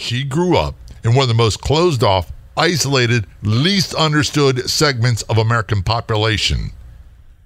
She 0.00 0.22
grew 0.22 0.56
up 0.56 0.76
in 1.02 1.14
one 1.14 1.24
of 1.24 1.28
the 1.28 1.34
most 1.34 1.60
closed 1.60 2.04
off, 2.04 2.32
isolated, 2.56 3.26
least 3.42 3.94
understood 3.94 4.70
segments 4.70 5.22
of 5.22 5.38
American 5.38 5.82
population 5.82 6.70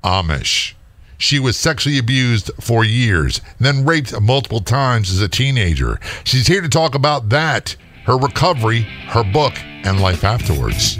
Amish. 0.04 0.74
She 1.16 1.38
was 1.38 1.56
sexually 1.56 1.98
abused 1.98 2.50
for 2.60 2.84
years, 2.84 3.40
then 3.58 3.86
raped 3.86 4.20
multiple 4.20 4.60
times 4.60 5.10
as 5.10 5.22
a 5.22 5.30
teenager. 5.30 5.98
She's 6.24 6.46
here 6.46 6.60
to 6.60 6.68
talk 6.68 6.94
about 6.94 7.30
that, 7.30 7.74
her 8.04 8.18
recovery, 8.18 8.82
her 9.08 9.24
book, 9.24 9.54
and 9.58 9.98
life 9.98 10.22
afterwards. 10.22 10.98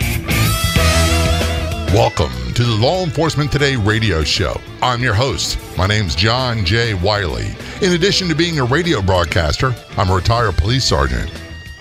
Welcome 1.93 2.55
to 2.55 2.65
the 2.65 2.79
Law 2.81 3.05
Enforcement 3.05 3.53
Today 3.53 3.77
radio 3.77 4.25
show. 4.25 4.59
I'm 4.81 5.03
your 5.03 5.15
host. 5.15 5.59
My 5.77 5.87
name's 5.87 6.15
John 6.15 6.65
J. 6.65 6.95
Wiley. 6.95 7.55
In 7.83 7.93
addition 7.93 8.27
to 8.29 8.35
being 8.35 8.59
a 8.59 8.65
radio 8.65 9.03
broadcaster, 9.03 9.75
I'm 9.99 10.09
a 10.09 10.15
retired 10.15 10.57
police 10.57 10.85
sergeant. 10.85 11.31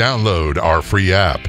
download 0.00 0.56
our 0.56 0.80
free 0.80 1.12
app. 1.12 1.46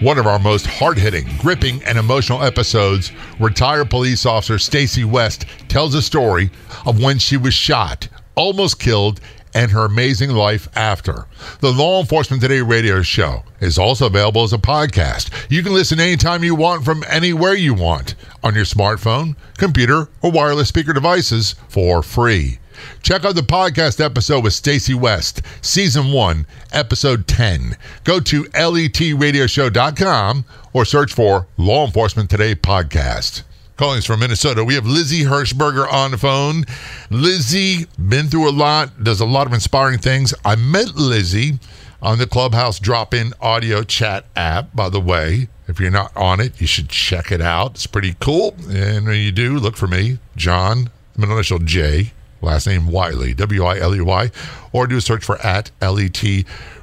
One 0.00 0.16
of 0.16 0.28
our 0.28 0.38
most 0.38 0.66
hard 0.66 0.98
hitting, 0.98 1.26
gripping, 1.38 1.82
and 1.82 1.98
emotional 1.98 2.44
episodes, 2.44 3.10
retired 3.40 3.90
police 3.90 4.24
officer 4.24 4.56
Stacy 4.60 5.02
West 5.02 5.46
tells 5.66 5.96
a 5.96 6.00
story 6.00 6.52
of 6.86 7.02
when 7.02 7.18
she 7.18 7.36
was 7.36 7.54
shot, 7.54 8.06
almost 8.36 8.78
killed, 8.78 9.20
and 9.52 9.72
her 9.72 9.84
amazing 9.84 10.30
life 10.30 10.68
after. 10.76 11.26
The 11.58 11.72
Law 11.72 11.98
Enforcement 11.98 12.40
Today 12.40 12.60
radio 12.60 13.02
show 13.02 13.42
is 13.60 13.78
also 13.78 14.06
available 14.06 14.44
as 14.44 14.52
a 14.52 14.58
podcast. 14.58 15.50
You 15.50 15.64
can 15.64 15.74
listen 15.74 15.98
anytime 15.98 16.44
you 16.44 16.54
want 16.54 16.84
from 16.84 17.02
anywhere 17.08 17.54
you 17.54 17.74
want 17.74 18.14
on 18.44 18.54
your 18.54 18.64
smartphone, 18.64 19.34
computer, 19.58 20.08
or 20.22 20.30
wireless 20.30 20.68
speaker 20.68 20.92
devices 20.92 21.56
for 21.68 22.04
free. 22.04 22.60
Check 23.02 23.24
out 23.24 23.34
the 23.34 23.42
podcast 23.42 24.04
episode 24.04 24.44
with 24.44 24.52
Stacy 24.52 24.94
West, 24.94 25.42
season 25.60 26.12
1, 26.12 26.46
episode 26.72 27.26
10. 27.26 27.76
Go 28.04 28.20
to 28.20 28.44
letradioshow.com 28.44 30.44
or 30.72 30.84
search 30.84 31.12
for 31.12 31.46
Law 31.56 31.84
Enforcement 31.84 32.30
Today 32.30 32.54
podcast. 32.54 33.42
Calling 33.76 33.98
us 33.98 34.04
from 34.04 34.20
Minnesota. 34.20 34.64
We 34.64 34.74
have 34.74 34.86
Lizzie 34.86 35.24
Hershberger 35.24 35.90
on 35.90 36.12
the 36.12 36.18
phone. 36.18 36.64
Lizzie, 37.10 37.86
been 37.98 38.28
through 38.28 38.48
a 38.48 38.52
lot, 38.52 39.02
does 39.02 39.20
a 39.20 39.26
lot 39.26 39.46
of 39.46 39.52
inspiring 39.52 39.98
things. 39.98 40.32
I 40.44 40.56
met 40.56 40.94
Lizzie 40.94 41.58
on 42.02 42.18
the 42.18 42.26
Clubhouse 42.26 42.78
drop 42.78 43.14
in 43.14 43.32
audio 43.40 43.82
chat 43.82 44.26
app, 44.36 44.74
by 44.74 44.88
the 44.88 45.00
way. 45.00 45.48
If 45.68 45.80
you're 45.80 45.90
not 45.90 46.14
on 46.16 46.40
it, 46.40 46.60
you 46.60 46.66
should 46.66 46.88
check 46.90 47.32
it 47.32 47.40
out. 47.40 47.72
It's 47.72 47.86
pretty 47.86 48.14
cool. 48.20 48.54
And 48.68 49.06
when 49.06 49.20
you 49.20 49.32
do, 49.32 49.58
look 49.58 49.76
for 49.76 49.86
me, 49.86 50.18
John, 50.36 50.90
middle 51.16 51.36
initial 51.36 51.60
J, 51.60 52.12
last 52.42 52.66
name 52.66 52.88
Wiley, 52.88 53.34
W 53.34 53.64
I 53.64 53.78
L 53.78 53.94
E 53.94 54.00
Y, 54.00 54.30
or 54.72 54.86
do 54.86 54.96
a 54.96 55.00
search 55.00 55.24
for 55.24 55.40
at 55.44 55.70
LET 55.80 56.22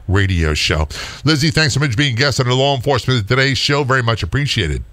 Radio 0.08 0.54
Show. 0.54 0.88
Lizzie, 1.24 1.52
thanks 1.52 1.74
so 1.74 1.80
much 1.80 1.92
for 1.92 1.98
being 1.98 2.14
a 2.14 2.18
guest 2.18 2.40
on 2.40 2.48
the 2.48 2.56
Law 2.56 2.76
Enforcement 2.76 3.28
Today's 3.28 3.58
show. 3.58 3.84
Very 3.84 4.04
much 4.04 4.24
appreciated. 4.24 4.84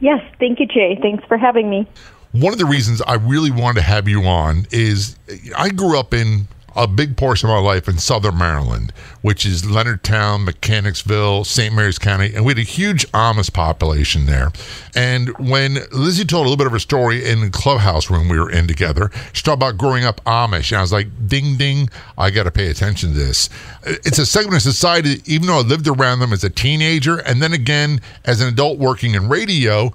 Yes, 0.00 0.22
thank 0.38 0.60
you, 0.60 0.66
Jay. 0.66 0.98
Thanks 1.00 1.24
for 1.26 1.36
having 1.36 1.68
me. 1.68 1.86
One 2.32 2.52
of 2.52 2.58
the 2.58 2.66
reasons 2.66 3.02
I 3.02 3.14
really 3.14 3.50
wanted 3.50 3.76
to 3.76 3.82
have 3.82 4.06
you 4.06 4.22
on 4.24 4.66
is 4.70 5.16
I 5.56 5.70
grew 5.70 5.98
up 5.98 6.14
in 6.14 6.46
a 6.78 6.86
big 6.86 7.16
portion 7.16 7.50
of 7.50 7.54
my 7.54 7.60
life 7.60 7.88
in 7.88 7.98
southern 7.98 8.38
Maryland, 8.38 8.92
which 9.20 9.44
is 9.44 9.62
Leonardtown, 9.62 10.44
Mechanicsville, 10.44 11.42
St. 11.44 11.74
Mary's 11.74 11.98
County, 11.98 12.32
and 12.32 12.44
we 12.44 12.52
had 12.52 12.58
a 12.58 12.62
huge 12.62 13.04
Amish 13.08 13.52
population 13.52 14.26
there. 14.26 14.52
And 14.94 15.36
when 15.38 15.78
Lizzie 15.90 16.24
told 16.24 16.46
a 16.46 16.48
little 16.48 16.56
bit 16.56 16.68
of 16.68 16.72
her 16.72 16.78
story 16.78 17.28
in 17.28 17.40
the 17.40 17.50
clubhouse 17.50 18.08
room 18.10 18.28
we 18.28 18.38
were 18.38 18.50
in 18.50 18.68
together, 18.68 19.10
she 19.32 19.42
talked 19.42 19.56
about 19.56 19.76
growing 19.76 20.04
up 20.04 20.22
Amish, 20.24 20.70
and 20.70 20.78
I 20.78 20.80
was 20.80 20.92
like, 20.92 21.08
ding, 21.26 21.56
ding, 21.56 21.90
I 22.16 22.30
got 22.30 22.44
to 22.44 22.52
pay 22.52 22.70
attention 22.70 23.10
to 23.12 23.18
this. 23.18 23.50
It's 23.84 24.20
a 24.20 24.26
segment 24.26 24.56
of 24.56 24.62
society, 24.62 25.20
even 25.26 25.48
though 25.48 25.58
I 25.58 25.62
lived 25.62 25.88
around 25.88 26.20
them 26.20 26.32
as 26.32 26.44
a 26.44 26.50
teenager, 26.50 27.18
and 27.18 27.42
then 27.42 27.52
again 27.52 28.00
as 28.24 28.40
an 28.40 28.46
adult 28.46 28.78
working 28.78 29.14
in 29.14 29.28
radio. 29.28 29.92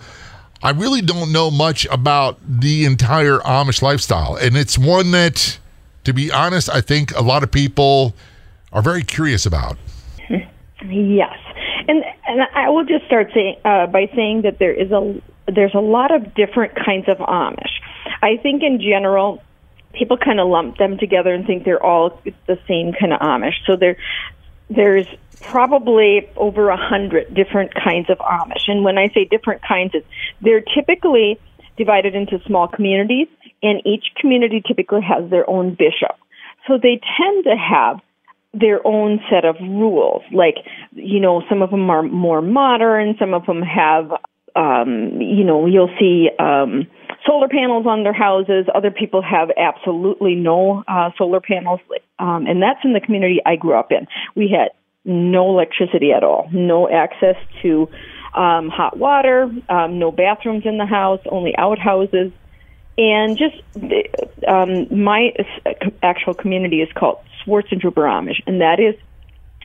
I 0.62 0.70
really 0.70 1.02
don't 1.02 1.34
know 1.34 1.52
much 1.52 1.86
about 1.92 2.40
the 2.48 2.86
entire 2.86 3.40
Amish 3.40 3.82
lifestyle. 3.82 4.38
And 4.38 4.56
it's 4.56 4.78
one 4.78 5.12
that 5.12 5.60
to 6.04 6.14
be 6.14 6.32
honest, 6.32 6.70
I 6.70 6.82
think 6.82 7.16
a 7.16 7.22
lot 7.22 7.44
of 7.44 7.52
people 7.52 8.14
are 8.72 8.82
very 8.82 9.04
curious 9.04 9.46
about. 9.46 9.78
Yes, 10.86 11.38
and 11.88 12.04
and 12.28 12.42
I 12.54 12.70
will 12.70 12.84
just 12.84 13.06
start 13.06 13.32
saying 13.34 13.56
uh, 13.64 13.88
by 13.88 14.12
saying 14.14 14.42
that 14.42 14.60
there 14.60 14.74
is 14.74 14.92
a 14.92 15.22
there's 15.48 15.74
a 15.74 15.80
lot 15.80 16.14
of 16.14 16.34
different 16.34 16.76
kinds 16.76 17.08
of 17.08 17.20
Amish. 17.20 17.72
I 18.22 18.36
think 18.36 18.64
in 18.64 18.82
general, 18.82 19.42
people 19.94 20.18
kind 20.18 20.42
of 20.42 20.50
lump 20.50 20.78
them 20.78 20.98
together 20.98 21.34
and 21.34 21.46
think 21.46 21.64
they're 21.64 21.82
all 21.82 22.20
the 22.48 22.60
same 22.68 22.92
kind 23.00 23.14
of 23.14 23.22
Amish. 23.22 23.56
So 23.66 23.78
there 23.78 23.96
there's 24.70 25.08
probably 25.40 26.30
over 26.36 26.70
a 26.70 26.78
hundred 26.78 27.34
different 27.34 27.74
kinds 27.74 28.10
of 28.10 28.18
Amish, 28.18 28.68
and 28.68 28.84
when 28.84 28.98
I 28.98 29.08
say 29.10 29.24
different 29.24 29.62
kinds, 29.62 29.92
it's 29.94 30.08
they're 30.42 30.64
typically 30.76 31.40
divided 31.78 32.16
into 32.16 32.40
small 32.46 32.68
communities 32.68 33.28
and 33.62 33.82
each 33.86 34.06
community 34.20 34.62
typically 34.66 35.02
has 35.02 35.30
their 35.30 35.50
own 35.50 35.72
bishop. 35.72 36.18
So 36.68 36.78
they 36.82 37.00
tend 37.18 37.44
to 37.46 37.56
have 37.56 38.00
their 38.54 38.86
own 38.86 39.20
set 39.30 39.46
of 39.46 39.56
rules. 39.60 40.22
Like, 40.32 40.56
you 40.92 41.20
know, 41.20 41.42
some 41.50 41.62
of 41.62 41.72
them 41.72 41.90
are 41.90 42.04
more 42.04 42.42
modern, 42.42 43.16
some 43.18 43.34
of 43.34 43.46
them 43.46 43.62
have, 43.62 44.12
um, 44.56 45.20
you 45.20 45.44
know, 45.44 45.66
you'll 45.66 45.94
see 46.00 46.30
um, 46.40 46.88
solar 47.26 47.48
panels 47.48 47.86
on 47.88 48.04
their 48.04 48.14
houses. 48.14 48.66
Other 48.74 48.92
people 48.92 49.22
have 49.22 49.50
absolutely 49.58 50.36
no 50.36 50.84
uh, 50.88 51.10
solar 51.18 51.42
panels. 51.42 51.80
Um, 52.20 52.46
and 52.46 52.62
that's 52.62 52.80
in 52.84 52.94
the 52.94 53.00
community 53.00 53.40
I 53.46 53.56
grew 53.56 53.78
up 53.78 53.92
in. 53.92 54.08
We 54.36 54.50
had 54.50 54.70
no 55.06 55.50
electricity 55.50 56.12
at 56.16 56.24
all, 56.24 56.48
no 56.54 56.88
access 56.90 57.36
to 57.62 57.90
um, 58.36 58.70
hot 58.70 58.98
water, 58.98 59.52
um, 59.70 60.00
no 60.00 60.12
bathrooms 60.12 60.66
in 60.66 60.78
the 60.78 60.86
house, 60.86 61.22
only 61.30 61.56
outhouses. 61.58 62.32
And 62.98 63.38
just 63.38 63.56
um, 64.48 65.04
my 65.04 65.34
actual 66.04 66.34
community 66.34 66.82
is 66.82 66.90
called 66.94 67.20
Trooper 67.46 68.02
Amish, 68.02 68.42
and 68.46 68.62
that 68.62 68.80
is 68.80 68.96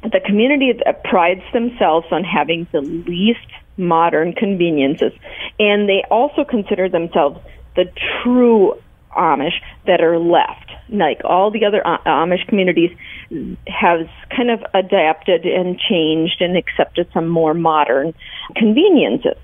the 0.03 0.21
community 0.25 0.73
that 0.84 1.05
prides 1.05 1.43
themselves 1.53 2.06
on 2.11 2.25
having 2.25 2.67
the 2.73 2.81
least 2.81 3.47
modern 3.77 4.33
conveniences, 4.33 5.12
and 5.59 5.89
they 5.89 6.03
also 6.11 6.45
consider 6.45 6.89
themselves 6.89 7.39
the 7.77 7.85
true 8.23 8.75
Amish 9.17 9.61
that 9.87 10.01
are 10.01 10.19
left. 10.19 10.71
Like 10.91 11.21
all 11.25 11.51
the 11.51 11.65
other 11.67 11.83
Amish 11.85 12.47
communities 12.49 12.91
has 13.67 14.07
kind 14.35 14.51
of 14.51 14.61
adapted 14.73 15.45
and 15.45 15.79
changed 15.79 16.41
and 16.41 16.57
accepted 16.57 17.09
some 17.13 17.29
more 17.29 17.55
modern 17.55 18.15
conveniences 18.57 19.37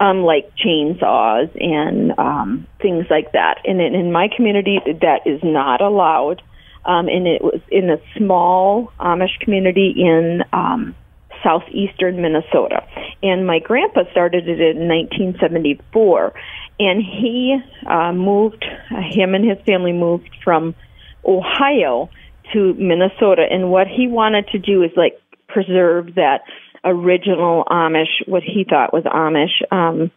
um, 0.00 0.22
like 0.22 0.50
chainsaws 0.56 1.50
and 1.62 2.18
um, 2.18 2.66
things 2.80 3.06
like 3.10 3.32
that. 3.32 3.58
And 3.64 3.80
in, 3.80 3.94
in 3.94 4.10
my 4.10 4.28
community, 4.34 4.80
that 4.86 5.26
is 5.26 5.40
not 5.42 5.82
allowed. 5.82 6.42
Um, 6.86 7.08
and 7.08 7.26
it 7.26 7.42
was 7.42 7.60
in 7.70 7.90
a 7.90 7.98
small 8.16 8.90
Amish 8.98 9.38
community 9.40 9.92
in 9.94 10.42
um, 10.52 10.96
southeastern 11.42 12.20
Minnesota. 12.20 12.86
And 13.22 13.46
my 13.46 13.58
grandpa 13.58 14.02
started 14.10 14.48
it 14.48 14.60
in 14.60 14.88
1974, 14.88 16.32
and 16.78 17.02
he 17.02 17.58
uh, 17.86 18.12
moved. 18.12 18.64
Him 18.90 19.34
and 19.34 19.48
his 19.48 19.58
family 19.66 19.92
moved 19.92 20.30
from 20.42 20.74
Ohio 21.24 22.08
to 22.52 22.74
Minnesota. 22.74 23.46
And 23.50 23.70
what 23.70 23.86
he 23.86 24.08
wanted 24.08 24.48
to 24.48 24.58
do 24.58 24.82
is 24.82 24.90
like 24.96 25.20
preserve 25.48 26.14
that 26.14 26.42
original 26.84 27.64
Amish, 27.70 28.26
what 28.26 28.42
he 28.42 28.64
thought 28.68 28.92
was 28.92 29.04
Amish. 29.04 29.60
Um, 29.70 30.10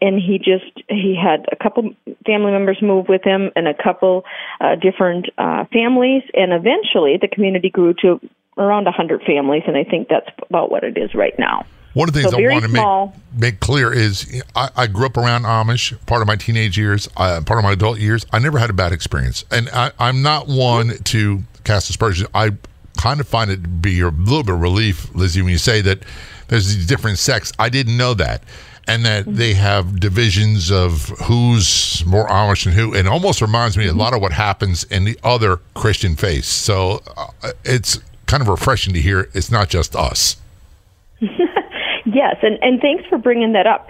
and 0.00 0.20
he 0.20 0.38
just 0.38 0.86
he 0.88 1.16
had 1.20 1.46
a 1.50 1.56
couple 1.56 1.94
family 2.26 2.52
members 2.52 2.78
move 2.82 3.06
with 3.08 3.22
him 3.24 3.50
and 3.56 3.66
a 3.66 3.74
couple 3.74 4.24
uh, 4.60 4.76
different 4.76 5.26
uh, 5.38 5.64
families, 5.72 6.22
and 6.34 6.52
eventually 6.52 7.18
the 7.20 7.28
community 7.28 7.70
grew 7.70 7.94
to 8.02 8.20
around 8.60 8.86
a 8.86 8.92
hundred 8.92 9.22
families, 9.22 9.62
and 9.66 9.76
I 9.76 9.84
think 9.84 10.08
that's 10.08 10.28
about 10.48 10.70
what 10.70 10.84
it 10.84 10.96
is 10.98 11.14
right 11.14 11.36
now. 11.38 11.64
One 11.92 12.08
of 12.08 12.14
the 12.14 12.20
things 12.20 12.30
so 12.30 12.38
I 12.38 12.52
want 12.52 12.64
to 12.64 12.70
make, 12.70 13.40
make 13.40 13.60
clear 13.60 13.92
is 13.92 14.42
I, 14.54 14.70
I, 14.76 14.86
grew 14.86 15.06
up 15.06 15.16
around 15.16 15.42
Amish 15.42 15.94
part 16.06 16.22
of 16.22 16.28
my 16.28 16.36
teenage 16.36 16.78
years, 16.78 17.08
uh, 17.16 17.40
part 17.44 17.58
of 17.58 17.64
my 17.64 17.72
adult 17.72 17.98
years. 17.98 18.24
I 18.32 18.38
never 18.38 18.58
had 18.58 18.70
a 18.70 18.72
bad 18.72 18.92
experience. 18.92 19.44
And 19.50 19.68
I, 19.70 19.90
am 19.98 20.22
not 20.22 20.46
one 20.46 20.98
to 21.04 21.42
cast 21.64 21.90
aspersions. 21.90 22.28
I 22.32 22.52
kind 22.96 23.18
of 23.18 23.26
find 23.26 23.50
it 23.50 23.62
to 23.62 23.68
be 23.68 24.00
a 24.00 24.08
little 24.08 24.44
bit 24.44 24.54
of 24.54 24.60
relief, 24.60 25.12
Lizzie, 25.16 25.42
when 25.42 25.50
you 25.50 25.58
say 25.58 25.80
that 25.80 26.04
there's 26.46 26.72
these 26.72 26.86
different 26.86 27.18
sects. 27.18 27.52
I 27.58 27.68
didn't 27.68 27.96
know 27.96 28.14
that. 28.14 28.44
And 28.86 29.04
that 29.04 29.24
they 29.26 29.54
have 29.54 30.00
divisions 30.00 30.72
of 30.72 31.10
who's 31.24 32.04
more 32.06 32.26
Amish 32.26 32.66
and 32.66 32.74
who. 32.74 32.94
And 32.94 33.06
it 33.06 33.10
almost 33.10 33.40
reminds 33.40 33.76
me 33.76 33.86
a 33.86 33.92
lot 33.92 34.14
of 34.14 34.20
what 34.20 34.32
happens 34.32 34.82
in 34.84 35.04
the 35.04 35.18
other 35.22 35.58
Christian 35.74 36.16
faiths. 36.16 36.48
So 36.48 37.00
uh, 37.16 37.52
it's 37.64 38.00
kind 38.30 38.42
of 38.42 38.48
refreshing 38.48 38.94
to 38.94 39.00
hear 39.00 39.28
it's 39.34 39.50
not 39.50 39.68
just 39.68 39.96
us. 39.96 40.36
yes, 41.20 42.36
and, 42.42 42.58
and 42.62 42.80
thanks 42.80 43.04
for 43.08 43.18
bringing 43.18 43.52
that 43.52 43.66
up. 43.66 43.88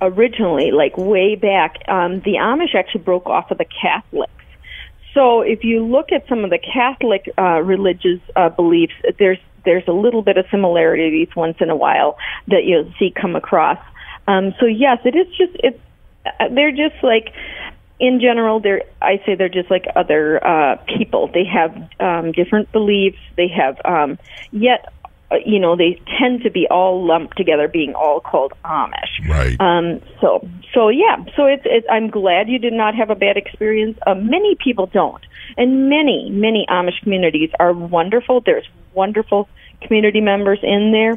Originally, 0.00 0.72
like 0.72 0.96
way 0.96 1.36
back, 1.36 1.76
um, 1.88 2.20
the 2.20 2.34
Amish 2.40 2.74
actually 2.74 3.02
broke 3.02 3.26
off 3.26 3.50
of 3.50 3.58
the 3.58 3.66
Catholics. 3.80 4.32
So 5.14 5.42
if 5.42 5.62
you 5.62 5.84
look 5.84 6.10
at 6.10 6.26
some 6.26 6.42
of 6.42 6.50
the 6.50 6.58
Catholic 6.58 7.30
uh, 7.38 7.60
religious 7.60 8.18
uh, 8.34 8.48
beliefs, 8.48 8.94
there's 9.18 9.38
there's 9.64 9.86
a 9.86 9.92
little 9.92 10.22
bit 10.22 10.38
of 10.38 10.46
similarities 10.50 11.28
once 11.36 11.58
in 11.60 11.70
a 11.70 11.76
while 11.76 12.16
that 12.48 12.64
you'll 12.64 12.92
see 12.98 13.12
come 13.14 13.36
across. 13.36 13.78
Um, 14.26 14.54
so 14.58 14.66
yes, 14.66 14.98
it 15.04 15.14
is 15.14 15.28
just 15.36 15.52
it's 15.62 15.78
uh, 16.26 16.48
they're 16.50 16.72
just 16.72 16.96
like 17.02 17.32
in 18.02 18.20
general 18.20 18.60
they're 18.60 18.82
I 19.00 19.22
say 19.24 19.36
they're 19.36 19.48
just 19.48 19.70
like 19.70 19.86
other 19.96 20.44
uh, 20.44 20.76
people. 20.98 21.30
They 21.32 21.44
have 21.44 21.72
um, 22.00 22.32
different 22.32 22.70
beliefs. 22.72 23.18
They 23.36 23.48
have 23.48 23.80
um, 23.84 24.18
yet 24.50 24.92
uh, 25.30 25.36
you 25.46 25.58
know 25.60 25.76
they 25.76 26.00
tend 26.18 26.42
to 26.42 26.50
be 26.50 26.66
all 26.68 27.06
lumped 27.06 27.36
together 27.36 27.68
being 27.68 27.94
all 27.94 28.20
called 28.20 28.52
amish 28.64 29.14
Right. 29.28 29.56
um 29.60 30.00
so 30.20 30.46
so 30.74 30.88
yeah 30.88 31.16
so 31.36 31.46
it's 31.46 31.62
it, 31.64 31.84
i'm 31.90 32.10
glad 32.10 32.48
you 32.48 32.58
did 32.58 32.72
not 32.72 32.94
have 32.94 33.08
a 33.08 33.14
bad 33.14 33.36
experience 33.36 33.96
uh, 34.06 34.14
many 34.14 34.56
people 34.56 34.86
don't 34.86 35.24
and 35.56 35.88
many 35.88 36.28
many 36.30 36.66
amish 36.68 37.00
communities 37.02 37.50
are 37.58 37.72
wonderful 37.72 38.42
there's 38.44 38.68
wonderful 38.92 39.48
community 39.80 40.20
members 40.20 40.58
in 40.62 40.92
there 40.92 41.12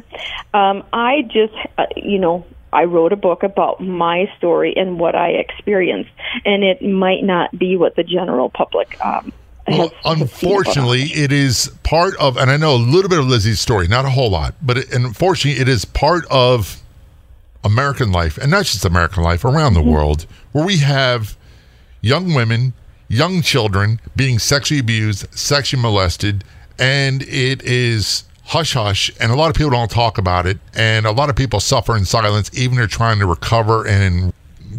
um 0.54 0.82
i 0.94 1.22
just 1.22 1.54
uh, 1.76 1.84
you 1.96 2.18
know 2.18 2.46
I 2.76 2.84
wrote 2.84 3.12
a 3.12 3.16
book 3.16 3.42
about 3.42 3.80
my 3.80 4.30
story 4.36 4.74
and 4.76 5.00
what 5.00 5.14
I 5.14 5.30
experienced, 5.30 6.10
and 6.44 6.62
it 6.62 6.82
might 6.82 7.24
not 7.24 7.58
be 7.58 7.76
what 7.76 7.96
the 7.96 8.04
general 8.04 8.50
public 8.50 8.96
um, 9.04 9.32
Well, 9.66 9.76
has- 9.78 9.90
has 9.90 9.90
seen 9.90 9.98
about 10.00 10.20
unfortunately, 10.20 11.02
it 11.04 11.32
is 11.32 11.70
part 11.82 12.14
of, 12.16 12.36
and 12.36 12.50
I 12.50 12.56
know 12.58 12.74
a 12.74 12.82
little 12.94 13.08
bit 13.08 13.18
of 13.18 13.26
Lizzie's 13.26 13.60
story, 13.60 13.88
not 13.88 14.04
a 14.04 14.10
whole 14.10 14.30
lot, 14.30 14.54
but 14.60 14.76
it, 14.78 14.92
unfortunately, 14.94 15.60
it 15.60 15.68
is 15.68 15.84
part 15.86 16.26
of 16.30 16.82
American 17.64 18.12
life, 18.12 18.36
and 18.38 18.50
not 18.50 18.64
just 18.66 18.84
American 18.84 19.22
life, 19.22 19.44
around 19.44 19.74
the 19.74 19.82
world, 19.82 20.26
where 20.52 20.64
we 20.64 20.78
have 20.78 21.36
young 22.00 22.34
women, 22.34 22.74
young 23.08 23.40
children 23.42 24.00
being 24.14 24.38
sexually 24.38 24.80
abused, 24.80 25.26
sexually 25.36 25.82
molested, 25.82 26.44
and 26.78 27.22
it 27.22 27.62
is 27.62 28.24
hush 28.46 28.74
hush, 28.74 29.10
and 29.20 29.32
a 29.32 29.34
lot 29.34 29.50
of 29.50 29.56
people 29.56 29.70
don't 29.70 29.90
talk 29.90 30.18
about 30.18 30.46
it, 30.46 30.58
and 30.74 31.06
a 31.06 31.12
lot 31.12 31.30
of 31.30 31.36
people 31.36 31.60
suffer 31.60 31.96
in 31.96 32.04
silence, 32.04 32.50
even 32.54 32.76
they're 32.76 32.86
trying 32.86 33.18
to 33.18 33.26
recover 33.26 33.86
and 33.86 34.32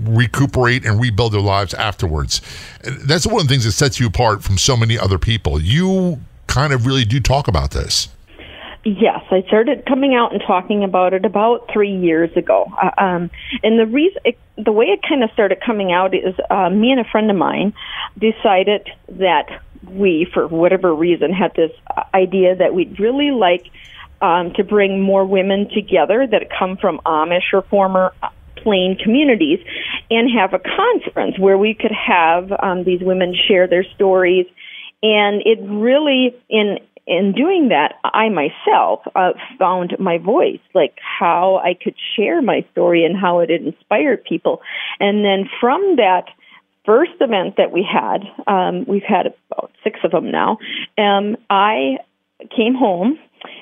recuperate 0.03 0.85
and 0.85 0.99
rebuild 0.99 1.33
their 1.33 1.41
lives 1.41 1.73
afterwards. 1.73 2.41
That's 2.83 3.25
one 3.25 3.41
of 3.41 3.47
the 3.47 3.53
things 3.53 3.65
that 3.65 3.71
sets 3.71 3.99
you 3.99 4.07
apart 4.07 4.43
from 4.43 4.57
so 4.57 4.77
many 4.77 4.97
other 4.97 5.17
people. 5.17 5.61
You 5.61 6.19
kind 6.47 6.71
of 6.71 6.85
really 6.85 7.05
do 7.05 7.19
talk 7.19 7.47
about 7.47 7.71
this. 7.71 8.09
Yes, 8.83 9.21
I 9.31 9.41
started 9.47 9.85
coming 9.85 10.15
out 10.15 10.31
and 10.31 10.41
talking 10.47 10.85
about 10.85 11.13
it 11.13 11.25
about 11.25 11.69
three 11.73 11.93
years 11.93 12.29
ago. 12.37 12.71
Uh, 12.81 12.91
um, 12.97 13.31
and 13.61 13.77
the 13.77 13.85
reason, 13.85 14.21
it, 14.23 14.37
the 14.55 14.71
way 14.71 14.85
it 14.85 15.01
kind 15.07 15.25
of 15.25 15.31
started 15.31 15.59
coming 15.59 15.91
out 15.91 16.13
is 16.13 16.35
uh, 16.49 16.69
me 16.69 16.91
and 16.91 17.01
a 17.01 17.03
friend 17.03 17.29
of 17.29 17.35
mine 17.35 17.73
decided 18.17 18.89
that 19.09 19.61
we, 19.83 20.27
for 20.33 20.47
whatever 20.47 20.93
reason, 20.93 21.31
had 21.31 21.53
this 21.55 21.71
idea 22.13 22.55
that 22.55 22.73
we'd 22.73 22.99
really 22.99 23.31
like 23.31 23.67
um, 24.21 24.53
to 24.55 24.63
bring 24.63 25.01
more 25.01 25.25
women 25.25 25.69
together 25.73 26.25
that 26.29 26.47
come 26.57 26.77
from 26.77 26.99
Amish 27.05 27.53
or 27.53 27.61
former 27.63 28.13
uh, 28.23 28.29
plain 28.57 28.97
communities 29.01 29.59
and 30.09 30.29
have 30.37 30.53
a 30.53 30.59
conference 30.59 31.37
where 31.37 31.57
we 31.57 31.73
could 31.73 31.91
have 31.91 32.51
um, 32.63 32.83
these 32.83 33.01
women 33.01 33.35
share 33.47 33.67
their 33.67 33.85
stories. 33.95 34.45
And 35.03 35.41
it 35.45 35.59
really 35.61 36.35
in 36.49 36.79
in 37.05 37.31
doing 37.31 37.69
that 37.69 37.93
i 38.03 38.27
myself 38.27 38.99
uh, 39.15 39.31
found 39.57 39.95
my 39.97 40.17
voice 40.17 40.59
like 40.75 40.97
how 40.97 41.55
i 41.63 41.73
could 41.73 41.95
share 42.17 42.41
my 42.41 42.65
story 42.73 43.05
and 43.05 43.15
how 43.15 43.39
it 43.39 43.49
inspired 43.49 44.23
people. 44.25 44.61
And 44.99 45.23
then 45.23 45.49
from 45.61 45.95
that 45.95 46.25
first 46.87 47.11
event 47.19 47.57
that 47.57 47.71
we 47.71 47.85
had 47.87 48.23
um, 48.47 48.85
we've 48.87 49.03
had 49.07 49.27
about 49.51 49.71
six 49.83 49.99
of 50.03 50.11
them 50.11 50.31
now 50.31 50.57
um, 50.97 51.37
i 51.49 51.97
came 52.55 52.73
home 52.73 53.19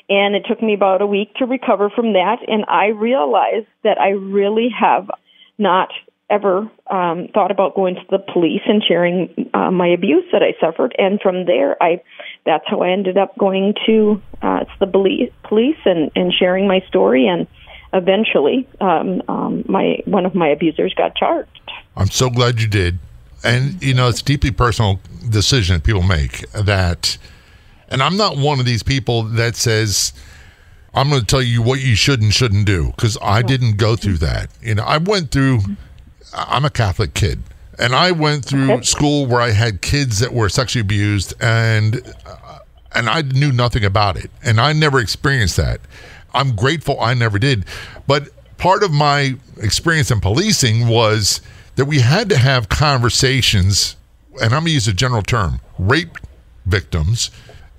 and 0.08 0.36
it 0.36 0.44
took 0.48 0.62
me 0.62 0.74
about 0.74 1.02
a 1.02 1.08
week 1.08 1.34
to 1.36 1.46
recover 1.46 1.90
from 1.90 2.14
that 2.14 2.38
and 2.48 2.64
i 2.70 2.88
realized 2.88 3.68
that 3.84 4.00
i 4.00 4.10
really 4.10 4.70
have 4.70 5.10
not 5.58 5.90
ever 6.30 6.70
um, 6.90 7.28
thought 7.34 7.52
about 7.52 7.76
going 7.76 7.96
to 7.96 8.02
the 8.10 8.20
police 8.34 8.62
and 8.66 8.84
sharing 8.88 9.50
uh, 9.54 9.70
my 9.72 9.88
abuse 9.88 10.26
that 10.32 10.42
I 10.42 10.60
suffered, 10.60 10.96
and 10.98 11.20
from 11.22 11.46
there, 11.46 11.82
I 11.82 12.02
that's 12.46 12.64
how 12.68 12.82
I 12.82 12.92
ended 12.92 13.18
up 13.18 13.38
going 13.38 13.74
to 13.86 14.22
uh, 14.42 14.66
the 14.80 14.88
police, 14.88 15.32
police 15.44 15.78
and 15.86 16.12
and 16.16 16.34
sharing 16.34 16.68
my 16.68 16.80
story, 16.88 17.28
and 17.28 17.48
eventually, 17.94 18.68
um, 18.82 19.22
um, 19.28 19.64
my 19.68 19.98
one 20.06 20.26
of 20.26 20.36
my 20.36 20.48
abusers 20.48 20.94
got 20.96 21.16
charged. 21.16 21.50
I'm 21.96 22.10
so 22.10 22.30
glad 22.30 22.60
you 22.60 22.68
did. 22.68 23.00
And, 23.46 23.82
you 23.84 23.94
know, 23.94 24.10
it's 24.10 24.22
a 24.22 24.24
deeply 24.26 24.52
personal 24.52 25.00
decision 25.30 25.76
that 25.76 25.84
people 25.84 26.02
make 26.04 26.50
that, 26.52 27.18
and 27.90 28.02
I'm 28.02 28.18
not 28.18 28.38
one 28.38 28.60
of 28.60 28.66
these 28.66 28.82
people 28.84 29.24
that 29.24 29.56
says, 29.56 30.14
I'm 30.94 31.10
going 31.10 31.22
to 31.22 31.28
tell 31.28 31.42
you 31.42 31.62
what 31.62 31.80
you 31.80 31.96
should 31.96 32.22
and 32.22 32.34
shouldn't 32.34 32.66
do 32.66 32.88
because 32.96 33.18
I 33.22 33.42
didn't 33.44 33.78
go 33.78 33.96
through 33.96 34.18
that. 34.18 34.50
You 34.62 34.76
know, 34.76 34.84
I 34.84 34.98
went 34.98 35.30
through, 35.32 35.60
I'm 36.34 36.66
a 36.66 36.70
Catholic 36.70 37.14
kid. 37.14 37.44
And 37.78 37.94
I 37.94 38.12
went 38.12 38.46
through 38.46 38.72
Okay. 38.72 38.84
school 38.84 39.26
where 39.26 39.42
I 39.42 39.50
had 39.52 39.82
kids 39.82 40.20
that 40.20 40.32
were 40.34 40.48
sexually 40.48 40.80
abused, 40.82 41.34
and 41.42 42.02
and 42.94 43.10
I 43.10 43.22
knew 43.22 43.52
nothing 43.52 43.84
about 43.84 44.16
it, 44.16 44.32
and 44.42 44.62
I 44.62 44.72
never 44.72 45.00
experienced 45.02 45.58
that. 45.58 45.82
I'm 46.34 46.56
grateful 46.56 46.98
I 47.02 47.14
never 47.14 47.38
did, 47.38 47.66
but 48.08 48.30
part 48.58 48.82
of 48.82 48.92
my 48.94 49.36
experience 49.58 50.10
in 50.10 50.22
policing 50.22 50.88
was 50.88 51.42
that 51.76 51.86
we 51.86 52.00
had 52.00 52.30
to 52.30 52.38
have 52.38 52.70
conversations, 52.70 53.96
and 54.34 54.46
I'm 54.46 54.62
going 54.62 54.66
to 54.66 54.72
use 54.72 54.88
a 54.88 54.94
general 54.94 55.22
term, 55.22 55.62
rape 55.78 56.18
victims, 56.66 57.32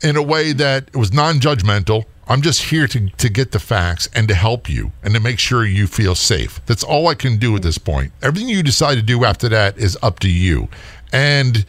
in 0.02 0.16
a 0.16 0.22
way 0.22 0.52
that 0.52 0.88
it 0.88 0.96
was 0.96 1.12
non-judgmental. 1.12 2.04
I'm 2.28 2.42
just 2.42 2.62
here 2.64 2.86
to, 2.88 3.08
to 3.08 3.28
get 3.28 3.52
the 3.52 3.58
facts 3.58 4.08
and 4.14 4.26
to 4.28 4.34
help 4.34 4.68
you 4.68 4.90
and 5.02 5.14
to 5.14 5.20
make 5.20 5.38
sure 5.38 5.64
you 5.64 5.86
feel 5.86 6.14
safe. 6.14 6.60
That's 6.66 6.82
all 6.82 7.06
I 7.08 7.14
can 7.14 7.38
do 7.38 7.54
at 7.54 7.62
this 7.62 7.78
point. 7.78 8.12
Everything 8.20 8.48
you 8.48 8.62
decide 8.62 8.96
to 8.96 9.02
do 9.02 9.24
after 9.24 9.48
that 9.48 9.78
is 9.78 9.96
up 10.02 10.18
to 10.20 10.28
you. 10.28 10.68
And 11.12 11.64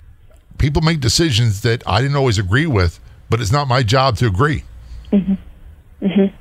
people 0.57 0.81
make 0.81 0.99
decisions 0.99 1.61
that 1.61 1.87
I 1.87 2.01
didn't 2.01 2.17
always 2.17 2.39
agree 2.39 2.65
with, 2.65 2.99
but 3.29 3.39
it's 3.39 3.51
not 3.51 3.67
my 3.67 3.83
job 3.83 4.17
to 4.17 4.27
agree. 4.27 4.63
Mm-hmm. 5.11 6.05
Mm-hmm. 6.05 6.35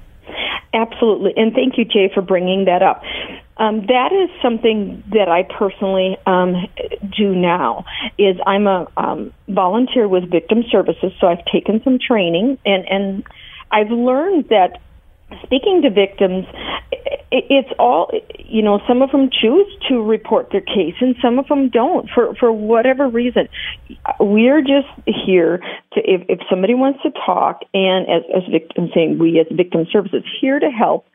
Absolutely, 0.76 1.32
and 1.36 1.54
thank 1.54 1.78
you, 1.78 1.86
Jay, 1.86 2.10
for 2.12 2.20
bringing 2.20 2.66
that 2.66 2.82
up. 2.82 3.02
Um, 3.56 3.86
that 3.86 4.12
is 4.12 4.28
something 4.42 5.02
that 5.12 5.26
I 5.26 5.42
personally 5.44 6.18
um, 6.26 6.66
do 7.16 7.34
now. 7.34 7.86
Is 8.18 8.36
I'm 8.46 8.66
a 8.66 8.86
um, 8.98 9.32
volunteer 9.48 10.06
with 10.06 10.30
Victim 10.30 10.64
Services, 10.70 11.12
so 11.18 11.28
I've 11.28 11.44
taken 11.50 11.80
some 11.82 11.98
training, 11.98 12.58
and 12.66 12.84
and 12.86 13.24
I've 13.70 13.90
learned 13.90 14.50
that 14.50 14.82
speaking 15.44 15.80
to 15.82 15.90
victims, 15.90 16.44
it's 17.32 17.68
all 17.78 18.10
you 18.38 18.62
know. 18.62 18.80
Some 18.86 19.02
of 19.02 19.10
them 19.10 19.30
choose 19.30 19.66
to 19.88 20.02
report 20.02 20.50
their 20.52 20.60
case, 20.60 20.94
and 21.00 21.16
some 21.20 21.38
of 21.38 21.48
them 21.48 21.68
don't 21.70 22.08
for 22.14 22.34
for 22.36 22.52
whatever 22.52 23.08
reason. 23.08 23.48
We're 24.20 24.60
just 24.60 24.88
here 25.06 25.58
to 25.92 26.00
if 26.00 26.22
if 26.28 26.38
somebody 26.48 26.74
wants 26.74 27.02
to 27.02 27.10
talk, 27.10 27.62
and 27.74 28.06
as 28.08 28.22
as 28.34 28.42
victims 28.50 28.90
saying, 28.94 29.18
we 29.18 29.40
as 29.40 29.46
victim 29.50 29.86
services 29.90 30.22
here 30.40 30.58
to 30.58 30.70
help. 30.70 31.06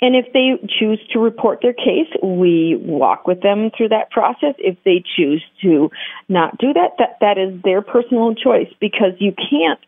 And 0.00 0.14
if 0.14 0.32
they 0.32 0.52
choose 0.78 1.00
to 1.12 1.18
report 1.18 1.58
their 1.60 1.72
case, 1.72 2.08
we 2.22 2.76
walk 2.80 3.26
with 3.26 3.42
them 3.42 3.70
through 3.76 3.88
that 3.88 4.10
process. 4.12 4.54
If 4.58 4.76
they 4.84 5.02
choose 5.16 5.44
to 5.62 5.90
not 6.28 6.56
do 6.56 6.72
that, 6.72 6.92
that 6.98 7.18
that 7.20 7.36
is 7.36 7.60
their 7.62 7.82
personal 7.82 8.34
choice 8.34 8.72
because 8.80 9.14
you 9.18 9.32
can't 9.32 9.80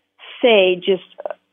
say 0.43 0.77
just 0.77 1.05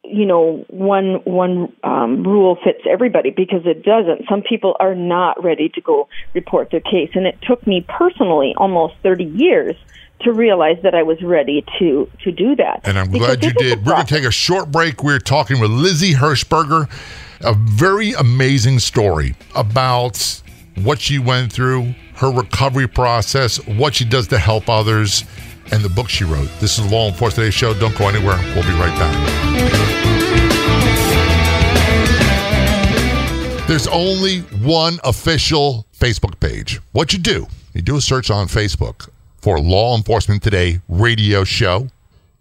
you 0.08 0.26
know 0.26 0.66
one 0.70 1.16
one 1.26 1.74
um, 1.84 2.24
rule 2.24 2.58
fits 2.64 2.82
everybody 2.90 3.32
because 3.32 3.66
it 3.66 3.84
doesn't. 3.84 4.28
Some 4.30 4.42
people 4.42 4.76
are 4.80 4.96
not 4.96 5.44
ready 5.44 5.70
to 5.70 5.82
go 5.82 6.08
report 6.34 6.72
their 6.72 6.80
case, 6.82 7.12
and 7.14 7.26
it 7.26 7.38
took 7.42 7.66
me 7.68 7.86
personally 7.88 8.54
almost 8.58 8.96
thirty 9.04 9.26
years 9.26 9.76
to 10.22 10.34
realize 10.34 10.78
that 10.84 10.96
I 10.96 11.04
was 11.04 11.22
ready 11.22 11.64
to 11.80 12.10
to 12.24 12.32
do 12.32 12.56
that. 12.56 12.82
And 12.84 12.98
I'm 12.98 13.12
Because 13.12 13.28
glad 13.28 13.44
you 13.44 13.54
this 13.54 13.62
is 13.66 13.74
a 13.74 13.76
did. 13.76 13.86
We're 13.86 13.94
going 13.94 14.06
to 14.06 14.14
take 14.14 14.24
a 14.24 14.32
short 14.32 14.72
break. 14.72 15.04
We're 15.04 15.20
talking 15.20 15.60
with 15.60 15.72
Lizzie 15.72 16.14
Hershberger, 16.14 16.90
a 17.42 17.54
very 17.54 18.14
amazing 18.14 18.80
story 18.80 19.36
about 19.56 20.42
what 20.76 21.02
she 21.02 21.20
went 21.20 21.52
through, 21.52 21.94
her 22.16 22.32
recovery 22.32 22.88
process, 22.88 23.58
what 23.66 23.96
she 23.96 24.06
does 24.06 24.28
to 24.28 24.38
help 24.38 24.70
others. 24.70 25.24
And 25.72 25.84
the 25.84 25.90
book 25.90 26.10
she 26.10 26.24
wrote. 26.24 26.50
This 26.60 26.80
is 26.80 26.92
Law 26.92 27.08
Enforcement 27.08 27.46
Today 27.46 27.50
Show. 27.52 27.74
Don't 27.74 27.98
go 27.98 28.08
anywhere. 28.08 28.38
We'll 28.56 28.64
be 28.64 28.72
right 28.80 28.98
back. 28.98 29.38
There's 33.68 33.88
only 33.88 34.40
one 34.64 35.00
official 35.04 35.86
Facebook 35.94 36.40
page. 36.40 36.80
What 36.94 37.12
you 37.12 37.20
do, 37.20 37.48
you 37.74 37.82
do 37.82 37.98
a 37.98 38.02
search 38.02 38.32
on 38.32 38.48
Facebook 38.48 39.10
for 39.38 39.60
Law 39.60 39.96
Enforcement 39.96 40.42
Today 40.42 40.80
radio 40.88 41.44
show. 41.44 41.90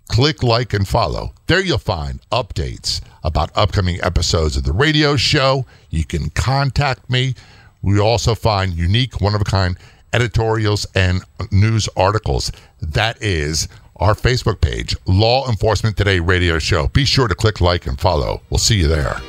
Click 0.08 0.44
like 0.44 0.72
and 0.72 0.86
follow. 0.86 1.34
There 1.48 1.60
you'll 1.60 1.78
find 1.78 2.20
updates 2.30 3.00
about 3.24 3.50
upcoming 3.56 3.98
episodes 4.02 4.56
of 4.56 4.62
the 4.62 4.72
radio 4.72 5.16
show. 5.16 5.66
You 5.90 6.04
can 6.04 6.30
contact 6.30 7.10
me. 7.10 7.34
We 7.82 7.98
also 7.98 8.36
find 8.36 8.72
unique, 8.72 9.20
one 9.20 9.34
of 9.34 9.40
a 9.40 9.44
kind 9.44 9.76
editorials 10.16 10.86
and 10.94 11.22
news 11.52 11.90
articles. 11.94 12.50
That 12.80 13.22
is 13.22 13.68
our 13.96 14.14
Facebook 14.14 14.62
page, 14.62 14.96
Law 15.06 15.46
Enforcement 15.46 15.98
Today 15.98 16.20
Radio 16.20 16.58
Show. 16.58 16.88
Be 16.88 17.04
sure 17.04 17.28
to 17.28 17.34
click 17.34 17.60
like 17.60 17.86
and 17.86 18.00
follow. 18.00 18.40
We'll 18.48 18.58
see 18.58 18.76
you 18.76 18.88
there. 18.88 19.20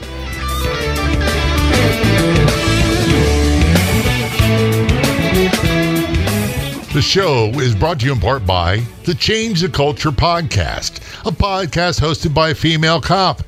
The 6.93 7.01
show 7.01 7.49
is 7.59 7.75
brought 7.75 7.99
to 7.99 8.05
you 8.05 8.13
in 8.13 8.19
part 8.21 8.45
by 8.45 8.77
the 9.03 9.13
Change 9.13 9.61
the 9.61 9.69
Culture 9.69 10.11
podcast, 10.11 10.97
a 11.27 11.31
podcast 11.31 11.99
hosted 11.99 12.33
by 12.33 12.49
a 12.49 12.55
female 12.55 13.01
cop. 13.01 13.43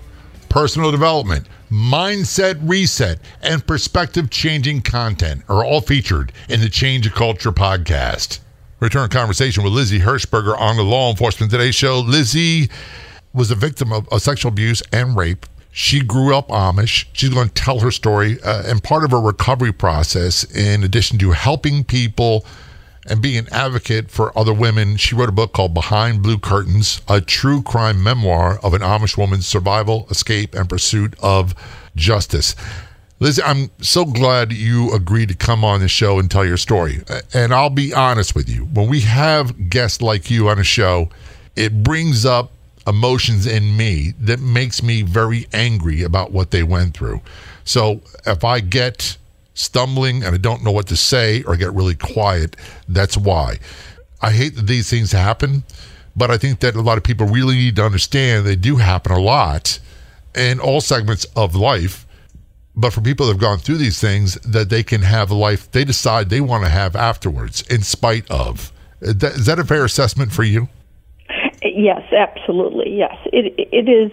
Personal 0.49 0.91
development, 0.91 1.47
mindset 1.69 2.59
reset, 2.67 3.19
and 3.41 3.65
perspective 3.65 4.29
changing 4.29 4.81
content 4.81 5.43
are 5.47 5.63
all 5.63 5.81
featured 5.81 6.31
in 6.47 6.61
the 6.61 6.69
Change 6.69 7.07
of 7.07 7.13
Culture 7.13 7.51
podcast. 7.51 8.39
Return 8.79 9.09
conversation 9.09 9.63
with 9.63 9.73
Lizzie 9.73 9.99
Hershberger 9.99 10.57
on 10.57 10.77
the 10.77 10.83
Law 10.83 11.09
Enforcement 11.09 11.51
Today 11.51 11.71
show. 11.71 11.99
Lizzie 11.99 12.69
was 13.33 13.51
a 13.51 13.55
victim 13.55 13.91
of, 13.91 14.07
of 14.09 14.21
sexual 14.21 14.51
abuse 14.51 14.81
and 14.91 15.15
rape. 15.15 15.45
She 15.71 16.01
grew 16.01 16.35
up 16.35 16.47
Amish. 16.47 17.05
She's 17.13 17.29
going 17.29 17.49
to 17.49 17.53
tell 17.53 17.79
her 17.79 17.91
story 17.91 18.41
uh, 18.41 18.63
and 18.65 18.83
part 18.83 19.03
of 19.03 19.11
her 19.11 19.21
recovery 19.21 19.71
process, 19.71 20.43
in 20.55 20.83
addition 20.83 21.19
to 21.19 21.31
helping 21.31 21.83
people 21.83 22.45
and 23.07 23.21
being 23.21 23.37
an 23.37 23.47
advocate 23.51 24.11
for 24.11 24.37
other 24.37 24.53
women, 24.53 24.97
she 24.97 25.15
wrote 25.15 25.29
a 25.29 25.33
book 25.33 25.53
called 25.53 25.73
Behind 25.73 26.21
Blue 26.21 26.37
Curtains, 26.37 27.01
a 27.07 27.21
true 27.21 27.61
crime 27.61 28.03
memoir 28.03 28.59
of 28.63 28.73
an 28.73 28.81
Amish 28.81 29.17
woman's 29.17 29.47
survival, 29.47 30.07
escape, 30.09 30.53
and 30.53 30.69
pursuit 30.69 31.13
of 31.21 31.55
justice. 31.95 32.55
Liz, 33.19 33.41
I'm 33.43 33.69
so 33.81 34.05
glad 34.05 34.53
you 34.53 34.93
agreed 34.93 35.29
to 35.29 35.35
come 35.35 35.65
on 35.65 35.81
the 35.81 35.89
show 35.89 36.19
and 36.19 36.31
tell 36.31 36.45
your 36.45 36.57
story. 36.57 37.01
And 37.33 37.53
I'll 37.53 37.69
be 37.69 37.93
honest 37.93 38.33
with 38.33 38.47
you, 38.47 38.65
when 38.65 38.87
we 38.89 39.01
have 39.01 39.69
guests 39.69 40.01
like 40.01 40.31
you 40.31 40.47
on 40.47 40.57
a 40.57 40.63
show, 40.63 41.09
it 41.55 41.83
brings 41.83 42.25
up 42.25 42.51
emotions 42.87 43.45
in 43.45 43.75
me 43.75 44.13
that 44.19 44.39
makes 44.39 44.81
me 44.81 45.01
very 45.01 45.47
angry 45.53 46.01
about 46.01 46.31
what 46.31 46.51
they 46.51 46.63
went 46.63 46.93
through. 46.93 47.21
So 47.65 48.01
if 48.25 48.43
I 48.43 48.61
get 48.61 49.17
stumbling 49.53 50.23
and 50.23 50.33
I 50.33 50.37
don't 50.37 50.63
know 50.63 50.71
what 50.71 50.87
to 50.87 50.95
say 50.95 51.43
or 51.43 51.55
get 51.55 51.73
really 51.73 51.95
quiet, 51.95 52.55
that's 52.87 53.17
why. 53.17 53.59
I 54.21 54.31
hate 54.31 54.55
that 54.55 54.67
these 54.67 54.89
things 54.89 55.11
happen, 55.11 55.63
but 56.15 56.29
I 56.31 56.37
think 56.37 56.59
that 56.59 56.75
a 56.75 56.81
lot 56.81 56.97
of 56.97 57.03
people 57.03 57.27
really 57.27 57.55
need 57.55 57.75
to 57.77 57.85
understand 57.85 58.45
they 58.45 58.55
do 58.55 58.77
happen 58.77 59.11
a 59.11 59.19
lot 59.19 59.79
in 60.35 60.59
all 60.59 60.81
segments 60.81 61.25
of 61.35 61.55
life. 61.55 62.05
But 62.75 62.93
for 62.93 63.01
people 63.01 63.25
that 63.25 63.33
have 63.33 63.41
gone 63.41 63.57
through 63.57 63.77
these 63.77 63.99
things, 63.99 64.35
that 64.35 64.69
they 64.69 64.83
can 64.83 65.01
have 65.01 65.31
a 65.31 65.35
life 65.35 65.69
they 65.71 65.83
decide 65.83 66.29
they 66.29 66.41
want 66.41 66.63
to 66.63 66.69
have 66.69 66.95
afterwards, 66.95 67.61
in 67.69 67.81
spite 67.81 68.29
of. 68.31 68.71
Is 69.01 69.45
that 69.45 69.59
a 69.59 69.65
fair 69.65 69.83
assessment 69.83 70.31
for 70.31 70.43
you? 70.43 70.69
Yes, 71.61 72.01
absolutely. 72.13 72.97
Yes, 72.97 73.15
it 73.33 73.53
it 73.57 73.89
is. 73.89 74.11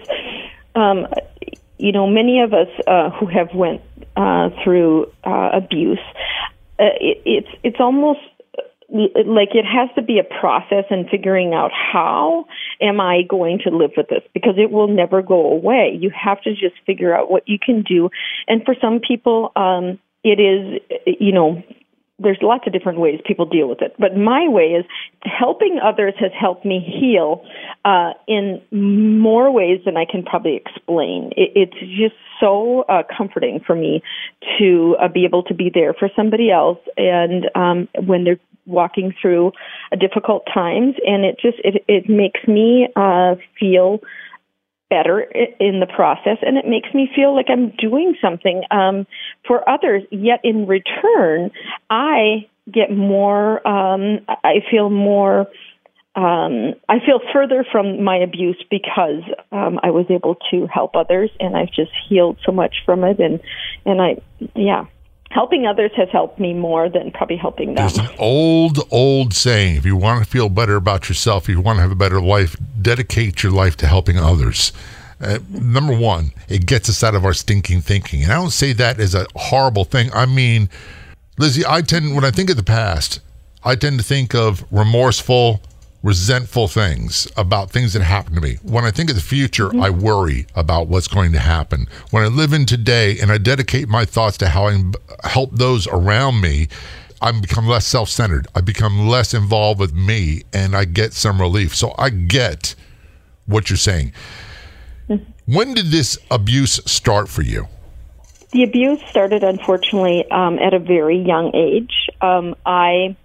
Um, 0.74 1.06
you 1.78 1.92
know, 1.92 2.06
many 2.06 2.40
of 2.40 2.52
us 2.54 2.68
uh, 2.86 3.10
who 3.10 3.26
have 3.26 3.54
went 3.54 3.82
uh, 4.16 4.50
through 4.62 5.06
uh, 5.24 5.50
abuse, 5.52 6.00
uh, 6.78 6.94
it, 7.00 7.22
it's 7.24 7.48
it's 7.62 7.76
almost 7.80 8.20
like 8.88 9.50
it 9.54 9.64
has 9.64 9.88
to 9.96 10.02
be 10.02 10.18
a 10.18 10.24
process 10.40 10.84
in 10.90 11.08
figuring 11.10 11.52
out 11.52 11.70
how 11.72 12.46
am 12.80 13.00
I 13.00 13.22
going 13.28 13.58
to 13.64 13.70
live 13.70 13.90
with 13.96 14.08
this 14.08 14.22
because 14.32 14.54
it 14.58 14.70
will 14.70 14.88
never 14.88 15.22
go 15.22 15.50
away. 15.50 15.96
You 15.98 16.10
have 16.10 16.40
to 16.42 16.52
just 16.52 16.76
figure 16.86 17.14
out 17.14 17.30
what 17.30 17.48
you 17.48 17.58
can 17.58 17.82
do. 17.82 18.10
And 18.46 18.64
for 18.64 18.76
some 18.80 19.00
people, 19.00 19.50
um, 19.56 19.98
it 20.22 20.40
is, 20.40 20.80
you 21.20 21.32
know, 21.32 21.62
there's 22.18 22.38
lots 22.40 22.66
of 22.66 22.72
different 22.72 22.98
ways 22.98 23.20
people 23.26 23.44
deal 23.44 23.68
with 23.68 23.82
it. 23.82 23.94
But 23.98 24.16
my 24.16 24.48
way 24.48 24.72
is 24.72 24.84
helping 25.22 25.78
others 25.82 26.14
has 26.18 26.30
helped 26.38 26.64
me 26.64 26.80
heal 26.80 27.44
uh, 27.84 28.12
in 28.26 28.62
more 28.70 29.50
ways 29.50 29.80
than 29.84 29.96
I 29.96 30.06
can 30.10 30.22
probably 30.22 30.56
explain. 30.56 31.32
It, 31.36 31.52
it's 31.54 31.78
just 32.00 32.14
so 32.40 32.84
uh, 32.88 33.02
comforting 33.16 33.60
for 33.66 33.74
me 33.74 34.02
to 34.58 34.96
uh, 35.00 35.08
be 35.08 35.24
able 35.24 35.42
to 35.44 35.54
be 35.54 35.70
there 35.72 35.92
for 35.92 36.08
somebody 36.16 36.50
else, 36.50 36.78
and 36.96 37.50
um, 37.54 37.88
when 38.06 38.24
they're 38.24 38.40
walking 38.66 39.14
through 39.20 39.52
difficult 39.98 40.44
times, 40.52 40.94
and 41.06 41.24
it 41.24 41.38
just 41.40 41.58
it 41.64 41.84
it 41.86 42.08
makes 42.08 42.40
me 42.48 42.88
uh, 42.96 43.36
feel 43.58 44.00
better 44.88 45.20
in 45.20 45.80
the 45.80 45.86
process 45.86 46.38
and 46.42 46.56
it 46.56 46.66
makes 46.66 46.92
me 46.94 47.10
feel 47.14 47.34
like 47.34 47.46
I'm 47.48 47.70
doing 47.78 48.14
something 48.20 48.62
um, 48.70 49.06
for 49.46 49.68
others. 49.68 50.02
Yet 50.10 50.40
in 50.44 50.66
return, 50.66 51.50
I 51.90 52.46
get 52.72 52.90
more, 52.90 53.66
um, 53.66 54.20
I 54.28 54.60
feel 54.70 54.90
more, 54.90 55.48
um, 56.14 56.74
I 56.88 57.00
feel 57.04 57.20
further 57.32 57.64
from 57.70 58.02
my 58.02 58.16
abuse 58.16 58.62
because 58.70 59.22
um, 59.52 59.80
I 59.82 59.90
was 59.90 60.06
able 60.08 60.36
to 60.50 60.66
help 60.66 60.94
others 60.94 61.30
and 61.40 61.56
I've 61.56 61.72
just 61.72 61.90
healed 62.08 62.38
so 62.44 62.52
much 62.52 62.76
from 62.84 63.04
it. 63.04 63.18
And, 63.18 63.40
and 63.84 64.00
I, 64.00 64.16
yeah 64.54 64.86
helping 65.36 65.66
others 65.66 65.90
has 65.94 66.08
helped 66.08 66.40
me 66.40 66.54
more 66.54 66.88
than 66.88 67.10
probably 67.10 67.36
helping 67.36 67.74
them. 67.74 67.76
There's 67.76 67.98
an 67.98 68.08
old, 68.18 68.78
old 68.90 69.34
saying 69.34 69.76
if 69.76 69.84
you 69.84 69.94
want 69.94 70.24
to 70.24 70.30
feel 70.30 70.48
better 70.48 70.76
about 70.76 71.10
yourself, 71.10 71.44
if 71.44 71.50
you 71.50 71.60
want 71.60 71.76
to 71.76 71.82
have 71.82 71.92
a 71.92 71.94
better 71.94 72.22
life, 72.22 72.56
dedicate 72.80 73.42
your 73.42 73.52
life 73.52 73.76
to 73.76 73.86
helping 73.86 74.16
others. 74.16 74.72
Uh, 75.20 75.38
number 75.50 75.94
one, 75.94 76.32
it 76.48 76.64
gets 76.64 76.88
us 76.88 77.04
out 77.04 77.14
of 77.14 77.22
our 77.26 77.34
stinking 77.34 77.82
thinking. 77.82 78.22
And 78.22 78.32
I 78.32 78.36
don't 78.36 78.50
say 78.50 78.72
that 78.72 78.98
as 78.98 79.14
a 79.14 79.26
horrible 79.36 79.84
thing. 79.84 80.10
I 80.14 80.24
mean, 80.24 80.70
Lizzie, 81.36 81.64
I 81.68 81.82
tend, 81.82 82.14
when 82.14 82.24
I 82.24 82.30
think 82.30 82.48
of 82.48 82.56
the 82.56 82.62
past, 82.62 83.20
I 83.62 83.74
tend 83.74 83.98
to 83.98 84.04
think 84.04 84.34
of 84.34 84.64
remorseful, 84.70 85.60
resentful 86.06 86.68
things 86.68 87.26
about 87.36 87.68
things 87.72 87.92
that 87.92 88.00
happened 88.00 88.36
to 88.36 88.40
me. 88.40 88.58
When 88.62 88.84
I 88.84 88.92
think 88.92 89.10
of 89.10 89.16
the 89.16 89.22
future, 89.22 89.66
mm-hmm. 89.66 89.82
I 89.82 89.90
worry 89.90 90.46
about 90.54 90.86
what's 90.86 91.08
going 91.08 91.32
to 91.32 91.40
happen. 91.40 91.88
When 92.12 92.22
I 92.22 92.28
live 92.28 92.52
in 92.52 92.64
today 92.64 93.18
and 93.18 93.32
I 93.32 93.38
dedicate 93.38 93.88
my 93.88 94.04
thoughts 94.04 94.38
to 94.38 94.48
how 94.48 94.68
I 94.68 94.80
help 95.24 95.50
those 95.50 95.88
around 95.88 96.40
me, 96.40 96.68
I 97.20 97.32
become 97.32 97.66
less 97.66 97.88
self 97.88 98.08
centered. 98.08 98.46
I 98.54 98.60
become 98.60 99.08
less 99.08 99.34
involved 99.34 99.80
with 99.80 99.94
me 99.94 100.42
and 100.52 100.76
I 100.76 100.84
get 100.84 101.12
some 101.12 101.40
relief. 101.40 101.74
So 101.74 101.92
I 101.98 102.10
get 102.10 102.76
what 103.46 103.68
you're 103.68 103.76
saying. 103.76 104.12
Mm-hmm. 105.08 105.52
When 105.52 105.74
did 105.74 105.86
this 105.86 106.18
abuse 106.30 106.80
start 106.86 107.28
for 107.28 107.42
you? 107.42 107.66
The 108.52 108.62
abuse 108.62 109.00
started, 109.10 109.42
unfortunately, 109.42 110.24
um, 110.30 110.60
at 110.60 110.72
a 110.72 110.78
very 110.78 111.18
young 111.18 111.50
age. 111.52 112.08
Um, 112.20 112.54
I 112.64 113.16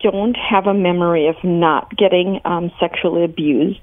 don't 0.00 0.36
have 0.36 0.66
a 0.66 0.74
memory 0.74 1.28
of 1.28 1.36
not 1.42 1.96
getting 1.96 2.40
um, 2.44 2.70
sexually 2.80 3.24
abused. 3.24 3.80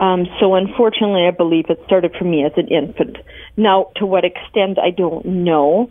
Um, 0.00 0.26
so 0.38 0.54
unfortunately, 0.54 1.26
I 1.26 1.32
believe 1.32 1.66
it 1.68 1.80
started 1.86 2.14
for 2.16 2.24
me 2.24 2.44
as 2.44 2.52
an 2.56 2.68
infant. 2.68 3.16
Now, 3.56 3.90
to 3.96 4.06
what 4.06 4.24
extent, 4.24 4.78
I 4.78 4.90
don't 4.90 5.24
know. 5.24 5.90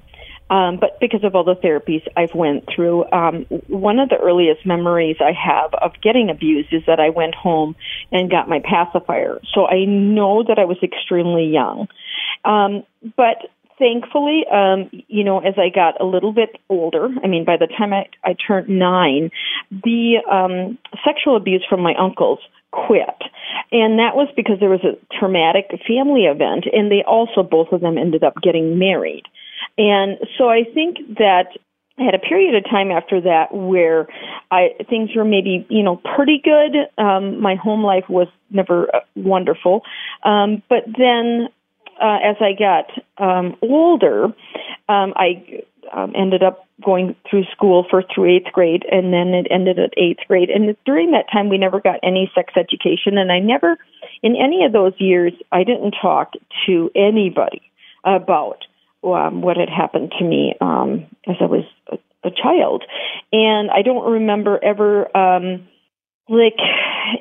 Um, 0.50 0.78
but 0.80 0.98
because 1.02 1.26
of 1.26 1.36
all 1.36 1.44
the 1.44 1.56
therapies 1.56 2.08
I've 2.16 2.34
went 2.34 2.70
through, 2.74 3.04
um, 3.12 3.46
one 3.68 4.00
of 4.00 4.08
the 4.08 4.16
earliest 4.16 4.66
memories 4.66 5.18
I 5.20 5.34
have 5.34 5.74
of 5.74 5.92
getting 6.02 6.30
abused 6.30 6.72
is 6.72 6.84
that 6.88 7.02
I 7.02 7.10
went 7.10 7.36
home 7.36 7.76
and 8.14 8.32
got 8.32 8.48
my 8.48 8.62
pacifier. 8.64 9.42
So 9.54 9.68
I 9.68 9.84
know 9.84 10.44
that 10.48 10.58
I 10.58 10.64
was 10.64 10.78
extremely 10.82 11.48
young. 11.48 11.90
Um, 12.46 12.84
but 13.18 13.50
thankfully, 13.78 14.44
um, 14.52 14.90
you 15.08 15.24
know, 15.24 15.40
as 15.40 15.56
I 15.58 15.70
got 15.74 16.00
a 16.02 16.06
little 16.06 16.34
bit 16.34 16.58
older, 16.70 17.10
I 17.24 17.28
mean, 17.28 17.46
by 17.46 17.58
the 17.58 17.68
time 17.68 17.94
I, 17.94 18.08
I 18.24 18.36
turned 18.36 18.70
nine, 18.70 19.32
the 19.72 20.18
um, 20.30 20.78
sexual 21.06 21.36
abuse 21.36 21.66
from 21.70 21.82
my 21.82 21.94
uncles 22.00 22.40
quit. 22.72 23.22
And 23.72 24.00
that 24.00 24.16
was 24.16 24.28
because 24.36 24.60
there 24.60 24.70
was 24.70 24.84
a 24.84 24.98
traumatic 25.20 25.70
family 25.88 26.26
event, 26.26 26.66
and 26.72 26.92
they 26.92 27.04
also, 27.06 27.44
both 27.44 27.72
of 27.72 27.82
them 27.82 27.98
ended 27.98 28.24
up 28.24 28.36
getting 28.42 28.80
married. 28.80 29.24
And 29.78 30.18
so 30.38 30.50
I 30.50 30.64
think 30.64 30.98
that 31.18 31.48
I 32.00 32.04
had 32.04 32.14
a 32.14 32.20
period 32.20 32.56
of 32.56 32.70
time 32.70 32.92
after 32.92 33.22
that 33.22 33.54
where 33.54 34.08
I 34.52 34.70
things 34.88 35.10
were 35.16 35.26
maybe 35.26 35.66
you 35.70 35.82
know 35.82 36.00
pretty 36.16 36.42
good. 36.44 36.76
Um, 37.04 37.42
my 37.42 37.56
home 37.56 37.84
life 37.84 38.06
was 38.08 38.28
never 38.52 38.96
uh, 38.96 39.00
wonderful, 39.16 39.82
um, 40.24 40.62
but 40.70 40.84
then 40.86 41.50
uh, 42.02 42.18
as 42.24 42.36
I 42.40 42.54
got 42.58 42.92
um, 43.18 43.56
older, 43.62 44.26
um, 44.90 45.14
I 45.16 45.64
um, 45.94 46.14
ended 46.16 46.44
up 46.44 46.68
going 46.84 47.16
through 47.30 47.46
school 47.52 47.86
first 47.90 48.08
through 48.14 48.36
eighth 48.36 48.52
grade, 48.52 48.86
and 48.92 49.12
then 49.12 49.30
it 49.30 49.48
ended 49.50 49.80
at 49.80 49.94
eighth 49.98 50.20
grade. 50.28 50.50
And 50.50 50.76
during 50.86 51.12
that 51.12 51.26
time, 51.32 51.50
we 51.50 51.58
never 51.58 51.80
got 51.82 52.00
any 52.04 52.32
sex 52.36 52.54
education, 52.56 53.18
and 53.18 53.32
I 53.32 53.40
never, 53.40 53.78
in 54.22 54.36
any 54.36 54.64
of 54.64 54.74
those 54.74 54.94
years, 54.98 55.34
I 55.52 55.64
didn't 55.64 55.96
talk 56.00 56.34
to 56.68 56.92
anybody 56.96 57.62
about 58.04 58.66
um, 59.04 59.42
what 59.42 59.58
had 59.58 59.70
happened 59.70 60.14
to 60.20 60.26
me 60.26 60.54
um, 60.62 61.08
as 61.28 61.38
I 61.40 61.46
was 61.46 61.64
a, 61.92 61.98
a 62.28 62.32
child, 62.32 62.84
and 63.32 63.72
I 63.72 63.82
don't 63.82 64.12
remember 64.12 64.64
ever, 64.64 65.16
um, 65.18 65.68
like, 66.30 66.60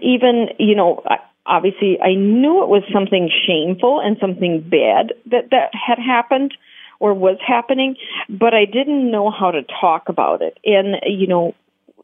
even 0.02 0.48
you 0.58 0.74
know. 0.74 1.02
Obviously 1.46 1.98
I 2.00 2.14
knew 2.14 2.62
it 2.62 2.68
was 2.68 2.82
something 2.92 3.30
shameful 3.46 4.00
and 4.00 4.16
something 4.20 4.60
bad 4.60 5.14
that 5.30 5.50
that 5.50 5.70
had 5.74 5.98
happened 5.98 6.54
or 6.98 7.14
was 7.14 7.38
happening, 7.46 7.96
but 8.28 8.54
I 8.54 8.64
didn't 8.64 9.10
know 9.10 9.30
how 9.30 9.50
to 9.50 9.62
talk 9.80 10.08
about 10.08 10.42
it. 10.42 10.58
And 10.64 10.96
you 11.06 11.26
know, 11.26 11.54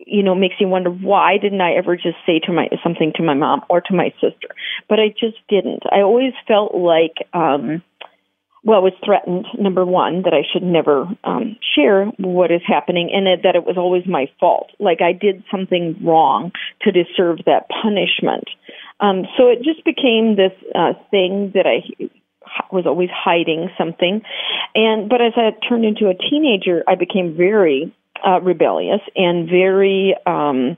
you 0.07 0.23
know, 0.23 0.35
makes 0.35 0.57
you 0.59 0.69
wonder 0.69 0.91
why 0.91 1.39
didn't 1.39 1.61
I 1.61 1.75
ever 1.75 1.97
just 1.97 2.17
say 2.27 2.41
to 2.41 2.53
my 2.53 2.69
something 2.83 3.13
to 3.17 3.23
my 3.23 3.35
mom 3.35 3.63
or 3.69 3.81
to 3.81 3.95
my 3.95 4.13
sister? 4.21 4.49
But 4.89 5.01
I 5.01 5.09
just 5.09 5.39
didn't. 5.49 5.83
I 5.91 6.01
always 6.01 6.33
felt 6.47 6.75
like 6.75 7.17
um 7.33 7.83
well, 8.65 8.83
was 8.83 8.93
threatened, 9.05 9.47
number 9.59 9.85
one, 9.85 10.23
that 10.23 10.33
I 10.33 10.43
should 10.53 10.63
never 10.63 11.07
um, 11.25 11.57
share 11.75 12.07
what 12.19 12.53
is 12.53 12.61
happening 12.67 13.11
and 13.13 13.27
it, 13.27 13.41
that 13.43 13.57
it 13.57 13.65
was 13.65 13.77
always 13.77 14.07
my 14.07 14.31
fault. 14.39 14.71
Like 14.79 15.01
I 15.03 15.13
did 15.13 15.43
something 15.51 15.99
wrong 16.05 16.53
to 16.83 16.93
deserve 16.93 17.39
that 17.47 17.69
punishment. 17.83 18.45
Um, 19.01 19.27
so 19.37 19.49
it 19.49 19.63
just 19.65 19.85
became 19.85 20.37
this 20.37 20.53
uh, 20.75 20.93
thing 21.11 21.53
that 21.55 21.67
I 21.67 21.83
was 22.71 22.87
always 22.87 23.11
hiding 23.13 23.69
something. 23.77 24.23
And 24.75 25.09
but 25.09 25.21
as 25.21 25.33
I 25.37 25.51
turned 25.69 25.85
into 25.85 26.09
a 26.09 26.15
teenager, 26.15 26.85
I 26.87 26.95
became 26.95 27.37
very 27.37 27.93
uh, 28.25 28.41
rebellious 28.41 29.01
and 29.17 29.49
very. 29.49 30.15
Um, 30.25 30.77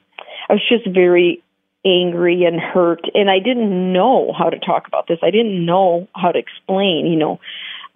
I 0.49 0.55
was 0.55 0.63
just 0.69 0.87
very 0.87 1.43
angry 1.85 2.45
and 2.45 2.59
hurt, 2.61 3.01
and 3.15 3.31
I 3.31 3.39
didn't 3.39 3.93
know 3.93 4.33
how 4.37 4.49
to 4.49 4.59
talk 4.59 4.87
about 4.87 5.07
this. 5.07 5.19
I 5.23 5.31
didn't 5.31 5.65
know 5.65 6.09
how 6.15 6.33
to 6.33 6.39
explain, 6.39 7.07
you 7.07 7.17
know, 7.17 7.41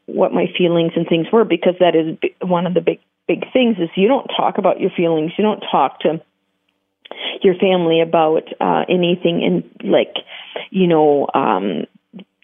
what 0.08 0.32
my 0.32 0.46
feelings 0.56 0.92
and 0.96 1.06
things 1.06 1.26
were 1.32 1.44
because 1.44 1.74
that 1.80 1.94
is 1.94 2.16
one 2.40 2.66
of 2.66 2.74
the 2.74 2.80
big 2.80 2.98
big 3.26 3.44
things 3.52 3.76
is 3.78 3.90
you 3.94 4.08
don't 4.08 4.26
talk 4.28 4.56
about 4.58 4.80
your 4.80 4.90
feelings. 4.96 5.32
You 5.36 5.44
don't 5.44 5.62
talk 5.70 6.00
to 6.00 6.20
your 7.42 7.54
family 7.54 8.00
about 8.00 8.48
uh 8.60 8.84
anything 8.88 9.44
and 9.44 9.90
like 9.90 10.16
you 10.70 10.86
know 10.86 11.28
um 11.34 11.84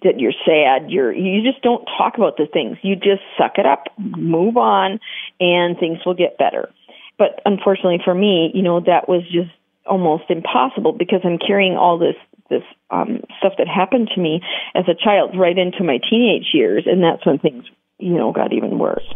that 0.02 0.20
you're 0.20 0.34
sad. 0.44 0.90
You're 0.90 1.12
you 1.12 1.42
just 1.42 1.62
don't 1.62 1.84
talk 1.98 2.16
about 2.16 2.36
the 2.36 2.46
things. 2.46 2.76
You 2.82 2.96
just 2.96 3.22
suck 3.38 3.52
it 3.56 3.66
up 3.66 3.84
move 3.98 4.56
on 4.56 5.00
and 5.40 5.78
things 5.78 5.98
will 6.04 6.14
get 6.14 6.38
better. 6.38 6.70
But 7.16 7.40
unfortunately 7.46 8.00
for 8.04 8.14
me 8.14 8.50
you 8.54 8.62
know 8.62 8.80
that 8.80 9.08
was 9.08 9.22
just 9.32 9.50
almost 9.86 10.24
impossible 10.30 10.92
because 10.92 11.20
i'm 11.24 11.38
carrying 11.38 11.76
all 11.76 11.98
this 11.98 12.16
this 12.50 12.62
um 12.90 13.20
stuff 13.38 13.54
that 13.58 13.68
happened 13.68 14.08
to 14.14 14.20
me 14.20 14.40
as 14.74 14.84
a 14.88 14.94
child 14.94 15.36
right 15.38 15.58
into 15.58 15.82
my 15.82 15.98
teenage 16.10 16.50
years 16.52 16.84
and 16.86 17.02
that's 17.02 17.24
when 17.26 17.38
things 17.38 17.64
you 17.98 18.14
know 18.14 18.32
got 18.32 18.52
even 18.52 18.78
worse 18.78 19.06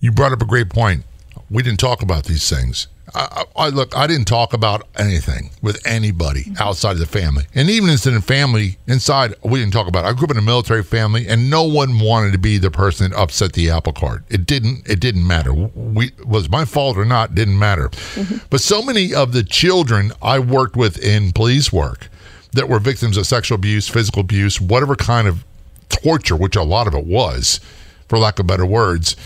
you 0.00 0.12
brought 0.12 0.32
up 0.32 0.42
a 0.42 0.46
great 0.46 0.70
point 0.70 1.04
we 1.50 1.62
didn't 1.62 1.80
talk 1.80 2.02
about 2.02 2.24
these 2.24 2.48
things 2.48 2.88
I, 3.14 3.44
I, 3.56 3.68
look, 3.68 3.96
I 3.96 4.06
didn't 4.06 4.26
talk 4.26 4.52
about 4.52 4.86
anything 4.98 5.50
with 5.62 5.84
anybody 5.86 6.44
mm-hmm. 6.44 6.62
outside 6.62 6.92
of 6.92 6.98
the 6.98 7.06
family, 7.06 7.44
and 7.54 7.70
even 7.70 7.88
in 7.88 7.96
the 7.96 8.22
family 8.22 8.78
inside, 8.86 9.34
we 9.42 9.58
didn't 9.58 9.72
talk 9.72 9.88
about. 9.88 10.04
It. 10.04 10.08
I 10.08 10.12
grew 10.12 10.24
up 10.24 10.30
in 10.30 10.36
a 10.36 10.42
military 10.42 10.82
family, 10.82 11.26
and 11.26 11.48
no 11.48 11.64
one 11.64 11.98
wanted 12.00 12.32
to 12.32 12.38
be 12.38 12.58
the 12.58 12.70
person 12.70 13.10
that 13.10 13.18
upset 13.18 13.54
the 13.54 13.70
apple 13.70 13.92
cart. 13.92 14.24
It 14.28 14.46
didn't. 14.46 14.88
It 14.88 15.00
didn't 15.00 15.26
matter. 15.26 15.52
We 15.52 16.12
was 16.24 16.50
my 16.50 16.64
fault 16.64 16.96
or 16.96 17.04
not 17.04 17.34
didn't 17.34 17.58
matter. 17.58 17.88
Mm-hmm. 17.88 18.38
But 18.50 18.60
so 18.60 18.82
many 18.82 19.14
of 19.14 19.32
the 19.32 19.42
children 19.42 20.12
I 20.22 20.38
worked 20.38 20.76
with 20.76 21.02
in 21.02 21.32
police 21.32 21.72
work 21.72 22.08
that 22.52 22.68
were 22.68 22.78
victims 22.78 23.16
of 23.16 23.26
sexual 23.26 23.56
abuse, 23.56 23.88
physical 23.88 24.20
abuse, 24.20 24.60
whatever 24.60 24.96
kind 24.96 25.28
of 25.28 25.44
torture, 25.88 26.36
which 26.36 26.56
a 26.56 26.62
lot 26.62 26.86
of 26.86 26.94
it 26.94 27.04
was, 27.04 27.60
for 28.08 28.18
lack 28.18 28.38
of 28.38 28.46
better 28.46 28.66
words 28.66 29.16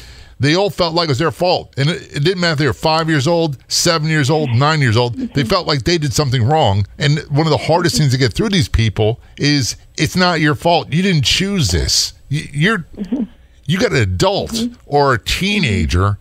they 0.43 0.57
all 0.57 0.71
felt 0.71 0.93
like 0.93 1.07
it 1.07 1.13
was 1.13 1.19
their 1.19 1.31
fault. 1.31 1.73
And 1.77 1.89
it, 1.89 2.17
it, 2.17 2.25
didn't 2.25 2.41
matter 2.41 2.53
if 2.55 2.59
they 2.59 2.67
were 2.67 2.73
five 2.73 3.09
years 3.09 3.29
old, 3.29 3.57
seven 3.69 4.09
years 4.09 4.29
old, 4.29 4.51
nine 4.51 4.81
years 4.81 4.97
old. 4.97 5.15
They 5.15 5.45
felt 5.45 5.69
like 5.69 5.85
they 5.85 5.99
did 5.99 6.13
something 6.13 6.43
wrong. 6.43 6.85
And 6.99 7.21
one 7.31 7.47
of 7.47 7.51
the 7.51 7.59
hardest 7.59 7.97
things 7.97 8.11
to 8.11 8.19
get 8.19 8.33
through 8.33 8.49
these 8.49 8.69
people 8.69 9.21
is 9.37 9.77
it's 9.97 10.17
not 10.17 10.41
your 10.41 10.57
fault. 10.57 10.93
You 10.93 11.03
didn't 11.03 11.25
choose 11.25 11.71
this. 11.71 12.15
You, 12.29 12.75
are 12.75 12.79
mm-hmm. 12.79 13.25
you 13.67 13.79
got 13.79 13.93
an 13.93 13.99
adult 13.99 14.51
mm-hmm. 14.51 14.75
or 14.87 15.15
a 15.15 15.19
teenager 15.19 16.19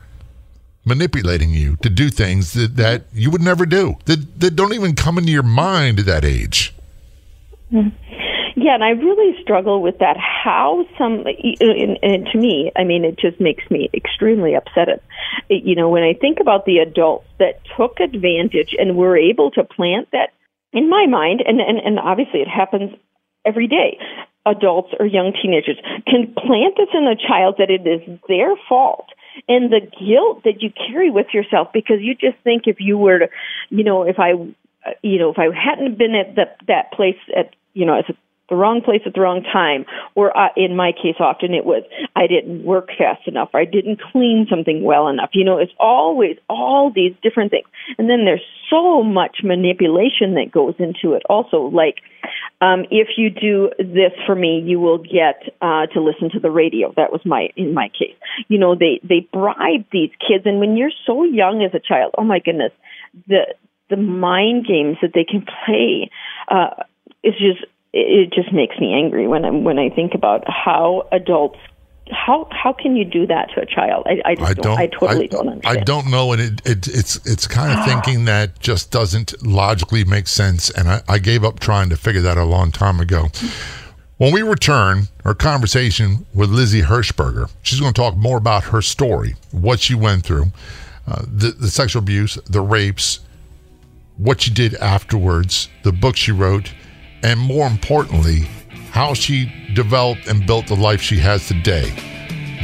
manipulating 0.85 1.49
you 1.49 1.77
to 1.77 1.89
do 1.89 2.09
things 2.09 2.53
that, 2.53 2.75
that 2.75 3.03
you 3.13 3.31
would 3.31 3.41
never 3.41 3.65
do, 3.65 3.95
that, 4.05 4.39
that 4.39 4.55
don't 4.55 4.73
even 4.73 4.95
come 4.95 5.17
into 5.17 5.31
your 5.31 5.43
mind 5.43 5.99
at 5.99 6.05
that 6.05 6.25
age. 6.25 6.75
Mm-hmm. 7.71 8.59
Yeah, 8.61 8.75
and 8.75 8.83
I 8.83 8.89
really 8.89 9.41
struggle 9.41 9.81
with 9.81 9.99
that. 9.99 10.17
How 10.17 10.85
some, 10.97 11.23
and, 11.25 11.97
and 12.01 12.27
to 12.31 12.37
me, 12.37 12.71
I 12.75 12.83
mean, 12.83 13.05
it 13.05 13.17
just 13.17 13.39
makes 13.39 13.63
me 13.71 13.89
extremely 13.93 14.55
upset. 14.55 14.89
It, 15.49 15.63
you 15.63 15.75
know, 15.75 15.89
when 15.89 16.03
I 16.03 16.13
think 16.13 16.39
about 16.41 16.65
the 16.65 16.79
adults 16.79 17.27
that 17.39 17.61
took 17.77 17.99
advantage 18.01 18.75
and 18.77 18.97
were 18.97 19.17
able 19.17 19.51
to 19.51 19.63
plant 19.63 20.09
that 20.11 20.33
in 20.73 20.89
my 20.89 21.05
mind, 21.07 21.41
and, 21.45 21.61
and, 21.61 21.79
and 21.79 21.99
obviously 21.99 22.41
it 22.41 22.47
happens 22.47 22.91
every 23.45 23.67
day, 23.67 23.97
adults 24.45 24.89
or 24.99 25.05
young 25.05 25.33
teenagers 25.41 25.77
can 26.05 26.33
plant 26.33 26.75
this 26.75 26.89
in 26.93 27.07
a 27.07 27.15
child 27.15 27.55
that 27.57 27.69
it 27.69 27.87
is 27.87 28.19
their 28.27 28.55
fault 28.67 29.07
and 29.47 29.71
the 29.71 29.79
guilt 29.79 30.43
that 30.43 30.61
you 30.61 30.71
carry 30.87 31.09
with 31.09 31.27
yourself 31.33 31.69
because 31.73 31.97
you 32.01 32.15
just 32.15 32.37
think 32.43 32.63
if 32.65 32.77
you 32.79 32.97
were 32.97 33.19
to, 33.19 33.29
you 33.69 33.83
know, 33.83 34.03
if 34.03 34.19
I, 34.19 34.33
you 35.01 35.19
know, 35.19 35.31
if 35.31 35.39
I 35.39 35.45
hadn't 35.53 35.97
been 35.97 36.15
at 36.15 36.35
the, 36.35 36.45
that 36.67 36.91
place 36.93 37.17
at, 37.35 37.55
you 37.73 37.85
know, 37.85 37.99
at 37.99 38.05
the 38.51 38.57
wrong 38.57 38.81
place 38.81 39.01
at 39.05 39.13
the 39.13 39.21
wrong 39.21 39.43
time, 39.43 39.85
or 40.13 40.37
uh, 40.37 40.49
in 40.57 40.75
my 40.75 40.91
case, 40.91 41.15
often 41.21 41.53
it 41.53 41.63
was 41.63 41.83
I 42.17 42.27
didn't 42.27 42.65
work 42.65 42.89
fast 42.97 43.25
enough, 43.25 43.49
or 43.53 43.61
I 43.61 43.65
didn't 43.65 44.01
clean 44.11 44.45
something 44.49 44.83
well 44.83 45.07
enough. 45.07 45.29
You 45.33 45.45
know, 45.45 45.57
it's 45.57 45.71
always 45.79 46.35
all 46.49 46.91
these 46.93 47.15
different 47.23 47.51
things, 47.51 47.67
and 47.97 48.09
then 48.09 48.25
there's 48.25 48.43
so 48.69 49.03
much 49.03 49.37
manipulation 49.41 50.35
that 50.35 50.51
goes 50.51 50.75
into 50.79 51.15
it. 51.15 51.23
Also, 51.29 51.61
like 51.61 52.03
um, 52.59 52.85
if 52.91 53.07
you 53.15 53.29
do 53.29 53.71
this 53.79 54.11
for 54.25 54.35
me, 54.35 54.61
you 54.65 54.81
will 54.81 54.97
get 54.97 55.55
uh, 55.61 55.87
to 55.87 56.01
listen 56.01 56.29
to 56.31 56.39
the 56.41 56.51
radio. 56.51 56.93
That 56.97 57.11
was 57.11 57.21
my 57.23 57.47
in 57.55 57.73
my 57.73 57.87
case. 57.87 58.15
You 58.49 58.59
know, 58.59 58.75
they 58.75 58.99
they 59.01 59.29
bribe 59.31 59.85
these 59.93 60.11
kids, 60.19 60.43
and 60.45 60.59
when 60.59 60.75
you're 60.75 60.91
so 61.07 61.23
young 61.23 61.63
as 61.63 61.73
a 61.73 61.79
child, 61.79 62.13
oh 62.17 62.25
my 62.25 62.39
goodness, 62.39 62.73
the 63.29 63.47
the 63.91 63.97
mind 63.97 64.65
games 64.65 64.97
that 65.03 65.11
they 65.13 65.23
can 65.23 65.45
play 65.65 66.09
uh, 66.47 66.83
is 67.23 67.33
just 67.33 67.63
it 67.93 68.31
just 68.33 68.53
makes 68.53 68.79
me 68.79 68.93
angry 68.93 69.27
when 69.27 69.45
I 69.45 69.51
when 69.51 69.77
I 69.77 69.89
think 69.89 70.15
about 70.15 70.43
how 70.47 71.07
adults 71.11 71.59
how 72.09 72.47
how 72.51 72.73
can 72.73 72.95
you 72.95 73.05
do 73.05 73.27
that 73.27 73.49
to 73.53 73.61
a 73.61 73.65
child? 73.65 74.07
I, 74.07 74.21
I, 74.25 74.31
I 74.31 74.35
don't, 74.35 74.61
don't, 74.61 74.79
I 74.79 74.87
totally 74.87 75.25
I, 75.25 75.27
don't 75.27 75.49
understand. 75.49 75.77
I 75.79 75.83
don't 75.83 76.09
know, 76.09 76.31
and 76.31 76.41
it, 76.41 76.61
it 76.65 76.87
it's 76.87 77.17
it's 77.27 77.47
kind 77.47 77.77
of 77.77 77.85
thinking 78.03 78.25
that 78.25 78.59
just 78.59 78.91
doesn't 78.91 79.45
logically 79.45 80.03
make 80.03 80.27
sense. 80.27 80.69
And 80.69 80.89
I, 80.89 81.01
I 81.07 81.19
gave 81.19 81.43
up 81.43 81.59
trying 81.59 81.89
to 81.89 81.97
figure 81.97 82.21
that 82.21 82.37
out 82.37 82.43
a 82.43 82.45
long 82.45 82.71
time 82.71 82.99
ago. 82.99 83.27
When 84.17 84.31
we 84.31 84.43
return, 84.43 85.07
our 85.25 85.33
conversation 85.33 86.27
with 86.33 86.51
Lizzie 86.51 86.83
Hershberger. 86.83 87.49
she's 87.63 87.79
going 87.79 87.91
to 87.91 87.99
talk 87.99 88.15
more 88.15 88.37
about 88.37 88.65
her 88.65 88.81
story, 88.81 89.35
what 89.49 89.79
she 89.79 89.95
went 89.95 90.23
through, 90.23 90.51
uh, 91.07 91.23
the, 91.23 91.51
the 91.51 91.69
sexual 91.69 92.03
abuse, 92.03 92.35
the 92.47 92.61
rapes, 92.61 93.21
what 94.21 94.39
she 94.39 94.51
did 94.51 94.75
afterwards, 94.75 95.67
the 95.81 95.91
book 95.91 96.15
she 96.15 96.31
wrote, 96.31 96.71
and 97.23 97.39
more 97.39 97.65
importantly, 97.65 98.41
how 98.91 99.15
she 99.15 99.51
developed 99.73 100.27
and 100.27 100.45
built 100.45 100.67
the 100.67 100.75
life 100.75 101.01
she 101.01 101.17
has 101.17 101.47
today. 101.47 101.89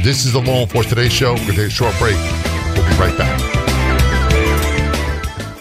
This 0.04 0.24
is 0.24 0.32
the 0.32 0.40
Law 0.40 0.60
Enforcement 0.62 0.96
Today 0.96 1.08
show. 1.08 1.32
We're 1.32 1.38
going 1.38 1.50
to 1.50 1.56
take 1.56 1.66
a 1.66 1.70
short 1.70 1.98
break. 1.98 2.14
We'll 2.76 2.88
be 2.88 2.94
right 2.96 3.18
back. 3.18 3.40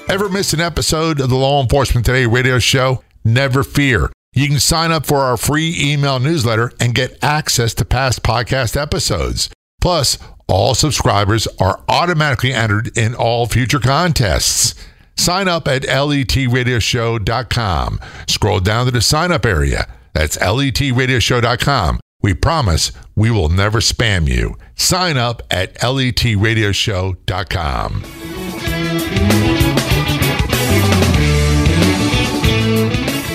Ever 0.08 0.30
miss 0.30 0.54
an 0.54 0.62
episode 0.62 1.20
of 1.20 1.30
the 1.30 1.36
Law 1.36 1.64
Enforcement 1.64 2.06
Today 2.06 2.28
radio 2.28 2.60
show? 2.60 3.04
Never 3.26 3.64
fear. 3.64 4.12
You 4.34 4.48
can 4.48 4.60
sign 4.60 4.92
up 4.92 5.08
for 5.08 5.18
our 5.18 5.36
free 5.36 5.76
email 5.80 6.20
newsletter 6.20 6.74
and 6.80 6.94
get 6.94 7.18
access 7.24 7.74
to 7.74 7.86
past 7.86 8.22
podcast 8.22 8.80
episodes. 8.80 9.50
Plus, 9.82 10.20
all 10.48 10.76
subscribers 10.76 11.48
are 11.60 11.84
automatically 11.90 12.54
entered 12.54 12.96
in 12.96 13.16
all 13.16 13.48
future 13.48 13.80
contests. 13.80 14.76
Sign 15.18 15.48
up 15.48 15.68
at 15.68 15.82
letradioshow.com. 15.84 18.00
Scroll 18.28 18.60
down 18.60 18.86
to 18.86 18.92
the 18.92 19.02
sign 19.02 19.32
up 19.32 19.46
area. 19.46 19.88
That's 20.14 20.38
letradioshow.com. 20.38 22.00
We 22.22 22.34
promise 22.34 22.92
we 23.16 23.30
will 23.30 23.50
never 23.50 23.80
spam 23.80 24.28
you. 24.28 24.56
Sign 24.76 25.18
up 25.18 25.44
at 25.52 25.76
letradioshow.com. 25.76 28.02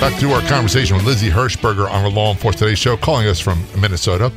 Back 0.00 0.18
to 0.18 0.32
our 0.32 0.42
conversation 0.48 0.96
with 0.96 1.06
Lizzie 1.06 1.30
Hershberger 1.30 1.88
on 1.88 2.02
the 2.02 2.10
Law 2.10 2.32
Enforcement 2.32 2.58
Today 2.58 2.74
show, 2.74 2.96
calling 2.96 3.28
us 3.28 3.38
from 3.38 3.64
Minnesota. 3.80 4.32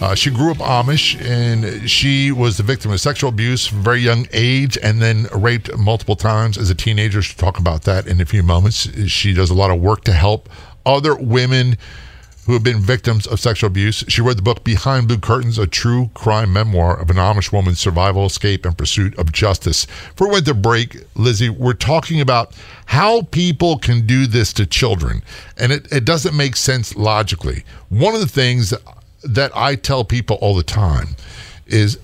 Uh, 0.00 0.14
she 0.14 0.30
grew 0.30 0.50
up 0.50 0.56
Amish 0.56 1.20
and 1.20 1.88
she 1.88 2.32
was 2.32 2.56
the 2.56 2.62
victim 2.62 2.90
of 2.90 3.00
sexual 3.00 3.28
abuse 3.28 3.66
from 3.66 3.82
very 3.82 4.00
young 4.00 4.26
age 4.32 4.78
and 4.82 5.00
then 5.00 5.26
raped 5.34 5.76
multiple 5.76 6.16
times 6.16 6.56
as 6.56 6.70
a 6.70 6.74
teenager. 6.74 7.20
She'll 7.20 7.36
talk 7.36 7.58
about 7.58 7.82
that 7.82 8.06
in 8.06 8.18
a 8.20 8.24
few 8.24 8.42
moments. 8.42 8.88
She 9.08 9.34
does 9.34 9.50
a 9.50 9.54
lot 9.54 9.70
of 9.70 9.78
work 9.78 10.04
to 10.04 10.12
help 10.12 10.48
other 10.86 11.14
women 11.14 11.76
who 12.46 12.54
have 12.54 12.64
been 12.64 12.80
victims 12.80 13.26
of 13.26 13.38
sexual 13.38 13.68
abuse. 13.68 14.02
She 14.08 14.22
wrote 14.22 14.36
the 14.36 14.42
book 14.42 14.64
Behind 14.64 15.06
Blue 15.06 15.18
Curtains, 15.18 15.58
a 15.58 15.66
true 15.66 16.10
crime 16.14 16.50
memoir 16.50 16.98
of 16.98 17.10
an 17.10 17.16
Amish 17.16 17.52
woman's 17.52 17.78
survival, 17.78 18.24
escape, 18.24 18.64
and 18.64 18.76
pursuit 18.76 19.16
of 19.18 19.30
justice. 19.30 19.86
For 20.16 20.28
winter 20.28 20.54
break, 20.54 20.96
Lizzie, 21.14 21.50
we're 21.50 21.74
talking 21.74 22.22
about 22.22 22.54
how 22.86 23.22
people 23.22 23.78
can 23.78 24.06
do 24.06 24.26
this 24.26 24.54
to 24.54 24.64
children, 24.64 25.22
and 25.58 25.70
it, 25.70 25.92
it 25.92 26.06
doesn't 26.06 26.34
make 26.34 26.56
sense 26.56 26.96
logically. 26.96 27.64
One 27.90 28.14
of 28.14 28.20
the 28.20 28.26
things 28.26 28.72
that 29.22 29.56
I 29.56 29.74
tell 29.74 30.04
people 30.04 30.36
all 30.40 30.54
the 30.54 30.62
time 30.62 31.16
is, 31.66 31.98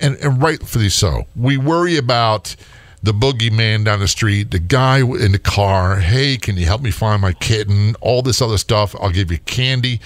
and, 0.00 0.16
and 0.16 0.42
rightfully 0.42 0.88
so, 0.88 1.26
we 1.36 1.56
worry 1.56 1.96
about 1.96 2.56
the 3.02 3.12
boogeyman 3.12 3.84
down 3.84 4.00
the 4.00 4.08
street, 4.08 4.50
the 4.50 4.58
guy 4.58 4.98
in 4.98 5.32
the 5.32 5.38
car, 5.38 5.96
hey, 5.96 6.36
can 6.36 6.56
you 6.56 6.66
help 6.66 6.82
me 6.82 6.90
find 6.90 7.22
my 7.22 7.32
kitten? 7.32 7.94
All 8.00 8.22
this 8.22 8.42
other 8.42 8.58
stuff. 8.58 8.94
I'll 9.00 9.10
give 9.10 9.30
you 9.30 9.38
candy. 9.38 10.00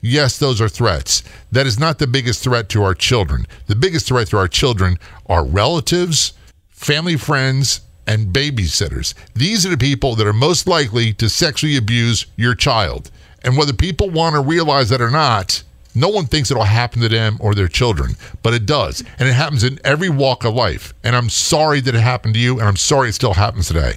Yes, 0.00 0.38
those 0.38 0.60
are 0.60 0.68
threats. 0.68 1.22
That 1.52 1.66
is 1.66 1.78
not 1.78 1.98
the 1.98 2.06
biggest 2.06 2.42
threat 2.42 2.68
to 2.70 2.82
our 2.82 2.94
children. 2.94 3.46
The 3.66 3.76
biggest 3.76 4.06
threat 4.06 4.28
to 4.28 4.38
our 4.38 4.48
children 4.48 4.98
are 5.26 5.44
relatives, 5.44 6.32
family 6.70 7.16
friends, 7.16 7.80
and 8.06 8.28
babysitters. 8.28 9.12
These 9.34 9.66
are 9.66 9.70
the 9.70 9.76
people 9.76 10.14
that 10.14 10.26
are 10.26 10.32
most 10.32 10.66
likely 10.66 11.12
to 11.14 11.28
sexually 11.28 11.76
abuse 11.76 12.26
your 12.36 12.54
child. 12.54 13.10
And 13.42 13.56
whether 13.56 13.72
people 13.72 14.08
want 14.08 14.34
to 14.34 14.40
realize 14.40 14.88
that 14.88 15.02
or 15.02 15.10
not, 15.10 15.62
no 15.98 16.08
one 16.08 16.26
thinks 16.26 16.50
it'll 16.50 16.64
happen 16.64 17.00
to 17.02 17.08
them 17.08 17.36
or 17.40 17.54
their 17.54 17.68
children, 17.68 18.16
but 18.42 18.54
it 18.54 18.66
does. 18.66 19.02
And 19.18 19.28
it 19.28 19.32
happens 19.32 19.64
in 19.64 19.78
every 19.84 20.08
walk 20.08 20.44
of 20.44 20.54
life. 20.54 20.94
And 21.02 21.16
I'm 21.16 21.28
sorry 21.28 21.80
that 21.80 21.94
it 21.94 22.00
happened 22.00 22.34
to 22.34 22.40
you, 22.40 22.58
and 22.58 22.68
I'm 22.68 22.76
sorry 22.76 23.08
it 23.08 23.14
still 23.14 23.34
happens 23.34 23.68
today. 23.68 23.94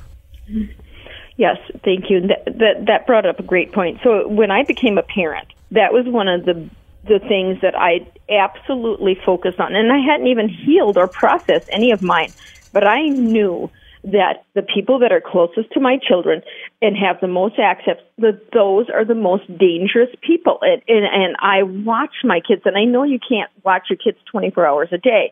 Yes, 1.38 1.58
thank 1.84 2.10
you. 2.10 2.22
That, 2.22 2.46
that, 2.46 2.86
that 2.88 3.08
brought 3.08 3.26
up 3.26 3.40
a 3.40 3.44
great 3.44 3.72
point. 3.72 4.00
So 4.04 4.28
when 4.28 4.52
I 4.52 4.64
became 4.64 4.98
a 4.98 5.04
parent, 5.04 5.48
that 5.72 5.94
was 5.94 6.06
one 6.06 6.28
of 6.28 6.46
the 6.46 6.70
the 7.04 7.18
things 7.18 7.60
that 7.62 7.76
I 7.76 8.06
absolutely 8.30 9.16
focused 9.16 9.60
on. 9.60 9.74
And 9.74 9.92
I 9.92 9.98
hadn't 9.98 10.28
even 10.28 10.48
healed 10.48 10.98
or 10.98 11.08
processed 11.08 11.68
any 11.72 11.90
of 11.92 12.04
mine, 12.04 12.32
but 12.74 12.86
I 12.86 13.08
knew 13.08 13.72
that 14.04 14.46
the 14.56 14.64
people 14.64 15.00
that 15.00 15.12
are 15.12 15.22
closest 15.22 15.72
to 15.74 15.80
my 15.80 15.98
children 16.02 16.42
and 16.82 16.96
have 16.98 17.20
the 17.22 17.28
most 17.28 17.60
access, 17.60 17.98
that 18.18 18.52
those 18.52 18.88
are 18.94 19.06
the 19.06 19.16
most 19.16 19.46
dangerous 19.60 20.10
people. 20.26 20.58
And, 20.62 20.82
and, 20.88 21.06
and 21.06 21.36
I 21.40 21.64
watch 21.64 22.16
my 22.24 22.40
kids, 22.40 22.64
and 22.66 22.78
I 22.78 22.86
know 22.86 23.04
you 23.04 23.20
can't 23.20 23.52
watch 23.64 23.88
your 23.90 23.98
kids 23.98 24.18
24 24.32 24.66
hours 24.66 24.90
a 24.92 24.98
day, 24.98 25.32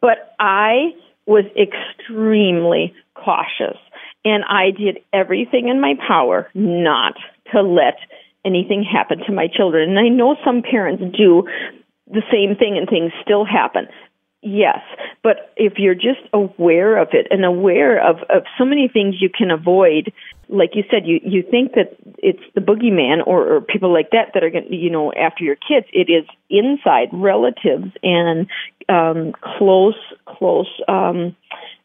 but 0.00 0.34
I 0.38 0.92
was 1.26 1.44
extremely 1.56 2.94
cautious. 3.14 3.78
And 4.24 4.44
I 4.44 4.70
did 4.70 4.98
everything 5.12 5.68
in 5.68 5.80
my 5.80 5.94
power 6.06 6.50
not 6.52 7.14
to 7.52 7.62
let 7.62 7.96
anything 8.44 8.84
happen 8.84 9.18
to 9.26 9.32
my 9.32 9.46
children. 9.46 9.90
And 9.90 9.98
I 9.98 10.08
know 10.08 10.36
some 10.44 10.62
parents 10.62 11.02
do 11.16 11.44
the 12.06 12.22
same 12.30 12.56
thing 12.56 12.76
and 12.76 12.88
things 12.88 13.12
still 13.22 13.44
happen. 13.44 13.86
Yes, 14.42 14.78
but 15.22 15.52
if 15.56 15.74
you're 15.76 15.94
just 15.94 16.20
aware 16.32 16.96
of 16.96 17.08
it 17.12 17.26
and 17.30 17.44
aware 17.44 18.02
of, 18.02 18.16
of 18.30 18.44
so 18.56 18.64
many 18.64 18.88
things 18.88 19.16
you 19.20 19.28
can 19.28 19.50
avoid, 19.50 20.14
like 20.48 20.70
you 20.74 20.82
said, 20.90 21.06
you, 21.06 21.20
you 21.22 21.42
think 21.42 21.72
that 21.72 21.94
it's 22.18 22.40
the 22.54 22.62
boogeyman 22.62 23.26
or, 23.26 23.56
or 23.56 23.60
people 23.60 23.92
like 23.92 24.10
that 24.12 24.30
that 24.32 24.42
are 24.42 24.48
going 24.48 24.66
to, 24.66 24.74
you 24.74 24.88
know, 24.88 25.12
after 25.12 25.44
your 25.44 25.56
kids. 25.56 25.86
It 25.92 26.10
is 26.10 26.24
inside 26.48 27.10
relatives 27.12 27.92
and 28.02 28.46
um, 28.88 29.34
close, 29.58 29.98
close 30.26 30.70
um, 30.88 31.36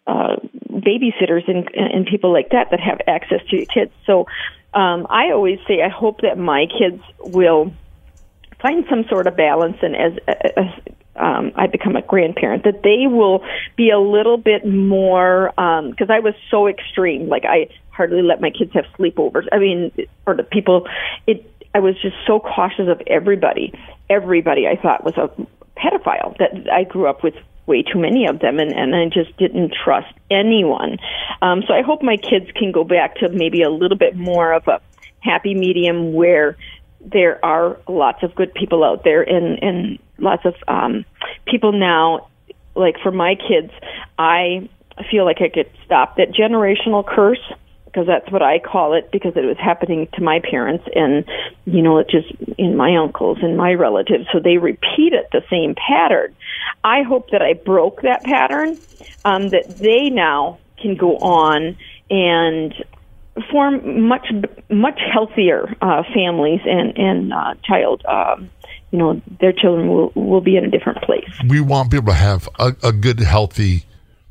uh, 0.07 0.37
babysitters 0.69 1.49
and, 1.49 1.69
and 1.75 2.05
people 2.05 2.31
like 2.31 2.51
that 2.51 2.69
that 2.71 2.79
have 2.79 3.01
access 3.05 3.41
to 3.49 3.57
your 3.57 3.65
kids. 3.65 3.91
So 4.05 4.27
um, 4.73 5.07
I 5.09 5.31
always 5.31 5.59
say, 5.67 5.81
I 5.81 5.89
hope 5.89 6.21
that 6.21 6.37
my 6.37 6.67
kids 6.67 7.03
will 7.19 7.73
find 8.61 8.85
some 8.89 9.03
sort 9.09 9.27
of 9.27 9.35
balance 9.35 9.77
and 9.81 9.93
as, 9.93 10.13
as 10.55 10.95
um, 11.15 11.51
I 11.55 11.67
become 11.67 11.95
a 11.95 12.01
grandparent, 12.01 12.63
that 12.63 12.83
they 12.83 13.07
will 13.07 13.43
be 13.75 13.89
a 13.89 13.99
little 13.99 14.37
bit 14.37 14.65
more 14.65 15.51
because 15.55 16.09
um, 16.09 16.11
I 16.11 16.19
was 16.19 16.33
so 16.51 16.67
extreme. 16.67 17.29
Like 17.29 17.45
I 17.45 17.69
hardly 17.89 18.21
let 18.21 18.41
my 18.41 18.49
kids 18.49 18.73
have 18.73 18.85
sleepovers. 18.97 19.47
I 19.51 19.59
mean, 19.59 19.91
or 20.25 20.35
the 20.35 20.43
people. 20.43 20.87
It. 21.27 21.51
I 21.73 21.79
was 21.79 21.95
just 22.01 22.15
so 22.25 22.39
cautious 22.39 22.87
of 22.87 23.01
everybody. 23.05 23.73
Everybody 24.09 24.65
I 24.65 24.77
thought 24.81 25.03
was 25.03 25.17
a 25.17 25.29
pedophile. 25.77 26.37
That 26.37 26.71
I 26.71 26.83
grew 26.83 27.07
up 27.07 27.21
with 27.23 27.35
way 27.65 27.81
too 27.83 27.99
many 27.99 28.27
of 28.27 28.39
them, 28.39 28.59
and 28.59 28.71
and 28.71 28.95
I 28.95 29.05
just 29.05 29.35
didn't 29.37 29.73
trust 29.83 30.13
anyone. 30.29 30.97
Um, 31.41 31.63
so 31.67 31.73
I 31.73 31.81
hope 31.81 32.01
my 32.01 32.17
kids 32.17 32.49
can 32.55 32.71
go 32.71 32.83
back 32.83 33.15
to 33.17 33.29
maybe 33.29 33.61
a 33.61 33.69
little 33.69 33.97
bit 33.97 34.15
more 34.15 34.53
of 34.53 34.67
a 34.67 34.81
happy 35.19 35.55
medium 35.55 36.13
where 36.13 36.55
there 37.11 37.43
are 37.43 37.77
lots 37.87 38.23
of 38.23 38.35
good 38.35 38.53
people 38.53 38.83
out 38.83 39.03
there 39.03 39.21
and 39.21 39.61
and 39.61 39.99
lots 40.17 40.43
of 40.45 40.55
um 40.67 41.05
people 41.45 41.71
now 41.71 42.27
like 42.75 42.95
for 43.03 43.11
my 43.11 43.35
kids 43.35 43.71
i 44.17 44.67
feel 45.11 45.25
like 45.25 45.37
i 45.41 45.49
could 45.49 45.69
stop 45.85 46.17
that 46.17 46.31
generational 46.31 47.05
curse 47.05 47.41
because 47.85 48.07
that's 48.07 48.29
what 48.31 48.41
i 48.41 48.59
call 48.59 48.93
it 48.93 49.09
because 49.11 49.33
it 49.35 49.45
was 49.45 49.57
happening 49.57 50.07
to 50.13 50.21
my 50.21 50.39
parents 50.39 50.83
and 50.95 51.25
you 51.65 51.81
know 51.81 51.99
it 51.99 52.09
just 52.09 52.27
in 52.57 52.75
my 52.75 52.95
uncles 52.95 53.37
and 53.41 53.57
my 53.57 53.73
relatives. 53.73 54.25
So 54.31 54.39
they 54.39 54.57
repeated 54.57 55.25
the 55.31 55.41
same 55.49 55.75
pattern. 55.75 56.35
I 56.83 57.03
hope 57.03 57.29
that 57.31 57.41
i 57.41 57.53
broke 57.53 58.01
that 58.01 58.23
pattern 58.23 58.79
um 59.23 59.49
that 59.51 59.79
they 59.79 60.09
now 60.09 60.59
can 60.81 60.95
go 60.95 61.17
on 61.17 61.77
and 62.09 62.73
form 63.51 64.07
much 64.07 64.27
much 64.69 64.99
healthier 65.11 65.75
uh, 65.81 66.03
families 66.13 66.61
and 66.65 66.97
and 66.97 67.33
uh, 67.33 67.55
child. 67.63 68.03
Um, 68.05 68.49
you 68.91 68.99
know, 68.99 69.21
their 69.39 69.51
children 69.51 69.87
will 69.89 70.11
will 70.15 70.41
be 70.41 70.55
in 70.55 70.65
a 70.65 70.69
different 70.69 71.01
place. 71.01 71.29
We 71.47 71.59
want 71.59 71.91
people 71.91 72.07
to 72.07 72.13
have 72.13 72.47
a, 72.59 72.75
a 72.83 72.91
good, 72.91 73.19
healthy 73.19 73.83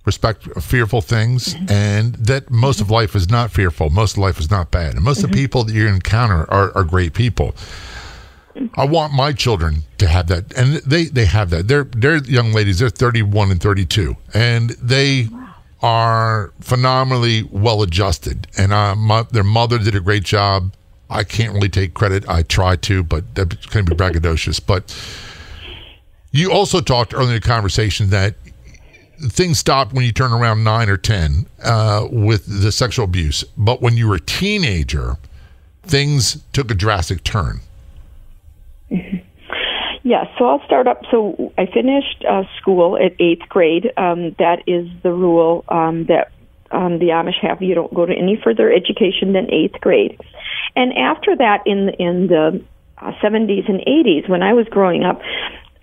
respect 0.06 0.44
fearful 0.62 1.00
things 1.00 1.54
mm-hmm. 1.54 1.70
and 1.70 2.14
that 2.16 2.50
most 2.50 2.76
mm-hmm. 2.76 2.84
of 2.84 2.90
life 2.90 3.14
is 3.14 3.30
not 3.30 3.50
fearful 3.50 3.88
most 3.88 4.12
of 4.12 4.18
life 4.18 4.38
is 4.38 4.50
not 4.50 4.70
bad 4.70 4.94
and 4.94 5.02
most 5.02 5.16
mm-hmm. 5.16 5.24
of 5.24 5.30
the 5.30 5.34
people 5.34 5.64
that 5.64 5.72
you 5.72 5.88
encounter 5.88 6.44
are, 6.52 6.76
are 6.76 6.84
great 6.84 7.14
people 7.14 7.52
mm-hmm. 8.54 8.66
I 8.78 8.84
want 8.84 9.14
my 9.14 9.32
children 9.32 9.84
to 9.96 10.06
have 10.06 10.26
that, 10.26 10.52
and 10.58 10.74
they 10.84 11.06
they 11.06 11.24
have 11.24 11.48
that. 11.50 11.66
They're 11.68 11.84
they're 11.84 12.16
young 12.18 12.52
ladies. 12.52 12.80
They're 12.80 12.90
thirty 12.90 13.22
one 13.22 13.50
and 13.50 13.60
thirty 13.60 13.86
two, 13.86 14.16
and 14.34 14.70
they 14.70 15.28
wow 15.32 15.43
are 15.84 16.50
phenomenally 16.60 17.42
well 17.42 17.82
adjusted, 17.82 18.46
and 18.56 18.72
uh, 18.72 18.94
my, 18.94 19.22
their 19.24 19.44
mother 19.44 19.78
did 19.78 19.94
a 19.94 20.00
great 20.00 20.22
job. 20.22 20.72
I 21.10 21.24
can't 21.24 21.52
really 21.52 21.68
take 21.68 21.92
credit. 21.92 22.26
I 22.26 22.42
try 22.42 22.76
to, 22.76 23.02
but 23.02 23.34
that's 23.34 23.66
going 23.66 23.84
to 23.84 23.94
be 23.94 23.96
braggadocious. 23.96 24.64
But 24.66 24.98
you 26.30 26.50
also 26.50 26.80
talked 26.80 27.12
earlier 27.12 27.34
in 27.34 27.40
the 27.42 27.46
conversation 27.46 28.08
that 28.08 28.34
things 29.28 29.58
stopped 29.58 29.92
when 29.92 30.06
you 30.06 30.12
turn 30.12 30.32
around 30.32 30.64
nine 30.64 30.88
or 30.88 30.96
ten 30.96 31.44
uh, 31.62 32.08
with 32.10 32.62
the 32.62 32.72
sexual 32.72 33.04
abuse, 33.04 33.44
but 33.58 33.82
when 33.82 33.98
you 33.98 34.08
were 34.08 34.14
a 34.14 34.20
teenager, 34.20 35.18
things 35.82 36.42
took 36.54 36.70
a 36.70 36.74
drastic 36.74 37.22
turn. 37.24 37.60
Yes, 40.06 40.26
so 40.38 40.44
I'll 40.44 40.64
start 40.66 40.86
up. 40.86 41.00
So 41.10 41.52
I 41.56 41.64
finished 41.64 42.24
uh, 42.28 42.42
school 42.60 42.98
at 42.98 43.18
eighth 43.18 43.48
grade. 43.48 43.90
Um, 43.96 44.36
that 44.38 44.62
is 44.66 44.86
the 45.02 45.10
rule 45.10 45.64
um, 45.68 46.04
that 46.06 46.30
um, 46.70 46.98
the 46.98 47.06
Amish 47.06 47.40
have. 47.40 47.62
You 47.62 47.74
don't 47.74 47.92
go 47.92 48.04
to 48.04 48.12
any 48.12 48.38
further 48.44 48.70
education 48.70 49.32
than 49.32 49.50
eighth 49.50 49.80
grade. 49.80 50.20
And 50.76 50.92
after 50.92 51.34
that, 51.36 51.62
in 51.64 51.88
in 51.98 52.26
the 52.26 52.62
uh, 52.98 53.12
70s 53.22 53.66
and 53.66 53.80
80s, 53.80 54.28
when 54.28 54.42
I 54.42 54.52
was 54.52 54.66
growing 54.68 55.04
up, 55.04 55.22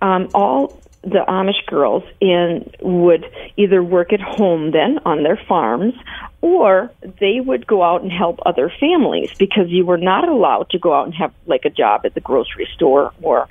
um, 0.00 0.30
all 0.34 0.80
the 1.02 1.24
Amish 1.26 1.66
girls 1.66 2.04
in 2.20 2.70
would 2.80 3.24
either 3.56 3.82
work 3.82 4.12
at 4.12 4.20
home 4.20 4.70
then 4.70 5.00
on 5.04 5.24
their 5.24 5.40
farms 5.48 5.94
or 6.42 6.92
they 7.18 7.40
would 7.40 7.66
go 7.66 7.82
out 7.82 8.02
and 8.02 8.12
help 8.12 8.38
other 8.46 8.72
families 8.78 9.30
because 9.36 9.68
you 9.68 9.84
were 9.84 9.98
not 9.98 10.28
allowed 10.28 10.70
to 10.70 10.78
go 10.78 10.94
out 10.94 11.06
and 11.06 11.14
have 11.14 11.32
like 11.46 11.64
a 11.64 11.70
job 11.70 12.02
at 12.04 12.14
the 12.14 12.20
grocery 12.20 12.68
store 12.76 13.12
or 13.20 13.48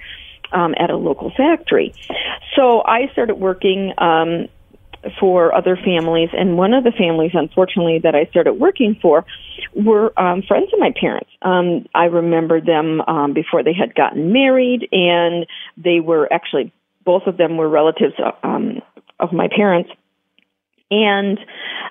um, 0.52 0.74
at 0.78 0.90
a 0.90 0.98
local 0.98 1.32
factory. 1.36 1.94
So 2.56 2.82
I 2.86 3.10
started 3.14 3.36
working 3.36 3.94
um, 3.98 4.48
for 5.20 5.54
other 5.54 5.78
families, 5.78 6.30
and 6.34 6.58
one 6.58 6.74
of 6.74 6.84
the 6.84 6.92
families, 6.92 7.32
unfortunately, 7.34 8.00
that 8.04 8.16
I 8.16 8.26
started 8.26 8.54
working 8.54 8.98
for 9.02 9.26
were 9.74 10.18
um, 10.20 10.44
friends 10.44 10.68
of 10.74 10.80
my 10.80 10.94
parents. 11.00 11.30
Um, 11.42 11.86
I 11.96 12.06
remember 12.06 12.62
them 12.62 13.02
um, 13.02 13.34
before 13.34 13.64
they 13.64 13.74
had 13.74 13.96
gotten 13.96 14.32
married, 14.32 14.88
and 14.92 15.46
they 15.78 16.00
were 16.00 16.32
actually 16.32 16.72
both 17.04 17.24
of 17.26 17.38
them 17.38 17.58
were 17.58 17.68
relatives 17.68 18.14
um, 18.44 18.82
of 19.20 19.34
my 19.34 19.48
parents. 19.48 19.90
And 20.92 21.40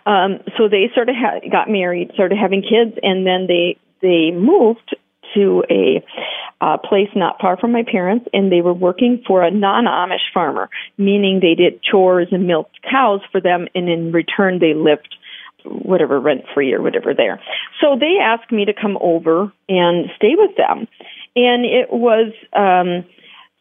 um, 0.07 0.41
so 0.57 0.69
they 0.69 0.91
sort 0.95 1.09
of 1.09 1.17
ha- 1.17 1.49
got 1.51 1.69
married, 1.69 2.11
started 2.15 2.39
having 2.39 2.63
kids, 2.63 2.99
and 3.03 3.27
then 3.27 3.47
they 3.49 3.79
they 4.03 4.31
moved 4.31 4.95
to 5.35 5.65
a 5.71 6.05
a 6.63 6.77
place 6.77 7.09
not 7.17 7.41
far 7.41 7.57
from 7.57 7.73
my 7.73 7.83
parents, 7.83 8.27
and 8.35 8.53
they 8.53 8.61
were 8.61 8.75
working 8.75 9.23
for 9.27 9.43
a 9.43 9.51
non-Amish 9.51 10.31
farmer, 10.35 10.69
meaning 10.99 11.41
they 11.41 11.55
did 11.55 11.83
chores 11.83 12.29
and 12.33 12.47
milked 12.47 12.79
cows 12.83 13.21
for 13.33 13.41
them, 13.41 13.67
and 13.75 13.89
in 13.89 14.13
return 14.13 14.59
they 14.59 14.75
lived 14.75 15.17
whatever 15.65 16.21
rent 16.21 16.43
free 16.55 16.73
or 16.73 16.83
whatever 16.83 17.15
there. 17.15 17.41
So 17.81 17.97
they 17.99 18.17
asked 18.23 18.53
me 18.53 18.67
to 18.67 18.75
come 18.75 18.99
over 19.01 19.53
and 19.69 20.11
stay 20.17 20.35
with 20.37 20.57
them, 20.57 20.87
and 21.35 21.65
it 21.65 21.91
was 21.91 22.33
um, 22.53 23.07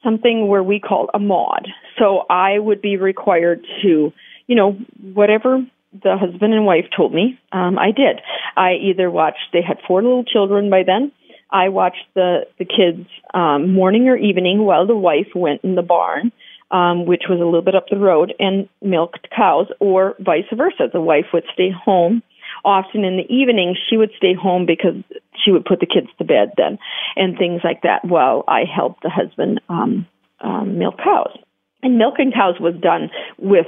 something 0.03 0.47
where 0.47 0.63
we 0.63 0.79
called 0.79 1.09
a 1.13 1.19
mod. 1.19 1.67
So 1.97 2.25
I 2.29 2.59
would 2.59 2.81
be 2.81 2.97
required 2.97 3.65
to, 3.81 4.11
you 4.47 4.55
know, 4.55 4.77
whatever 5.13 5.65
the 5.91 6.17
husband 6.17 6.53
and 6.53 6.65
wife 6.65 6.85
told 6.95 7.13
me, 7.13 7.39
um, 7.51 7.79
I 7.79 7.91
did. 7.91 8.21
I 8.55 8.73
either 8.73 9.09
watched. 9.09 9.39
They 9.53 9.61
had 9.61 9.77
four 9.87 10.03
little 10.03 10.23
children 10.23 10.69
by 10.69 10.83
then. 10.85 11.11
I 11.51 11.69
watched 11.69 12.05
the 12.13 12.45
the 12.57 12.65
kids 12.65 13.07
um, 13.33 13.73
morning 13.73 14.07
or 14.07 14.17
evening 14.17 14.65
while 14.65 14.85
the 14.85 14.95
wife 14.95 15.29
went 15.35 15.61
in 15.63 15.75
the 15.75 15.81
barn, 15.81 16.31
um, 16.71 17.05
which 17.05 17.23
was 17.29 17.39
a 17.39 17.45
little 17.45 17.61
bit 17.61 17.75
up 17.75 17.87
the 17.89 17.97
road, 17.97 18.33
and 18.39 18.69
milked 18.81 19.27
cows, 19.35 19.67
or 19.79 20.15
vice 20.19 20.45
versa. 20.55 20.89
The 20.91 21.01
wife 21.01 21.25
would 21.33 21.45
stay 21.53 21.71
home. 21.71 22.21
Often 22.65 23.05
in 23.05 23.17
the 23.17 23.33
evening, 23.33 23.75
she 23.89 23.95
would 23.95 24.11
stay 24.17 24.33
home 24.33 24.65
because 24.65 24.95
she 25.43 25.51
would 25.51 25.65
put 25.65 25.79
the 25.79 25.85
kids 25.85 26.07
to 26.17 26.25
bed 26.25 26.53
then, 26.57 26.77
and 27.15 27.37
things 27.37 27.61
like 27.63 27.83
that. 27.83 28.05
While 28.05 28.43
I 28.47 28.63
helped 28.65 29.03
the 29.03 29.09
husband 29.09 29.61
um, 29.69 30.07
um, 30.41 30.77
milk 30.77 30.97
cows, 30.97 31.37
and 31.81 31.97
milking 31.97 32.31
cows 32.31 32.55
was 32.59 32.75
done 32.79 33.09
with 33.37 33.67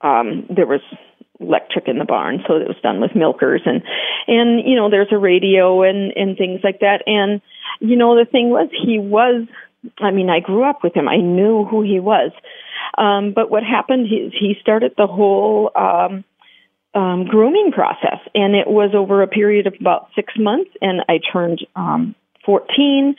um, 0.00 0.46
there 0.48 0.66
was 0.66 0.80
electric 1.40 1.88
in 1.88 1.98
the 1.98 2.04
barn, 2.04 2.42
so 2.46 2.56
it 2.56 2.68
was 2.68 2.76
done 2.82 3.00
with 3.00 3.14
milkers 3.14 3.62
and 3.64 3.82
and 4.26 4.68
you 4.68 4.76
know 4.76 4.90
there's 4.90 5.12
a 5.12 5.18
radio 5.18 5.82
and 5.82 6.12
and 6.16 6.36
things 6.36 6.60
like 6.62 6.80
that. 6.80 7.02
And 7.06 7.40
you 7.80 7.96
know 7.96 8.16
the 8.16 8.30
thing 8.30 8.50
was 8.50 8.68
he 8.70 8.98
was, 8.98 9.46
I 9.98 10.10
mean 10.10 10.30
I 10.30 10.40
grew 10.40 10.64
up 10.64 10.82
with 10.82 10.94
him, 10.94 11.08
I 11.08 11.16
knew 11.16 11.64
who 11.64 11.82
he 11.82 12.00
was. 12.00 12.32
Um, 12.98 13.32
but 13.34 13.50
what 13.50 13.62
happened 13.62 14.06
is 14.06 14.32
he 14.38 14.54
started 14.60 14.92
the 14.96 15.06
whole 15.06 15.70
um, 15.76 16.24
um, 16.94 17.24
grooming 17.24 17.72
process, 17.72 18.18
and 18.34 18.54
it 18.54 18.66
was 18.66 18.90
over 18.94 19.22
a 19.22 19.28
period 19.28 19.66
of 19.66 19.74
about 19.80 20.08
six 20.14 20.34
months. 20.38 20.70
And 20.82 21.02
I 21.08 21.20
turned 21.32 21.64
um, 21.76 22.14
14, 22.44 23.14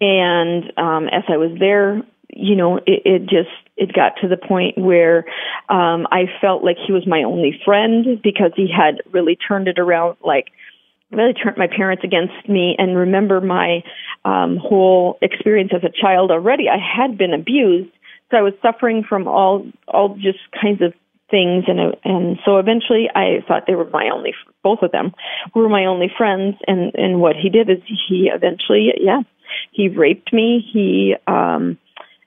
and 0.00 0.64
um, 0.76 1.08
as 1.08 1.24
I 1.28 1.36
was 1.36 1.56
there, 1.58 2.02
you 2.28 2.56
know, 2.56 2.78
it, 2.78 3.02
it 3.04 3.20
just 3.22 3.48
it 3.76 3.92
got 3.92 4.16
to 4.22 4.28
the 4.28 4.36
point 4.36 4.78
where 4.78 5.24
um, 5.68 6.06
I 6.10 6.26
felt 6.40 6.62
like 6.62 6.76
he 6.86 6.92
was 6.92 7.06
my 7.06 7.22
only 7.24 7.60
friend 7.64 8.20
because 8.22 8.52
he 8.54 8.68
had 8.70 9.02
really 9.12 9.36
turned 9.36 9.68
it 9.68 9.78
around, 9.78 10.16
like 10.24 10.46
really 11.10 11.32
turned 11.32 11.56
my 11.56 11.66
parents 11.66 12.04
against 12.04 12.48
me. 12.48 12.76
And 12.78 12.96
remember 12.96 13.40
my 13.40 13.82
um, 14.24 14.56
whole 14.56 15.18
experience 15.22 15.72
as 15.74 15.82
a 15.82 15.92
child 15.92 16.30
already. 16.30 16.64
I 16.68 16.78
had 16.78 17.18
been 17.18 17.34
abused, 17.34 17.90
so 18.30 18.36
I 18.36 18.42
was 18.42 18.54
suffering 18.62 19.04
from 19.08 19.26
all 19.26 19.66
all 19.88 20.16
just 20.16 20.38
kinds 20.60 20.80
of 20.82 20.94
things 21.30 21.64
and 21.66 21.96
and 22.04 22.38
so 22.44 22.58
eventually 22.58 23.08
I 23.14 23.42
thought 23.48 23.64
they 23.66 23.74
were 23.74 23.88
my 23.90 24.10
only 24.12 24.34
both 24.62 24.80
of 24.82 24.92
them 24.92 25.12
were 25.54 25.68
my 25.68 25.86
only 25.86 26.10
friends 26.16 26.56
and 26.66 26.94
and 26.94 27.20
what 27.20 27.34
he 27.34 27.48
did 27.48 27.70
is 27.70 27.78
he 27.86 28.30
eventually 28.32 28.92
yeah 29.00 29.22
he 29.72 29.88
raped 29.88 30.32
me 30.32 30.64
he 30.72 31.14
um 31.26 31.78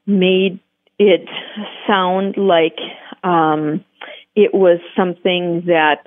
made 0.08 0.60
it 1.00 1.28
sound 1.88 2.36
like 2.38 2.78
um, 3.24 3.84
it 4.36 4.54
was 4.54 4.80
something 4.96 5.64
that 5.68 6.06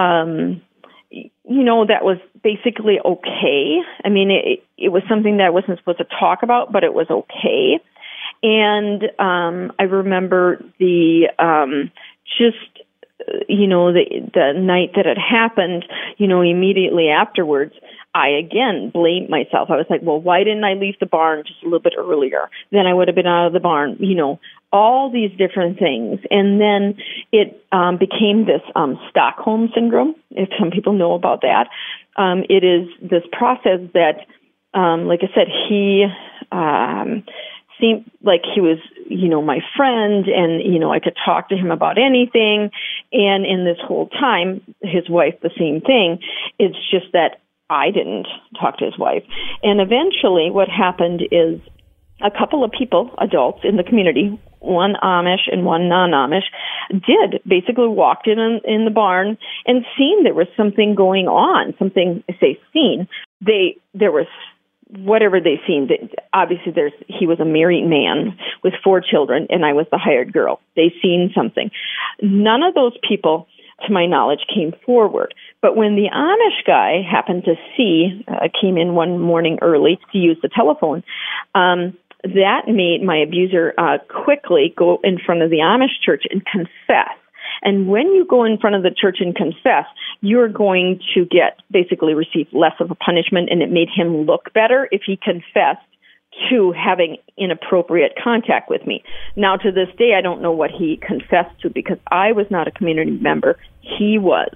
um, 0.00 0.62
you 1.10 1.30
know 1.64 1.86
that 1.86 2.04
was 2.04 2.18
basically 2.42 2.98
okay. 3.04 3.78
I 4.04 4.08
mean, 4.08 4.30
it, 4.30 4.64
it 4.76 4.88
was 4.90 5.02
something 5.08 5.38
that 5.38 5.46
I 5.46 5.50
wasn't 5.50 5.78
supposed 5.78 5.98
to 5.98 6.04
talk 6.04 6.42
about, 6.42 6.72
but 6.72 6.84
it 6.84 6.94
was 6.94 7.06
okay. 7.10 7.80
And 8.42 9.02
um, 9.18 9.72
I 9.78 9.84
remember 9.84 10.62
the 10.78 11.28
um, 11.38 11.90
just 12.38 12.84
you 13.48 13.66
know 13.66 13.92
the 13.92 14.04
the 14.34 14.52
night 14.58 14.92
that 14.96 15.06
it 15.06 15.18
happened. 15.18 15.84
You 16.18 16.28
know, 16.28 16.42
immediately 16.42 17.08
afterwards, 17.08 17.74
I 18.16 18.28
again 18.28 18.90
blamed 18.94 19.28
myself. 19.28 19.68
I 19.68 19.76
was 19.76 19.84
like, 19.90 20.00
well, 20.02 20.18
why 20.18 20.42
didn't 20.42 20.64
I 20.64 20.72
leave 20.72 20.98
the 20.98 21.06
barn 21.06 21.42
just 21.46 21.62
a 21.62 21.66
little 21.66 21.80
bit 21.80 21.92
earlier? 21.98 22.48
Then 22.72 22.86
I 22.86 22.94
would 22.94 23.08
have 23.08 23.14
been 23.14 23.26
out 23.26 23.48
of 23.48 23.52
the 23.52 23.60
barn, 23.60 23.98
you 24.00 24.14
know, 24.14 24.40
all 24.72 25.12
these 25.12 25.30
different 25.36 25.78
things. 25.78 26.20
And 26.30 26.58
then 26.58 26.96
it 27.30 27.62
um, 27.72 27.98
became 27.98 28.46
this 28.46 28.62
um, 28.74 28.98
Stockholm 29.10 29.68
syndrome, 29.74 30.14
if 30.30 30.48
some 30.58 30.70
people 30.70 30.94
know 30.94 31.12
about 31.12 31.42
that. 31.42 31.68
Um, 32.16 32.44
it 32.48 32.64
is 32.64 32.88
this 33.02 33.22
process 33.32 33.80
that, 33.92 34.24
um, 34.72 35.06
like 35.06 35.20
I 35.22 35.28
said, 35.34 35.48
he 35.68 36.06
um, 36.50 37.22
seemed 37.78 38.10
like 38.22 38.42
he 38.54 38.62
was, 38.62 38.78
you 39.10 39.28
know, 39.28 39.42
my 39.42 39.60
friend 39.76 40.24
and, 40.26 40.62
you 40.62 40.78
know, 40.78 40.90
I 40.90 41.00
could 41.00 41.16
talk 41.22 41.50
to 41.50 41.56
him 41.56 41.70
about 41.70 41.98
anything. 41.98 42.70
And 43.12 43.44
in 43.44 43.66
this 43.66 43.78
whole 43.86 44.08
time, 44.08 44.62
his 44.80 45.06
wife, 45.10 45.34
the 45.42 45.50
same 45.58 45.82
thing. 45.82 46.20
It's 46.58 46.78
just 46.90 47.12
that 47.12 47.40
I 47.68 47.90
didn't 47.90 48.26
talk 48.60 48.78
to 48.78 48.84
his 48.84 48.98
wife. 48.98 49.24
And 49.62 49.80
eventually, 49.80 50.50
what 50.50 50.68
happened 50.68 51.22
is 51.30 51.60
a 52.22 52.30
couple 52.30 52.64
of 52.64 52.70
people, 52.70 53.10
adults 53.18 53.60
in 53.64 53.76
the 53.76 53.82
community, 53.82 54.40
one 54.60 54.94
Amish 55.02 55.52
and 55.52 55.64
one 55.64 55.88
non-Amish, 55.88 56.48
did 56.90 57.40
basically 57.46 57.88
walked 57.88 58.26
in 58.26 58.60
in 58.64 58.84
the 58.84 58.90
barn 58.90 59.36
and 59.66 59.84
seen 59.98 60.24
there 60.24 60.34
was 60.34 60.48
something 60.56 60.94
going 60.94 61.26
on. 61.26 61.74
Something, 61.78 62.22
I 62.28 62.32
say, 62.40 62.60
seen. 62.72 63.08
They 63.40 63.76
there 63.94 64.12
was 64.12 64.26
whatever 64.88 65.40
they 65.40 65.60
seen. 65.66 65.88
That 65.88 66.24
obviously, 66.32 66.72
there's 66.72 66.92
he 67.06 67.26
was 67.26 67.40
a 67.40 67.44
married 67.44 67.86
man 67.86 68.38
with 68.62 68.74
four 68.82 69.00
children, 69.00 69.46
and 69.50 69.64
I 69.64 69.72
was 69.72 69.86
the 69.90 69.98
hired 69.98 70.32
girl. 70.32 70.60
They 70.74 70.92
seen 71.02 71.32
something. 71.34 71.70
None 72.22 72.62
of 72.62 72.74
those 72.74 72.96
people, 73.06 73.48
to 73.86 73.92
my 73.92 74.06
knowledge, 74.06 74.40
came 74.52 74.72
forward. 74.84 75.34
But 75.62 75.76
when 75.76 75.96
the 75.96 76.08
Amish 76.14 76.66
guy 76.66 77.02
happened 77.02 77.44
to 77.44 77.54
see, 77.76 78.24
uh, 78.28 78.48
came 78.60 78.76
in 78.76 78.94
one 78.94 79.20
morning 79.20 79.58
early 79.62 79.98
to 80.12 80.18
use 80.18 80.38
the 80.42 80.50
telephone, 80.54 81.02
um, 81.54 81.96
that 82.22 82.62
made 82.66 83.02
my 83.02 83.18
abuser 83.18 83.74
uh, 83.78 83.98
quickly 84.24 84.74
go 84.76 84.98
in 85.02 85.18
front 85.18 85.42
of 85.42 85.50
the 85.50 85.58
Amish 85.58 86.00
church 86.04 86.24
and 86.30 86.44
confess. 86.44 87.16
And 87.62 87.88
when 87.88 88.12
you 88.12 88.26
go 88.28 88.44
in 88.44 88.58
front 88.58 88.76
of 88.76 88.82
the 88.82 88.90
church 88.90 89.18
and 89.20 89.34
confess, 89.34 89.86
you're 90.20 90.48
going 90.48 91.00
to 91.14 91.24
get 91.24 91.58
basically 91.70 92.14
receive 92.14 92.48
less 92.52 92.74
of 92.80 92.90
a 92.90 92.94
punishment, 92.94 93.48
and 93.50 93.62
it 93.62 93.70
made 93.70 93.88
him 93.94 94.26
look 94.26 94.52
better 94.52 94.88
if 94.90 95.02
he 95.06 95.16
confessed 95.16 95.86
to 96.50 96.72
having 96.72 97.16
inappropriate 97.38 98.12
contact 98.22 98.68
with 98.68 98.86
me. 98.86 99.02
Now, 99.36 99.56
to 99.56 99.72
this 99.72 99.88
day, 99.96 100.14
I 100.16 100.20
don't 100.20 100.42
know 100.42 100.52
what 100.52 100.70
he 100.70 101.00
confessed 101.00 101.60
to 101.62 101.70
because 101.70 101.98
I 102.10 102.32
was 102.32 102.46
not 102.50 102.68
a 102.68 102.70
community 102.70 103.12
member. 103.12 103.58
He 103.80 104.18
was. 104.18 104.54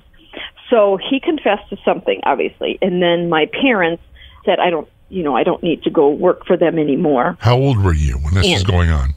So 0.70 0.98
he 1.10 1.20
confessed 1.20 1.68
to 1.70 1.76
something, 1.84 2.20
obviously, 2.24 2.78
and 2.80 3.02
then 3.02 3.28
my 3.28 3.46
parents 3.60 4.02
said, 4.44 4.60
"I 4.60 4.70
don't, 4.70 4.88
you 5.08 5.22
know, 5.22 5.36
I 5.36 5.42
don't 5.42 5.62
need 5.62 5.82
to 5.82 5.90
go 5.90 6.08
work 6.08 6.46
for 6.46 6.56
them 6.56 6.78
anymore." 6.78 7.36
How 7.40 7.56
old 7.56 7.82
were 7.82 7.92
you 7.92 8.14
when 8.18 8.34
this 8.34 8.46
and 8.46 8.54
was 8.54 8.64
going 8.64 8.90
on? 8.90 9.14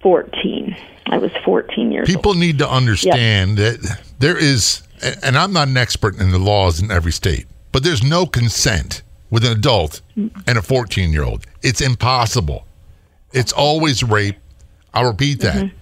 Fourteen. 0.00 0.76
I 1.06 1.18
was 1.18 1.30
fourteen 1.44 1.92
years. 1.92 2.08
Old. 2.08 2.16
People 2.16 2.30
old. 2.32 2.38
need 2.38 2.58
to 2.58 2.68
understand 2.68 3.58
yep. 3.58 3.78
that 3.78 4.00
there 4.18 4.36
is, 4.36 4.82
and 5.22 5.38
I'm 5.38 5.52
not 5.52 5.68
an 5.68 5.76
expert 5.76 6.18
in 6.18 6.32
the 6.32 6.38
laws 6.38 6.82
in 6.82 6.90
every 6.90 7.12
state, 7.12 7.46
but 7.70 7.84
there's 7.84 8.02
no 8.02 8.26
consent 8.26 9.02
with 9.30 9.44
an 9.44 9.52
adult 9.52 10.00
and 10.16 10.58
a 10.58 10.62
14 10.62 11.12
year 11.12 11.24
old. 11.24 11.44
It's 11.62 11.80
impossible. 11.80 12.66
It's 13.32 13.52
always 13.52 14.02
rape. 14.02 14.36
I'll 14.94 15.06
repeat 15.06 15.40
that. 15.40 15.56
Mm-hmm. 15.56 15.76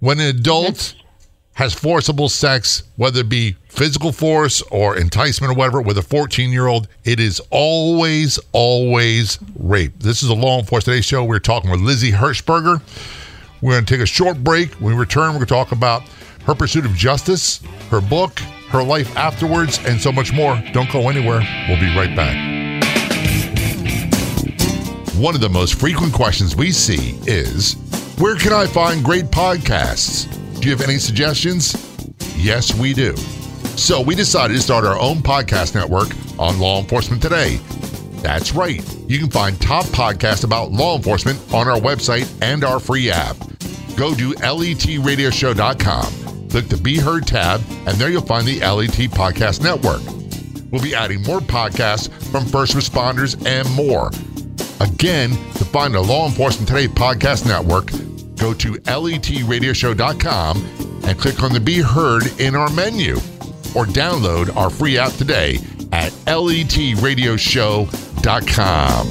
When 0.00 0.20
an 0.20 0.26
adult 0.28 0.94
has 1.56 1.72
forcible 1.72 2.28
sex, 2.28 2.82
whether 2.96 3.20
it 3.20 3.30
be 3.30 3.56
physical 3.68 4.12
force 4.12 4.60
or 4.70 4.98
enticement 4.98 5.50
or 5.50 5.56
whatever, 5.56 5.80
with 5.80 5.96
a 5.96 6.02
14 6.02 6.50
year 6.50 6.66
old, 6.66 6.86
it 7.04 7.18
is 7.18 7.40
always, 7.50 8.38
always 8.52 9.38
rape. 9.58 9.98
This 9.98 10.22
is 10.22 10.28
a 10.28 10.34
Law 10.34 10.58
Enforcement 10.58 10.84
Today 10.84 11.00
show. 11.00 11.24
We're 11.24 11.38
talking 11.38 11.70
with 11.70 11.80
Lizzie 11.80 12.12
Hershberger. 12.12 12.82
We're 13.62 13.72
going 13.72 13.86
to 13.86 13.94
take 13.94 14.02
a 14.02 14.06
short 14.06 14.44
break. 14.44 14.74
When 14.74 14.92
we 14.94 15.00
return, 15.00 15.28
we're 15.28 15.38
going 15.38 15.46
to 15.46 15.54
talk 15.54 15.72
about 15.72 16.02
her 16.44 16.54
pursuit 16.54 16.84
of 16.84 16.94
justice, 16.94 17.62
her 17.88 18.02
book, 18.02 18.38
her 18.68 18.82
life 18.82 19.16
afterwards, 19.16 19.80
and 19.86 19.98
so 19.98 20.12
much 20.12 20.34
more. 20.34 20.62
Don't 20.72 20.92
go 20.92 21.08
anywhere. 21.08 21.40
We'll 21.68 21.80
be 21.80 21.96
right 21.96 22.14
back. 22.14 22.36
One 25.16 25.34
of 25.34 25.40
the 25.40 25.48
most 25.48 25.80
frequent 25.80 26.12
questions 26.12 26.54
we 26.54 26.70
see 26.70 27.18
is 27.26 27.76
Where 28.18 28.36
can 28.36 28.52
I 28.52 28.66
find 28.66 29.02
great 29.02 29.24
podcasts? 29.26 30.35
You 30.66 30.72
have 30.72 30.82
any 30.82 30.98
suggestions? 30.98 31.74
Yes, 32.36 32.74
we 32.74 32.92
do. 32.92 33.16
So 33.76 34.00
we 34.00 34.16
decided 34.16 34.54
to 34.54 34.60
start 34.60 34.84
our 34.84 34.98
own 34.98 35.18
podcast 35.18 35.76
network 35.76 36.08
on 36.40 36.58
Law 36.58 36.80
Enforcement 36.80 37.22
Today. 37.22 37.60
That's 38.14 38.52
right. 38.52 38.82
You 39.08 39.20
can 39.20 39.30
find 39.30 39.60
top 39.60 39.84
podcasts 39.86 40.42
about 40.42 40.72
law 40.72 40.96
enforcement 40.96 41.40
on 41.54 41.68
our 41.68 41.78
website 41.78 42.28
and 42.42 42.64
our 42.64 42.80
free 42.80 43.12
app. 43.12 43.36
Go 43.96 44.12
to 44.16 44.32
letradioshow.com, 44.32 46.48
click 46.48 46.66
the 46.66 46.78
Be 46.78 46.98
Heard 46.98 47.28
tab, 47.28 47.62
and 47.86 47.96
there 47.96 48.10
you'll 48.10 48.22
find 48.22 48.44
the 48.44 48.58
LET 48.58 49.12
Podcast 49.12 49.62
Network. 49.62 50.02
We'll 50.72 50.82
be 50.82 50.96
adding 50.96 51.22
more 51.22 51.38
podcasts 51.38 52.10
from 52.32 52.44
first 52.44 52.74
responders 52.74 53.36
and 53.46 53.72
more. 53.76 54.10
Again, 54.80 55.30
to 55.30 55.64
find 55.64 55.94
the 55.94 56.00
Law 56.00 56.26
Enforcement 56.26 56.66
Today 56.66 56.88
podcast 56.88 57.46
network, 57.46 57.92
go 58.36 58.54
to 58.54 58.72
letradioshow.com 58.72 60.56
and 61.04 61.18
click 61.18 61.42
on 61.42 61.52
the 61.52 61.60
Be 61.60 61.78
Heard 61.78 62.40
in 62.40 62.54
our 62.54 62.70
menu 62.70 63.16
or 63.74 63.84
download 63.84 64.54
our 64.56 64.70
free 64.70 64.96
app 64.98 65.12
today 65.12 65.58
at 65.92 66.12
letradioshow.com. 66.26 69.06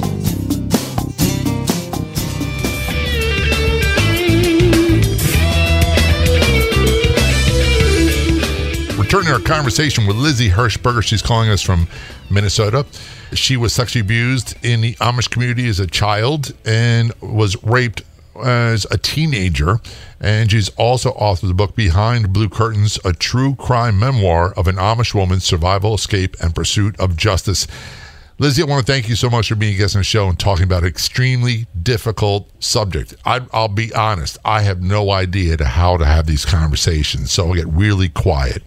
Returning 8.98 9.32
our 9.32 9.38
conversation 9.38 10.06
with 10.06 10.16
Lizzie 10.16 10.50
Hershberger. 10.50 11.02
She's 11.02 11.22
calling 11.22 11.48
us 11.48 11.62
from 11.62 11.86
Minnesota. 12.28 12.84
She 13.34 13.56
was 13.56 13.72
sexually 13.72 14.00
abused 14.00 14.56
in 14.64 14.80
the 14.80 14.94
Amish 14.94 15.30
community 15.30 15.68
as 15.68 15.78
a 15.78 15.86
child 15.86 16.52
and 16.64 17.12
was 17.20 17.62
raped 17.62 18.02
as 18.44 18.86
a 18.90 18.98
teenager. 18.98 19.80
And 20.20 20.50
she's 20.50 20.68
also 20.70 21.12
authored 21.12 21.48
the 21.48 21.54
book 21.54 21.76
Behind 21.76 22.32
Blue 22.32 22.48
Curtains, 22.48 22.98
a 23.04 23.12
true 23.12 23.54
crime 23.54 23.98
memoir 23.98 24.52
of 24.54 24.66
an 24.66 24.76
Amish 24.76 25.14
woman's 25.14 25.44
survival, 25.44 25.94
escape, 25.94 26.36
and 26.40 26.54
pursuit 26.54 26.98
of 26.98 27.16
justice. 27.16 27.66
Lizzie, 28.38 28.62
I 28.62 28.66
want 28.66 28.86
to 28.86 28.92
thank 28.92 29.08
you 29.08 29.16
so 29.16 29.30
much 29.30 29.48
for 29.48 29.54
being 29.54 29.74
a 29.74 29.78
guest 29.78 29.96
on 29.96 30.00
the 30.00 30.04
show 30.04 30.28
and 30.28 30.38
talking 30.38 30.64
about 30.64 30.82
an 30.82 30.90
extremely 30.90 31.66
difficult 31.82 32.50
subject. 32.62 33.14
I, 33.24 33.38
will 33.38 33.68
be 33.68 33.94
honest, 33.94 34.36
I 34.44 34.60
have 34.60 34.82
no 34.82 35.10
idea 35.10 35.56
to 35.56 35.64
how 35.64 35.96
to 35.96 36.04
have 36.04 36.26
these 36.26 36.44
conversations, 36.44 37.32
so 37.32 37.50
I 37.50 37.56
get 37.56 37.68
really 37.68 38.10
quiet. 38.10 38.62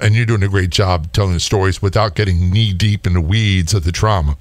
And 0.00 0.14
you're 0.14 0.24
doing 0.24 0.44
a 0.44 0.48
great 0.48 0.70
job 0.70 1.12
telling 1.12 1.32
the 1.32 1.40
stories 1.40 1.82
without 1.82 2.14
getting 2.14 2.50
knee 2.50 2.72
deep 2.72 3.08
in 3.08 3.14
the 3.14 3.20
weeds 3.20 3.74
of 3.74 3.82
the 3.82 3.90
trauma. 3.90 4.36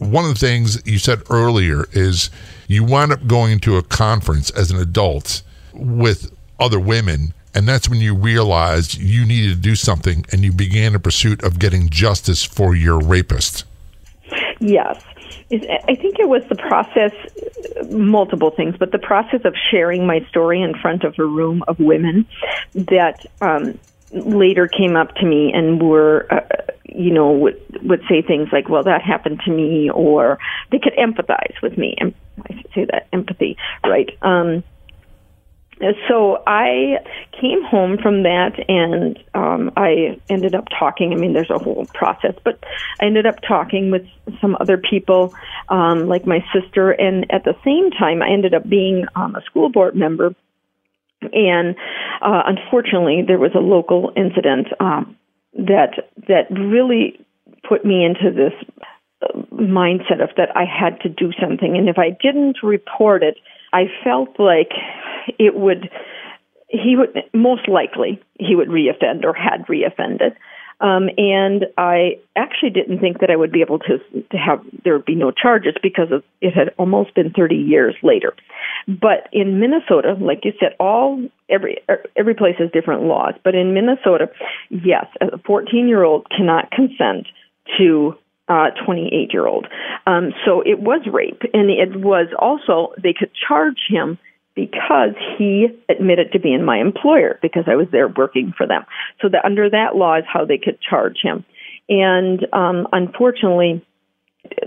One 0.00 0.24
of 0.24 0.34
the 0.34 0.40
things 0.40 0.84
you 0.84 0.98
said 0.98 1.22
earlier 1.30 1.86
is 1.92 2.30
you 2.66 2.84
wound 2.84 3.12
up 3.12 3.26
going 3.26 3.60
to 3.60 3.76
a 3.76 3.82
conference 3.82 4.50
as 4.50 4.70
an 4.70 4.78
adult 4.78 5.42
with 5.72 6.34
other 6.58 6.80
women 6.80 7.32
and 7.54 7.66
that's 7.66 7.88
when 7.88 8.00
you 8.00 8.14
realized 8.14 8.96
you 8.96 9.26
needed 9.26 9.50
to 9.50 9.60
do 9.60 9.74
something 9.74 10.24
and 10.30 10.44
you 10.44 10.52
began 10.52 10.94
a 10.94 11.00
pursuit 11.00 11.42
of 11.42 11.58
getting 11.58 11.88
justice 11.88 12.44
for 12.44 12.74
your 12.74 12.98
rapist. 12.98 13.64
Yes. 14.60 15.02
I 15.52 15.96
think 15.96 16.20
it 16.20 16.28
was 16.28 16.44
the 16.48 16.54
process, 16.54 17.12
multiple 17.90 18.50
things, 18.50 18.76
but 18.78 18.92
the 18.92 19.00
process 19.00 19.40
of 19.44 19.54
sharing 19.70 20.06
my 20.06 20.24
story 20.28 20.62
in 20.62 20.74
front 20.74 21.02
of 21.02 21.18
a 21.18 21.24
room 21.24 21.64
of 21.66 21.80
women 21.80 22.24
that 22.74 23.26
um, 23.40 23.76
later 24.12 24.68
came 24.68 24.94
up 24.94 25.16
to 25.16 25.26
me 25.26 25.52
and 25.52 25.82
were, 25.82 26.28
uh, 26.30 26.40
you 26.94 27.12
know, 27.12 27.32
would, 27.32 27.60
would 27.82 28.02
say 28.08 28.22
things 28.22 28.48
like, 28.52 28.68
well, 28.68 28.84
that 28.84 29.02
happened 29.02 29.40
to 29.44 29.50
me, 29.50 29.90
or 29.90 30.38
they 30.70 30.78
could 30.78 30.94
empathize 30.94 31.60
with 31.62 31.76
me. 31.76 31.94
And 31.98 32.14
I 32.48 32.54
should 32.54 32.70
say 32.74 32.84
that 32.86 33.08
empathy, 33.12 33.56
right? 33.84 34.10
Um, 34.22 34.64
so 36.08 36.42
I 36.46 36.98
came 37.40 37.62
home 37.64 37.96
from 37.96 38.24
that 38.24 38.52
and 38.68 39.18
um, 39.32 39.72
I 39.76 40.20
ended 40.28 40.54
up 40.54 40.66
talking. 40.78 41.12
I 41.12 41.16
mean, 41.16 41.32
there's 41.32 41.50
a 41.50 41.58
whole 41.58 41.86
process, 41.94 42.34
but 42.44 42.62
I 43.00 43.06
ended 43.06 43.24
up 43.24 43.36
talking 43.46 43.90
with 43.90 44.06
some 44.40 44.56
other 44.60 44.76
people, 44.76 45.34
um, 45.68 46.06
like 46.06 46.26
my 46.26 46.44
sister. 46.52 46.90
And 46.90 47.32
at 47.32 47.44
the 47.44 47.56
same 47.64 47.90
time, 47.90 48.22
I 48.22 48.30
ended 48.30 48.52
up 48.52 48.68
being 48.68 49.06
um, 49.16 49.34
a 49.34 49.42
school 49.42 49.70
board 49.70 49.94
member. 49.94 50.34
And 51.32 51.76
uh, 52.20 52.42
unfortunately, 52.46 53.22
there 53.26 53.38
was 53.38 53.52
a 53.54 53.60
local 53.60 54.12
incident 54.16 54.68
um, 54.80 55.16
that 55.54 56.10
that 56.28 56.50
really 56.50 57.24
put 57.68 57.84
me 57.84 58.04
into 58.04 58.30
this 58.30 58.52
uh, 59.22 59.40
mindset 59.52 60.22
of 60.22 60.30
that 60.36 60.54
I 60.56 60.64
had 60.64 61.00
to 61.00 61.08
do 61.08 61.32
something, 61.40 61.76
and 61.76 61.88
if 61.88 61.98
I 61.98 62.10
didn't 62.10 62.58
report 62.62 63.22
it, 63.22 63.36
I 63.72 63.84
felt 64.04 64.38
like 64.38 64.72
it 65.38 65.54
would 65.54 65.90
he 66.68 66.96
would 66.96 67.16
most 67.34 67.68
likely 67.68 68.22
he 68.38 68.54
would 68.54 68.68
reoffend 68.68 69.24
or 69.24 69.34
had 69.34 69.66
reoffended. 69.66 70.34
Um, 70.80 71.10
and 71.18 71.66
I 71.76 72.18
actually 72.36 72.70
didn't 72.70 73.00
think 73.00 73.20
that 73.20 73.30
I 73.30 73.36
would 73.36 73.52
be 73.52 73.60
able 73.60 73.78
to 73.80 73.98
to 74.30 74.36
have 74.36 74.64
there 74.84 74.94
would 74.94 75.04
be 75.04 75.14
no 75.14 75.30
charges 75.30 75.74
because 75.82 76.10
of, 76.10 76.22
it 76.40 76.54
had 76.54 76.72
almost 76.78 77.14
been 77.14 77.30
30 77.30 77.54
years 77.54 77.94
later. 78.02 78.34
But 78.88 79.28
in 79.32 79.60
Minnesota, 79.60 80.16
like 80.18 80.44
you 80.44 80.52
said, 80.58 80.74
all 80.80 81.22
every 81.48 81.78
every 82.16 82.34
place 82.34 82.56
has 82.58 82.70
different 82.70 83.02
laws. 83.02 83.34
But 83.44 83.54
in 83.54 83.74
Minnesota, 83.74 84.30
yes, 84.70 85.06
a 85.20 85.38
14 85.38 85.86
year 85.86 86.02
old 86.02 86.26
cannot 86.30 86.70
consent 86.70 87.26
to 87.78 88.14
uh, 88.48 88.70
28 88.84 89.32
year 89.32 89.46
old. 89.46 89.66
Um, 90.06 90.32
so 90.44 90.62
it 90.62 90.80
was 90.80 91.02
rape, 91.12 91.42
and 91.52 91.70
it 91.70 92.00
was 92.00 92.28
also 92.38 92.94
they 93.00 93.14
could 93.16 93.30
charge 93.48 93.78
him 93.88 94.18
because 94.54 95.14
he 95.38 95.68
admitted 95.88 96.32
to 96.32 96.38
being 96.38 96.64
my 96.64 96.78
employer 96.78 97.38
because 97.40 97.64
I 97.66 97.76
was 97.76 97.86
there 97.92 98.08
working 98.08 98.52
for 98.56 98.66
them. 98.66 98.84
So 99.20 99.28
that 99.28 99.44
under 99.44 99.70
that 99.70 99.96
law 99.96 100.18
is 100.18 100.24
how 100.30 100.44
they 100.44 100.58
could 100.58 100.78
charge 100.80 101.18
him. 101.22 101.44
And 101.88 102.46
um, 102.52 102.86
unfortunately, 102.92 103.84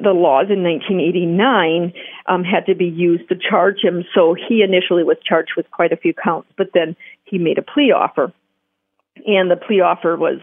the 0.01 0.11
laws 0.11 0.47
in 0.49 0.63
1989 0.63 1.93
um, 2.27 2.43
had 2.43 2.65
to 2.67 2.75
be 2.75 2.85
used 2.85 3.27
to 3.29 3.35
charge 3.35 3.79
him. 3.83 4.03
So 4.13 4.35
he 4.35 4.61
initially 4.61 5.03
was 5.03 5.17
charged 5.25 5.51
with 5.57 5.69
quite 5.71 5.91
a 5.91 5.97
few 5.97 6.13
counts, 6.13 6.49
but 6.57 6.67
then 6.73 6.95
he 7.25 7.37
made 7.37 7.57
a 7.57 7.63
plea 7.63 7.91
offer, 7.91 8.31
and 9.25 9.49
the 9.49 9.55
plea 9.55 9.81
offer 9.81 10.15
was 10.15 10.39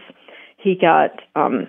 he 0.57 0.75
got 0.75 1.11
um, 1.35 1.67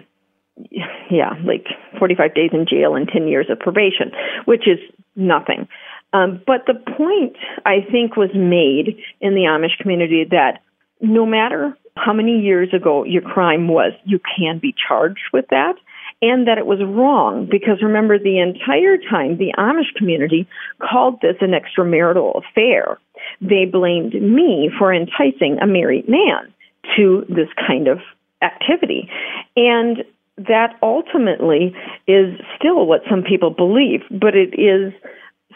yeah, 1.11 1.35
like 1.44 1.66
45 1.98 2.35
days 2.35 2.50
in 2.52 2.66
jail 2.68 2.94
and 2.94 3.08
10 3.08 3.28
years 3.28 3.46
of 3.48 3.58
probation, 3.58 4.12
which 4.44 4.66
is 4.66 4.78
nothing. 5.16 5.68
Um, 6.12 6.42
but 6.46 6.66
the 6.66 6.75
point 6.75 7.37
I 7.64 7.87
think 7.90 8.16
was 8.16 8.31
made 8.35 8.98
in 9.20 9.35
the 9.35 9.42
Amish 9.48 9.79
community 9.81 10.25
that 10.31 10.61
no 11.01 11.27
matter 11.27 11.77
how 11.96 12.12
many 12.12 12.40
years 12.40 12.72
ago 12.72 13.05
your 13.05 13.22
crime 13.22 13.68
was, 13.68 13.92
you 14.05 14.20
can 14.37 14.59
be 14.59 14.75
charged 14.88 15.31
with 15.33 15.46
that. 15.51 15.75
And 16.20 16.46
that 16.46 16.57
it 16.57 16.66
was 16.66 16.79
wrong 16.81 17.48
because 17.51 17.83
remember, 17.83 18.16
the 18.16 18.38
entire 18.38 18.96
time 18.96 19.38
the 19.38 19.53
Amish 19.59 19.92
community 19.96 20.46
called 20.79 21.20
this 21.20 21.35
an 21.40 21.51
extramarital 21.51 22.40
affair. 22.44 22.98
They 23.40 23.64
blamed 23.64 24.14
me 24.14 24.70
for 24.79 24.94
enticing 24.94 25.59
a 25.61 25.66
married 25.66 26.09
man 26.09 26.55
to 26.96 27.25
this 27.29 27.48
kind 27.66 27.88
of 27.88 27.98
activity. 28.40 29.11
And 29.57 30.05
that 30.38 30.79
ultimately 30.83 31.75
is 32.07 32.35
still 32.57 32.87
what 32.87 33.03
some 33.11 33.22
people 33.22 33.51
believe, 33.51 34.03
but 34.11 34.35
it 34.35 34.55
is 34.59 34.92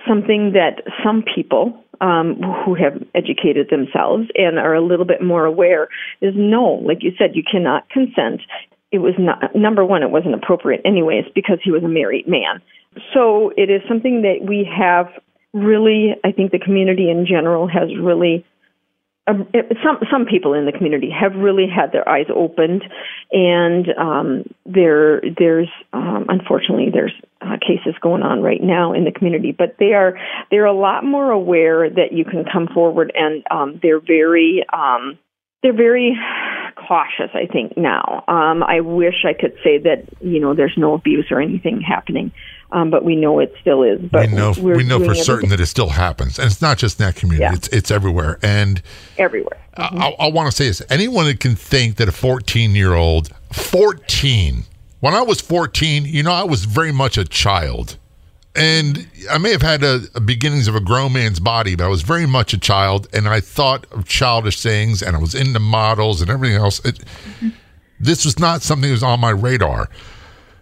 something 0.08 0.52
that 0.52 0.82
some 1.04 1.22
people 1.34 1.82
um, 2.00 2.40
who 2.64 2.74
have 2.74 3.02
educated 3.14 3.68
themselves 3.70 4.28
and 4.34 4.58
are 4.58 4.74
a 4.74 4.84
little 4.84 5.06
bit 5.06 5.22
more 5.22 5.44
aware 5.44 5.88
is 6.20 6.34
no, 6.36 6.82
like 6.84 7.02
you 7.02 7.12
said, 7.18 7.34
you 7.34 7.42
cannot 7.42 7.88
consent. 7.90 8.42
It 8.92 8.98
was 8.98 9.14
not 9.18 9.54
number 9.54 9.84
one. 9.84 10.02
It 10.02 10.10
wasn't 10.10 10.34
appropriate, 10.34 10.82
anyways, 10.84 11.24
because 11.34 11.58
he 11.62 11.70
was 11.70 11.82
a 11.82 11.88
married 11.88 12.28
man. 12.28 12.62
So 13.12 13.52
it 13.56 13.70
is 13.70 13.82
something 13.88 14.22
that 14.22 14.46
we 14.46 14.68
have 14.78 15.08
really. 15.52 16.14
I 16.24 16.32
think 16.32 16.52
the 16.52 16.58
community 16.58 17.10
in 17.10 17.26
general 17.26 17.66
has 17.66 17.90
really 18.00 18.44
um, 19.28 19.48
some 19.82 19.98
some 20.10 20.24
people 20.24 20.54
in 20.54 20.66
the 20.66 20.72
community 20.72 21.10
have 21.10 21.34
really 21.34 21.66
had 21.66 21.90
their 21.92 22.08
eyes 22.08 22.26
opened, 22.34 22.84
and 23.32 23.86
um, 23.98 24.44
there 24.64 25.20
there's 25.20 25.68
um, 25.92 26.26
unfortunately 26.28 26.90
there's 26.92 27.12
uh, 27.40 27.56
cases 27.60 27.94
going 28.00 28.22
on 28.22 28.40
right 28.40 28.62
now 28.62 28.92
in 28.92 29.04
the 29.04 29.10
community, 29.10 29.50
but 29.50 29.76
they 29.80 29.94
are 29.94 30.16
they're 30.50 30.64
a 30.64 30.72
lot 30.72 31.04
more 31.04 31.30
aware 31.30 31.90
that 31.90 32.12
you 32.12 32.24
can 32.24 32.44
come 32.50 32.68
forward, 32.72 33.12
and 33.14 33.42
um, 33.50 33.80
they're 33.82 34.00
very 34.00 34.64
um, 34.72 35.18
they're 35.62 35.76
very 35.76 36.16
cautious. 36.76 37.30
I 37.34 37.50
think 37.52 37.76
now. 37.76 38.22
Um, 38.28 38.62
I 38.62 38.80
wish 38.80 39.24
I 39.24 39.32
could 39.32 39.54
say 39.64 39.78
that 39.78 40.04
you 40.20 40.38
know 40.38 40.54
there's 40.54 40.76
no 40.76 40.94
abuse 40.94 41.26
or 41.32 41.40
anything 41.40 41.80
happening 41.80 42.32
um, 42.72 42.90
but 42.90 43.04
we 43.04 43.14
know 43.16 43.38
it 43.38 43.54
still 43.60 43.82
is. 43.82 44.00
But 44.00 44.28
we 44.28 44.34
know 44.34 44.54
we 44.58 44.84
know 44.84 45.04
for 45.04 45.14
certain 45.14 45.50
that 45.50 45.60
it 45.60 45.66
still 45.66 45.90
happens, 45.90 46.38
and 46.38 46.50
it's 46.50 46.62
not 46.62 46.78
just 46.78 46.98
in 46.98 47.06
that 47.06 47.16
community; 47.16 47.42
yeah. 47.42 47.54
it's 47.54 47.68
it's 47.68 47.90
everywhere 47.90 48.38
and 48.42 48.82
everywhere. 49.18 49.58
Mm-hmm. 49.76 49.98
I, 49.98 50.14
I 50.18 50.30
want 50.30 50.50
to 50.50 50.56
say 50.56 50.66
this: 50.66 50.82
anyone 50.90 51.26
that 51.26 51.40
can 51.40 51.54
think 51.54 51.96
that 51.96 52.08
a 52.08 52.12
14 52.12 52.74
year 52.74 52.94
old, 52.94 53.30
14, 53.52 54.64
when 55.00 55.14
I 55.14 55.22
was 55.22 55.40
14, 55.40 56.04
you 56.06 56.22
know, 56.22 56.32
I 56.32 56.44
was 56.44 56.64
very 56.64 56.92
much 56.92 57.16
a 57.18 57.24
child. 57.24 57.96
And 58.58 59.06
I 59.30 59.36
may 59.36 59.50
have 59.50 59.60
had 59.60 59.84
a, 59.84 60.00
a, 60.14 60.20
beginnings 60.20 60.66
of 60.66 60.74
a 60.74 60.80
grown 60.80 61.12
man's 61.12 61.40
body, 61.40 61.74
but 61.74 61.84
I 61.84 61.88
was 61.88 62.00
very 62.00 62.24
much 62.24 62.54
a 62.54 62.58
child, 62.58 63.06
and 63.12 63.28
I 63.28 63.38
thought 63.38 63.84
of 63.92 64.08
childish 64.08 64.62
things, 64.62 65.02
and 65.02 65.14
I 65.14 65.18
was 65.18 65.34
into 65.34 65.60
models 65.60 66.22
and 66.22 66.30
everything 66.30 66.56
else. 66.56 66.82
It, 66.82 66.94
mm-hmm. 66.94 67.50
This 68.00 68.24
was 68.24 68.38
not 68.38 68.62
something 68.62 68.88
that 68.88 68.94
was 68.94 69.02
on 69.02 69.20
my 69.20 69.30
radar. 69.30 69.90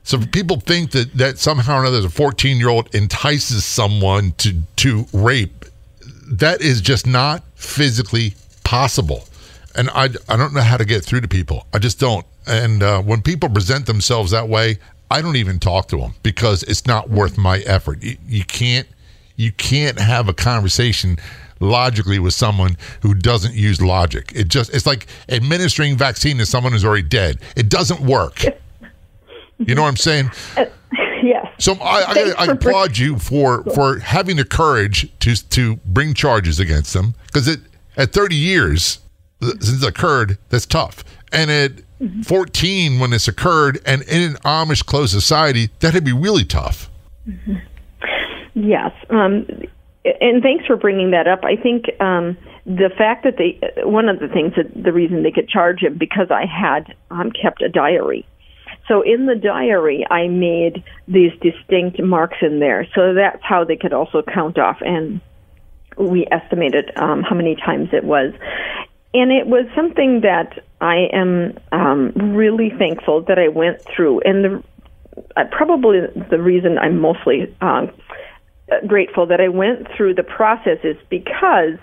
So 0.04 0.18
people 0.18 0.60
think 0.60 0.90
that 0.92 1.14
that 1.14 1.38
somehow 1.38 1.78
or 1.78 1.80
another, 1.80 2.06
a 2.06 2.10
14 2.10 2.58
year 2.58 2.68
old 2.68 2.94
entices 2.94 3.64
someone 3.64 4.32
to 4.38 4.62
to 4.76 5.06
rape. 5.12 5.64
That 6.26 6.60
is 6.60 6.80
just 6.80 7.06
not 7.06 7.42
physically 7.54 8.34
possible, 8.64 9.24
and 9.74 9.90
I 9.90 10.10
I 10.28 10.36
don't 10.36 10.52
know 10.54 10.60
how 10.60 10.76
to 10.76 10.84
get 10.84 11.04
through 11.04 11.22
to 11.22 11.28
people. 11.28 11.66
I 11.72 11.78
just 11.78 11.98
don't. 11.98 12.24
And 12.46 12.82
uh, 12.82 13.00
when 13.02 13.22
people 13.22 13.48
present 13.48 13.86
themselves 13.86 14.30
that 14.32 14.48
way, 14.48 14.78
I 15.10 15.22
don't 15.22 15.36
even 15.36 15.58
talk 15.58 15.88
to 15.88 15.96
them 15.96 16.14
because 16.22 16.62
it's 16.64 16.86
not 16.86 17.08
worth 17.08 17.38
my 17.38 17.60
effort. 17.60 18.02
You, 18.02 18.16
you 18.26 18.44
can't 18.44 18.86
you 19.36 19.52
can't 19.52 19.98
have 19.98 20.28
a 20.28 20.34
conversation 20.34 21.16
logically 21.60 22.18
with 22.18 22.34
someone 22.34 22.76
who 23.00 23.14
doesn't 23.14 23.54
use 23.54 23.80
logic. 23.80 24.32
It 24.34 24.48
just 24.48 24.74
it's 24.74 24.86
like 24.86 25.06
administering 25.30 25.96
vaccine 25.96 26.36
to 26.38 26.46
someone 26.46 26.72
who's 26.72 26.84
already 26.84 27.08
dead. 27.08 27.38
It 27.56 27.70
doesn't 27.70 28.00
work. 28.00 28.44
You 29.58 29.74
know 29.74 29.82
what 29.82 29.88
I'm 29.88 29.96
saying? 29.96 30.30
Uh, 30.56 30.66
yes. 31.24 31.46
So 31.58 31.74
I, 31.80 32.34
I, 32.38 32.44
I 32.44 32.52
applaud 32.52 32.98
you 32.98 33.18
for 33.18 33.64
for 33.74 33.98
having 33.98 34.36
the 34.36 34.44
courage 34.44 35.10
to 35.20 35.34
to 35.50 35.76
bring 35.86 36.14
charges 36.14 36.60
against 36.60 36.92
them 36.92 37.14
because 37.26 37.48
it 37.48 37.60
at 37.96 38.12
30 38.12 38.36
years 38.36 39.00
since 39.40 39.82
it 39.82 39.88
occurred, 39.88 40.38
that's 40.48 40.66
tough. 40.66 41.04
And 41.32 41.50
at 41.50 41.72
mm-hmm. 42.00 42.22
14, 42.22 42.98
when 42.98 43.10
this 43.10 43.28
occurred, 43.28 43.80
and 43.84 44.02
in 44.02 44.22
an 44.22 44.36
Amish 44.44 44.84
closed 44.84 45.12
society, 45.12 45.70
that'd 45.80 46.04
be 46.04 46.12
really 46.12 46.44
tough. 46.44 46.90
Mm-hmm. 47.28 47.56
Yes. 48.54 48.92
Um, 49.10 49.46
and 50.20 50.42
thanks 50.42 50.66
for 50.66 50.76
bringing 50.76 51.10
that 51.10 51.26
up. 51.26 51.44
I 51.44 51.56
think 51.56 51.86
um, 52.00 52.36
the 52.66 52.90
fact 52.96 53.24
that 53.24 53.36
they, 53.36 53.58
one 53.84 54.08
of 54.08 54.20
the 54.20 54.28
things 54.28 54.52
that 54.56 54.70
the 54.80 54.92
reason 54.92 55.22
they 55.22 55.32
could 55.32 55.48
charge 55.48 55.80
him 55.80 55.98
because 55.98 56.30
I 56.30 56.46
had 56.46 56.94
um, 57.10 57.30
kept 57.30 57.62
a 57.62 57.68
diary. 57.68 58.26
So 58.88 59.02
in 59.02 59.26
the 59.26 59.34
diary, 59.34 60.06
I 60.10 60.28
made 60.28 60.84
these 61.08 61.32
distinct 61.40 62.00
marks 62.02 62.38
in 62.42 62.60
there. 62.60 62.86
So 62.94 63.14
that's 63.14 63.42
how 63.42 63.64
they 63.64 63.76
could 63.76 63.92
also 63.92 64.22
count 64.22 64.58
off. 64.58 64.78
And 64.80 65.20
we 65.96 66.26
estimated 66.30 66.90
um, 66.96 67.22
how 67.22 67.34
many 67.34 67.56
times 67.56 67.90
it 67.92 68.04
was. 68.04 68.32
And 69.14 69.30
it 69.30 69.46
was 69.46 69.66
something 69.76 70.22
that 70.22 70.64
I 70.80 71.08
am 71.12 71.56
um, 71.72 72.34
really 72.34 72.70
thankful 72.70 73.22
that 73.22 73.38
I 73.38 73.48
went 73.48 73.80
through. 73.82 74.20
And 74.20 74.44
the 74.44 74.62
uh, 75.36 75.44
probably 75.50 76.00
the 76.30 76.40
reason 76.40 76.76
I'm 76.78 77.00
mostly 77.00 77.54
uh, 77.60 77.86
grateful 78.86 79.26
that 79.26 79.40
I 79.40 79.48
went 79.48 79.86
through 79.96 80.14
the 80.14 80.24
process 80.24 80.78
is 80.82 80.96
because 81.08 81.78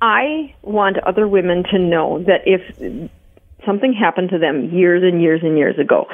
I 0.00 0.54
want 0.62 0.98
other 0.98 1.28
women 1.28 1.64
to 1.64 1.78
know 1.78 2.22
that 2.24 2.42
if 2.46 3.10
something 3.66 3.92
happened 3.92 4.30
to 4.30 4.38
them 4.38 4.70
years 4.72 5.02
and 5.02 5.20
years 5.22 5.40
and 5.42 5.56
years 5.56 5.78
ago, 5.78 6.06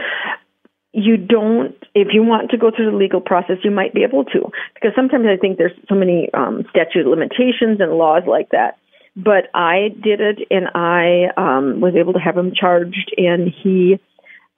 you 0.92 1.16
don't 1.16 1.76
if 1.94 2.08
you 2.12 2.22
want 2.22 2.50
to 2.50 2.58
go 2.58 2.70
through 2.74 2.90
the 2.90 2.96
legal 2.96 3.20
process 3.20 3.56
you 3.62 3.70
might 3.70 3.94
be 3.94 4.02
able 4.02 4.24
to 4.24 4.50
because 4.74 4.90
sometimes 4.96 5.24
i 5.24 5.36
think 5.36 5.56
there's 5.56 5.70
so 5.88 5.94
many 5.94 6.28
um 6.34 6.64
statute 6.68 7.06
limitations 7.06 7.78
and 7.78 7.92
laws 7.92 8.24
like 8.26 8.48
that 8.50 8.76
but 9.14 9.46
i 9.54 9.90
did 10.02 10.20
it 10.20 10.40
and 10.50 10.66
i 10.74 11.30
um 11.36 11.80
was 11.80 11.94
able 11.94 12.12
to 12.12 12.18
have 12.18 12.36
him 12.36 12.50
charged 12.52 13.14
and 13.16 13.54
he 13.62 14.00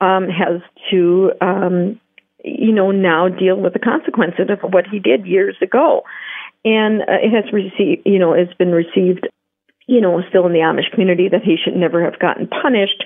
um 0.00 0.26
has 0.26 0.62
to 0.90 1.32
um 1.42 2.00
you 2.44 2.72
know, 2.72 2.90
now 2.90 3.28
deal 3.28 3.56
with 3.56 3.72
the 3.72 3.78
consequences 3.78 4.46
of 4.50 4.72
what 4.72 4.86
he 4.90 4.98
did 4.98 5.26
years 5.26 5.56
ago. 5.62 6.02
And 6.64 7.02
uh, 7.02 7.22
it 7.22 7.30
has 7.30 7.52
received, 7.52 8.02
you 8.04 8.18
know, 8.18 8.32
it's 8.32 8.54
been 8.54 8.72
received, 8.72 9.28
you 9.86 10.00
know, 10.00 10.22
still 10.28 10.46
in 10.46 10.52
the 10.52 10.60
Amish 10.60 10.90
community 10.92 11.28
that 11.28 11.42
he 11.42 11.56
should 11.62 11.74
never 11.74 12.04
have 12.04 12.18
gotten 12.18 12.46
punished 12.46 13.04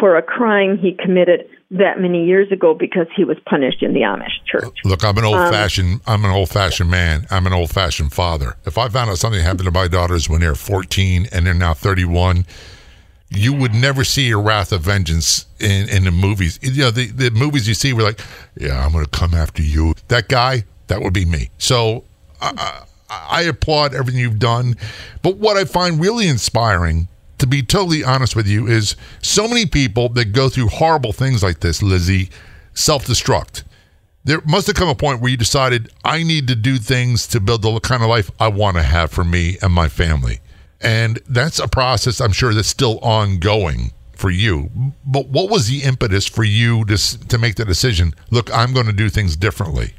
for 0.00 0.16
a 0.16 0.22
crime 0.22 0.78
he 0.78 0.92
committed 0.92 1.48
that 1.70 2.00
many 2.00 2.24
years 2.24 2.50
ago 2.52 2.74
because 2.74 3.06
he 3.16 3.24
was 3.24 3.36
punished 3.48 3.82
in 3.82 3.92
the 3.92 4.00
Amish 4.00 4.44
church. 4.46 4.76
Look, 4.84 5.04
I'm 5.04 5.16
an 5.18 5.24
old 5.24 5.36
um, 5.36 5.52
fashioned 5.52 6.00
I'm 6.06 6.24
an 6.24 6.30
old 6.30 6.48
fashioned 6.48 6.90
man. 6.90 7.26
I'm 7.30 7.46
an 7.46 7.52
old 7.52 7.70
fashioned 7.70 8.12
father. 8.12 8.56
If 8.64 8.78
I 8.78 8.88
found 8.88 9.10
out 9.10 9.18
something 9.18 9.42
happened 9.42 9.64
to 9.64 9.70
my 9.70 9.88
daughters 9.88 10.28
when 10.28 10.40
they're 10.40 10.54
14 10.54 11.28
and 11.32 11.46
they're 11.46 11.54
now 11.54 11.74
31, 11.74 12.44
you 13.28 13.52
would 13.52 13.74
never 13.74 14.04
see 14.04 14.30
a 14.30 14.38
wrath 14.38 14.72
of 14.72 14.82
vengeance 14.82 15.46
in, 15.58 15.88
in 15.88 16.04
the 16.04 16.12
movies. 16.12 16.58
You 16.62 16.84
know, 16.84 16.90
the, 16.90 17.06
the 17.06 17.30
movies 17.30 17.66
you 17.66 17.74
see 17.74 17.92
were 17.92 18.02
like, 18.02 18.20
yeah, 18.56 18.84
I'm 18.84 18.92
going 18.92 19.04
to 19.04 19.10
come 19.10 19.34
after 19.34 19.62
you. 19.62 19.94
That 20.08 20.28
guy, 20.28 20.64
that 20.86 21.02
would 21.02 21.12
be 21.12 21.24
me. 21.24 21.50
So 21.58 22.04
I, 22.40 22.84
I, 23.08 23.42
applaud 23.42 23.94
everything 23.94 24.20
you've 24.20 24.38
done. 24.38 24.76
But 25.22 25.36
what 25.36 25.56
I 25.56 25.64
find 25.64 26.00
really 26.00 26.28
inspiring, 26.28 27.08
to 27.38 27.46
be 27.46 27.62
totally 27.62 28.02
honest 28.04 28.34
with 28.34 28.46
you, 28.46 28.66
is 28.66 28.96
so 29.22 29.46
many 29.46 29.66
people 29.66 30.08
that 30.10 30.26
go 30.32 30.48
through 30.48 30.68
horrible 30.68 31.12
things 31.12 31.42
like 31.42 31.60
this, 31.60 31.82
Lizzie, 31.82 32.30
self 32.74 33.06
destruct. 33.06 33.62
There 34.24 34.40
must 34.44 34.66
have 34.66 34.76
come 34.76 34.88
a 34.88 34.94
point 34.94 35.20
where 35.20 35.30
you 35.30 35.36
decided, 35.36 35.92
I 36.04 36.24
need 36.24 36.48
to 36.48 36.56
do 36.56 36.78
things 36.78 37.28
to 37.28 37.38
build 37.38 37.62
the 37.62 37.78
kind 37.78 38.02
of 38.02 38.08
life 38.08 38.30
I 38.40 38.48
want 38.48 38.76
to 38.76 38.82
have 38.82 39.12
for 39.12 39.22
me 39.22 39.56
and 39.62 39.72
my 39.72 39.88
family. 39.88 40.40
And 40.80 41.20
that's 41.28 41.60
a 41.60 41.68
process 41.68 42.20
I'm 42.20 42.32
sure 42.32 42.52
that's 42.52 42.68
still 42.68 42.98
ongoing 42.98 43.92
for 44.16 44.30
you. 44.30 44.70
But 45.04 45.28
what 45.28 45.50
was 45.50 45.68
the 45.68 45.82
impetus 45.82 46.26
for 46.26 46.42
you 46.42 46.84
to 46.86 47.28
to 47.28 47.38
make 47.38 47.54
the 47.54 47.64
decision? 47.64 48.14
Look, 48.30 48.52
I'm 48.52 48.72
going 48.72 48.86
to 48.86 48.92
do 48.92 49.08
things 49.08 49.36
differently. 49.36 49.94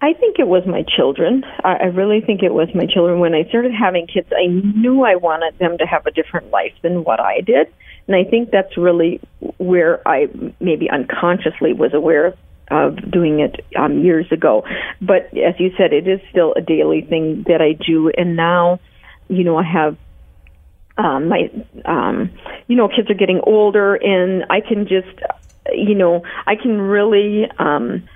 I 0.00 0.12
think 0.12 0.38
it 0.38 0.46
was 0.46 0.66
my 0.66 0.84
children. 0.96 1.44
I 1.64 1.84
really 1.86 2.20
think 2.20 2.42
it 2.42 2.52
was 2.52 2.68
my 2.74 2.86
children. 2.86 3.20
When 3.20 3.34
I 3.34 3.44
started 3.44 3.72
having 3.72 4.06
kids, 4.06 4.28
I 4.36 4.46
knew 4.46 5.02
I 5.02 5.16
wanted 5.16 5.58
them 5.58 5.78
to 5.78 5.86
have 5.86 6.06
a 6.06 6.10
different 6.10 6.50
life 6.50 6.74
than 6.82 7.04
what 7.04 7.20
I 7.20 7.40
did. 7.40 7.72
And 8.06 8.14
I 8.14 8.24
think 8.28 8.50
that's 8.50 8.76
really 8.76 9.20
where 9.56 10.06
I 10.06 10.28
maybe 10.60 10.90
unconsciously 10.90 11.72
was 11.72 11.94
aware 11.94 12.34
of 12.70 13.10
doing 13.10 13.40
it 13.40 13.64
um, 13.76 14.04
years 14.04 14.30
ago. 14.30 14.66
But 15.00 15.26
as 15.38 15.58
you 15.58 15.72
said, 15.78 15.94
it 15.94 16.06
is 16.06 16.20
still 16.30 16.52
a 16.54 16.60
daily 16.60 17.00
thing 17.00 17.44
that 17.46 17.62
I 17.62 17.72
do. 17.72 18.10
And 18.10 18.36
now 18.36 18.80
you 19.28 19.44
know, 19.44 19.56
I 19.56 19.64
have 19.64 19.96
um, 20.96 21.28
my, 21.28 21.50
um, 21.84 22.30
you 22.68 22.76
know, 22.76 22.88
kids 22.88 23.10
are 23.10 23.14
getting 23.14 23.40
older, 23.44 23.94
and 23.96 24.44
I 24.48 24.60
can 24.60 24.86
just, 24.86 25.18
you 25.72 25.94
know, 25.94 26.22
I 26.46 26.54
can 26.56 26.80
really 26.80 27.46
um, 27.58 28.08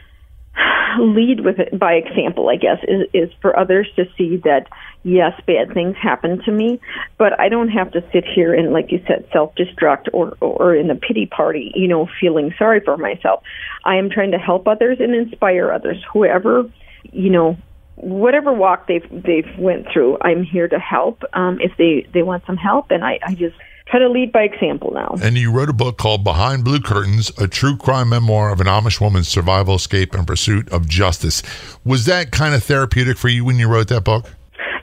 lead 0.99 1.41
with 1.41 1.59
it 1.59 1.79
by 1.79 1.95
example. 1.95 2.49
I 2.49 2.57
guess 2.57 2.79
is 2.87 3.09
is 3.13 3.31
for 3.41 3.59
others 3.59 3.89
to 3.97 4.05
see 4.17 4.37
that 4.45 4.67
yes, 5.03 5.33
bad 5.47 5.73
things 5.73 5.97
happen 5.97 6.43
to 6.45 6.53
me, 6.53 6.81
but 7.19 7.39
I 7.39 7.49
don't 7.49 7.69
have 7.69 7.93
to 7.93 8.03
sit 8.13 8.25
here 8.25 8.53
and, 8.53 8.73
like 8.73 8.91
you 8.91 9.03
said, 9.07 9.29
self 9.33 9.55
destruct 9.55 10.09
or 10.13 10.37
or 10.41 10.75
in 10.75 10.91
a 10.91 10.97
pity 10.97 11.27
party, 11.27 11.73
you 11.75 11.89
know, 11.89 12.09
feeling 12.21 12.55
sorry 12.59 12.81
for 12.81 12.97
myself. 12.97 13.43
I 13.85 13.97
am 13.97 14.11
trying 14.11 14.33
to 14.33 14.39
help 14.39 14.67
others 14.67 14.99
and 15.01 15.15
inspire 15.15 15.73
others, 15.73 16.03
whoever 16.13 16.71
you 17.13 17.31
know 17.31 17.57
whatever 18.01 18.53
walk 18.53 18.87
they've 18.87 19.09
they've 19.11 19.59
went 19.59 19.87
through, 19.93 20.19
I'm 20.21 20.45
here 20.45 20.69
to 20.69 20.79
help. 20.79 21.23
Um, 21.33 21.59
if 21.61 21.73
they 21.77 22.07
they 22.13 22.23
want 22.23 22.45
some 22.47 22.57
help, 22.57 22.91
and 22.91 23.05
I, 23.05 23.19
I 23.23 23.35
just 23.35 23.57
try 23.91 23.99
to 24.01 24.09
lead 24.09 24.33
by 24.33 24.43
example 24.43 24.93
now. 24.93 25.15
And 25.23 25.37
you 25.37 25.51
wrote 25.51 25.69
a 25.69 25.75
book 25.75 25.99
called 25.99 26.25
Behind 26.25 26.65
Blue 26.65 26.81
Curtains, 26.81 27.31
a 27.39 27.49
true 27.49 27.77
crime 27.77 28.11
memoir 28.11 28.53
of 28.53 28.61
an 28.61 28.67
Amish 28.67 29.01
woman's 29.01 29.29
survival, 29.29 29.77
escape, 29.77 30.15
and 30.15 30.27
pursuit 30.27 30.69
of 30.71 30.89
justice. 30.89 31.43
Was 31.85 32.05
that 32.07 32.31
kind 32.31 32.55
of 32.55 32.63
therapeutic 32.63 33.17
for 33.17 33.29
you 33.29 33.45
when 33.45 33.59
you 33.59 33.69
wrote 33.69 33.89
that 33.89 34.05
book? 34.05 34.27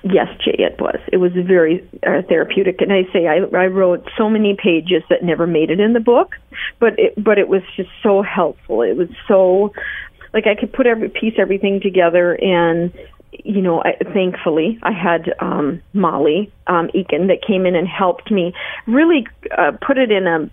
Yes, 0.04 0.28
Jay, 0.44 0.56
it 0.60 0.80
was. 0.80 1.00
It 1.12 1.18
was 1.18 1.32
very 1.34 1.88
uh, 2.06 2.22
therapeutic, 2.30 2.80
and 2.80 2.94
I 2.94 3.12
say 3.12 3.26
I, 3.26 3.38
I 3.58 3.66
wrote 3.68 4.08
so 4.16 4.30
many 4.30 4.56
pages 4.56 5.02
that 5.10 5.24
never 5.24 5.48
made 5.48 5.72
it 5.72 5.80
in 5.80 5.94
the 5.94 6.00
book, 6.00 6.36
but 6.80 6.94
it, 7.00 7.16
but 7.18 7.40
it 7.40 7.48
was 7.48 7.64
just 7.76 7.90
so 8.04 8.22
helpful. 8.22 8.84
It 8.84 8.96
was 8.96 9.10
so 9.28 9.74
like 10.32 10.46
I 10.46 10.54
could 10.54 10.72
put 10.72 10.86
every 10.86 11.10
piece 11.10 11.34
everything 11.40 11.80
together 11.82 12.36
and 12.36 12.94
you 13.44 13.62
know, 13.62 13.82
I, 13.84 13.98
thankfully, 14.14 14.80
I 14.84 14.92
had 14.92 15.34
um, 15.40 15.82
Molly 15.94 16.52
um, 16.68 16.90
Eakin 16.90 17.28
that 17.28 17.42
came 17.46 17.66
in 17.66 17.76
and 17.76 17.88
helped 17.88 18.32
me 18.32 18.54
really 18.88 19.28
uh, 19.58 19.72
put 19.86 19.98
it 19.98 20.12
in 20.12 20.28
a 20.28 20.50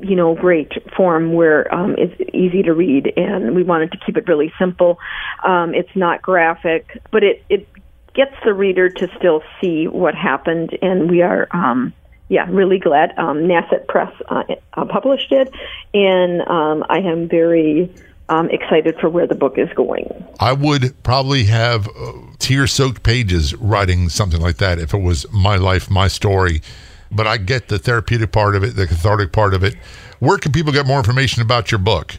you 0.00 0.14
know 0.14 0.34
great 0.34 0.72
form 0.96 1.32
where 1.32 1.72
um, 1.74 1.96
it's 1.98 2.30
easy 2.32 2.62
to 2.62 2.72
read, 2.72 3.12
and 3.16 3.54
we 3.54 3.62
wanted 3.62 3.92
to 3.92 3.98
keep 4.04 4.16
it 4.16 4.28
really 4.28 4.52
simple. 4.58 4.98
Um, 5.44 5.74
it's 5.74 5.94
not 5.94 6.22
graphic, 6.22 7.00
but 7.10 7.22
it 7.22 7.44
it 7.48 7.68
gets 8.14 8.34
the 8.44 8.54
reader 8.54 8.88
to 8.88 9.08
still 9.16 9.42
see 9.60 9.86
what 9.86 10.14
happened, 10.14 10.76
and 10.82 11.10
we 11.10 11.22
are. 11.22 11.48
Um, 11.50 11.92
yeah, 12.30 12.46
really 12.50 12.78
glad. 12.78 13.18
Um, 13.18 13.44
Nasset 13.44 13.88
Press 13.88 14.12
uh, 14.28 14.42
uh, 14.74 14.84
published 14.84 15.32
it, 15.32 15.50
and 15.94 16.42
um, 16.42 16.84
I 16.86 16.98
am 16.98 17.26
very 17.26 17.90
um, 18.28 18.50
excited 18.50 18.96
for 19.00 19.08
where 19.08 19.26
the 19.26 19.34
book 19.34 19.58
is 19.58 19.68
going. 19.74 20.06
I 20.40 20.52
would 20.52 21.02
probably 21.02 21.44
have 21.44 21.88
uh, 21.88 22.12
tear 22.38 22.66
soaked 22.66 23.02
pages 23.02 23.54
writing 23.54 24.08
something 24.08 24.40
like 24.40 24.56
that 24.58 24.78
if 24.78 24.94
it 24.94 25.02
was 25.02 25.26
my 25.32 25.56
life, 25.56 25.90
my 25.90 26.08
story. 26.08 26.62
But 27.10 27.26
I 27.26 27.38
get 27.38 27.68
the 27.68 27.78
therapeutic 27.78 28.32
part 28.32 28.54
of 28.54 28.62
it, 28.62 28.76
the 28.76 28.86
cathartic 28.86 29.32
part 29.32 29.54
of 29.54 29.64
it. 29.64 29.74
Where 30.18 30.36
can 30.36 30.52
people 30.52 30.72
get 30.72 30.86
more 30.86 30.98
information 30.98 31.40
about 31.42 31.70
your 31.70 31.78
book? 31.78 32.18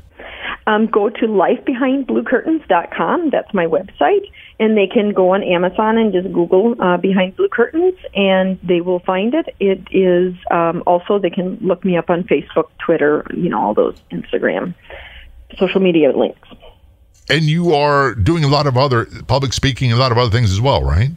Um, 0.66 0.88
go 0.88 1.10
to 1.10 1.28
lifebehindbluecurtains.com. 1.28 3.30
That's 3.32 3.54
my 3.54 3.66
website. 3.66 4.32
And 4.60 4.78
they 4.78 4.88
can 4.88 5.14
go 5.14 5.34
on 5.34 5.44
Amazon 5.44 5.98
and 5.98 6.12
just 6.12 6.32
Google 6.34 6.76
uh, 6.82 6.98
Behind 6.98 7.36
Blue 7.36 7.50
Curtains, 7.50 7.96
and 8.14 8.60
they 8.62 8.82
will 8.82 9.00
find 9.00 9.34
it. 9.34 9.56
It 9.60 9.88
is 9.92 10.36
um, 10.52 10.84
also, 10.86 11.18
they 11.18 11.30
can 11.30 11.58
look 11.62 11.86
me 11.86 11.96
up 11.98 12.10
on 12.10 12.24
Facebook, 12.24 12.66
Twitter, 12.78 13.26
you 13.34 13.48
know, 13.50 13.60
all 13.60 13.74
those, 13.74 13.96
Instagram 14.12 14.76
social 15.58 15.82
media 15.82 16.16
links. 16.16 16.48
And 17.30 17.44
you 17.44 17.74
are 17.74 18.16
doing 18.16 18.44
a 18.44 18.48
lot 18.48 18.66
of 18.66 18.78
other 18.78 19.06
public 19.28 19.54
speaking, 19.54 19.92
a 19.92 19.96
lot 19.96 20.12
of 20.12 20.18
other 20.18 20.32
things 20.32 20.52
as 20.52 20.60
well, 20.60 20.84
right? 20.84 21.12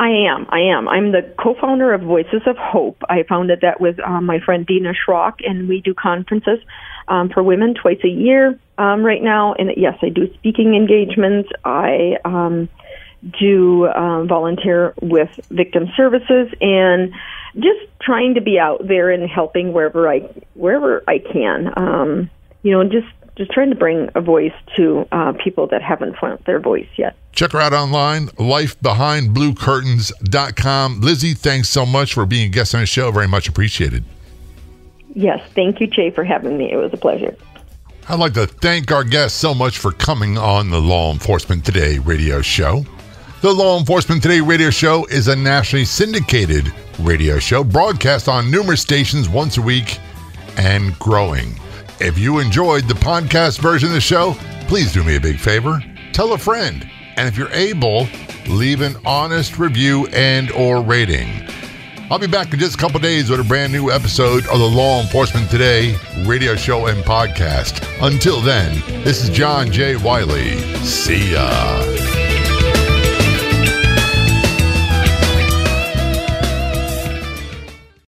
I 0.00 0.10
am. 0.10 0.46
I 0.50 0.60
am. 0.60 0.88
I'm 0.88 1.10
the 1.10 1.34
co-founder 1.38 1.92
of 1.92 2.02
Voices 2.02 2.42
of 2.46 2.56
Hope. 2.56 3.02
I 3.08 3.24
founded 3.24 3.62
that 3.62 3.80
with 3.80 3.98
um, 4.00 4.26
my 4.26 4.38
friend 4.38 4.64
Dina 4.64 4.92
Schrock, 4.92 5.40
and 5.44 5.68
we 5.68 5.80
do 5.80 5.92
conferences 5.92 6.60
um, 7.08 7.30
for 7.30 7.42
women 7.42 7.74
twice 7.74 7.98
a 8.04 8.08
year 8.08 8.58
um, 8.76 9.04
right 9.04 9.22
now. 9.22 9.54
And 9.54 9.70
yes, 9.76 9.98
I 10.00 10.10
do 10.10 10.32
speaking 10.34 10.74
engagements. 10.74 11.48
I 11.64 12.18
um, 12.24 12.68
do 13.40 13.88
um, 13.88 14.28
volunteer 14.28 14.94
with 15.02 15.30
victim 15.50 15.88
services 15.96 16.48
and 16.60 17.12
just 17.54 17.80
trying 18.00 18.34
to 18.34 18.40
be 18.40 18.58
out 18.58 18.86
there 18.86 19.10
and 19.10 19.28
helping 19.28 19.72
wherever 19.72 20.08
I 20.08 20.20
wherever 20.54 21.02
I 21.08 21.18
can. 21.18 21.72
Um, 21.76 22.30
you 22.68 22.74
know, 22.74 22.84
just 22.84 23.08
just 23.36 23.50
trying 23.50 23.70
to 23.70 23.76
bring 23.76 24.10
a 24.14 24.20
voice 24.20 24.52
to 24.76 25.08
uh, 25.10 25.32
people 25.32 25.66
that 25.68 25.80
haven't 25.80 26.18
found 26.18 26.38
their 26.44 26.60
voice 26.60 26.88
yet. 26.98 27.16
Check 27.32 27.52
her 27.52 27.60
out 27.60 27.72
online, 27.72 28.26
lifebehindbluecurtains.com. 28.26 31.00
Lizzie, 31.00 31.32
thanks 31.32 31.70
so 31.70 31.86
much 31.86 32.12
for 32.12 32.26
being 32.26 32.48
a 32.48 32.50
guest 32.50 32.74
on 32.74 32.82
the 32.82 32.86
show. 32.86 33.10
Very 33.10 33.28
much 33.28 33.48
appreciated. 33.48 34.04
Yes, 35.14 35.40
thank 35.54 35.80
you, 35.80 35.86
Jay, 35.86 36.10
for 36.10 36.24
having 36.24 36.58
me. 36.58 36.70
It 36.70 36.76
was 36.76 36.92
a 36.92 36.98
pleasure. 36.98 37.34
I'd 38.10 38.18
like 38.18 38.34
to 38.34 38.46
thank 38.46 38.92
our 38.92 39.04
guests 39.04 39.38
so 39.38 39.54
much 39.54 39.78
for 39.78 39.92
coming 39.92 40.36
on 40.36 40.68
the 40.68 40.80
Law 40.80 41.10
Enforcement 41.10 41.64
Today 41.64 41.98
radio 41.98 42.42
show. 42.42 42.84
The 43.40 43.50
Law 43.50 43.78
Enforcement 43.78 44.22
Today 44.22 44.42
radio 44.42 44.68
show 44.68 45.06
is 45.06 45.28
a 45.28 45.36
nationally 45.36 45.86
syndicated 45.86 46.70
radio 47.00 47.38
show 47.38 47.64
broadcast 47.64 48.28
on 48.28 48.50
numerous 48.50 48.82
stations 48.82 49.26
once 49.26 49.56
a 49.56 49.62
week 49.62 49.98
and 50.58 50.98
growing. 50.98 51.58
If 52.00 52.16
you 52.16 52.38
enjoyed 52.38 52.84
the 52.86 52.94
podcast 52.94 53.58
version 53.60 53.88
of 53.88 53.94
the 53.94 54.00
show, 54.00 54.34
please 54.68 54.92
do 54.92 55.02
me 55.02 55.16
a 55.16 55.20
big 55.20 55.38
favor. 55.38 55.82
Tell 56.12 56.32
a 56.32 56.38
friend. 56.38 56.88
And 57.16 57.26
if 57.28 57.36
you're 57.36 57.52
able, 57.52 58.06
leave 58.46 58.80
an 58.82 58.96
honest 59.04 59.58
review 59.58 60.06
and 60.08 60.50
or 60.52 60.80
rating. 60.80 61.28
I'll 62.10 62.18
be 62.18 62.28
back 62.28 62.52
in 62.54 62.60
just 62.60 62.76
a 62.76 62.78
couple 62.78 63.00
days 63.00 63.28
with 63.28 63.40
a 63.40 63.44
brand 63.44 63.72
new 63.72 63.90
episode 63.90 64.46
of 64.46 64.58
the 64.60 64.68
Law 64.68 65.00
Enforcement 65.02 65.50
Today 65.50 65.96
radio 66.24 66.54
show 66.54 66.86
and 66.86 67.02
podcast. 67.04 67.84
Until 68.00 68.40
then, 68.40 68.80
this 69.02 69.22
is 69.22 69.30
John 69.30 69.70
J. 69.70 69.96
Wiley. 69.96 70.56
See 70.84 71.32
ya. 71.32 72.17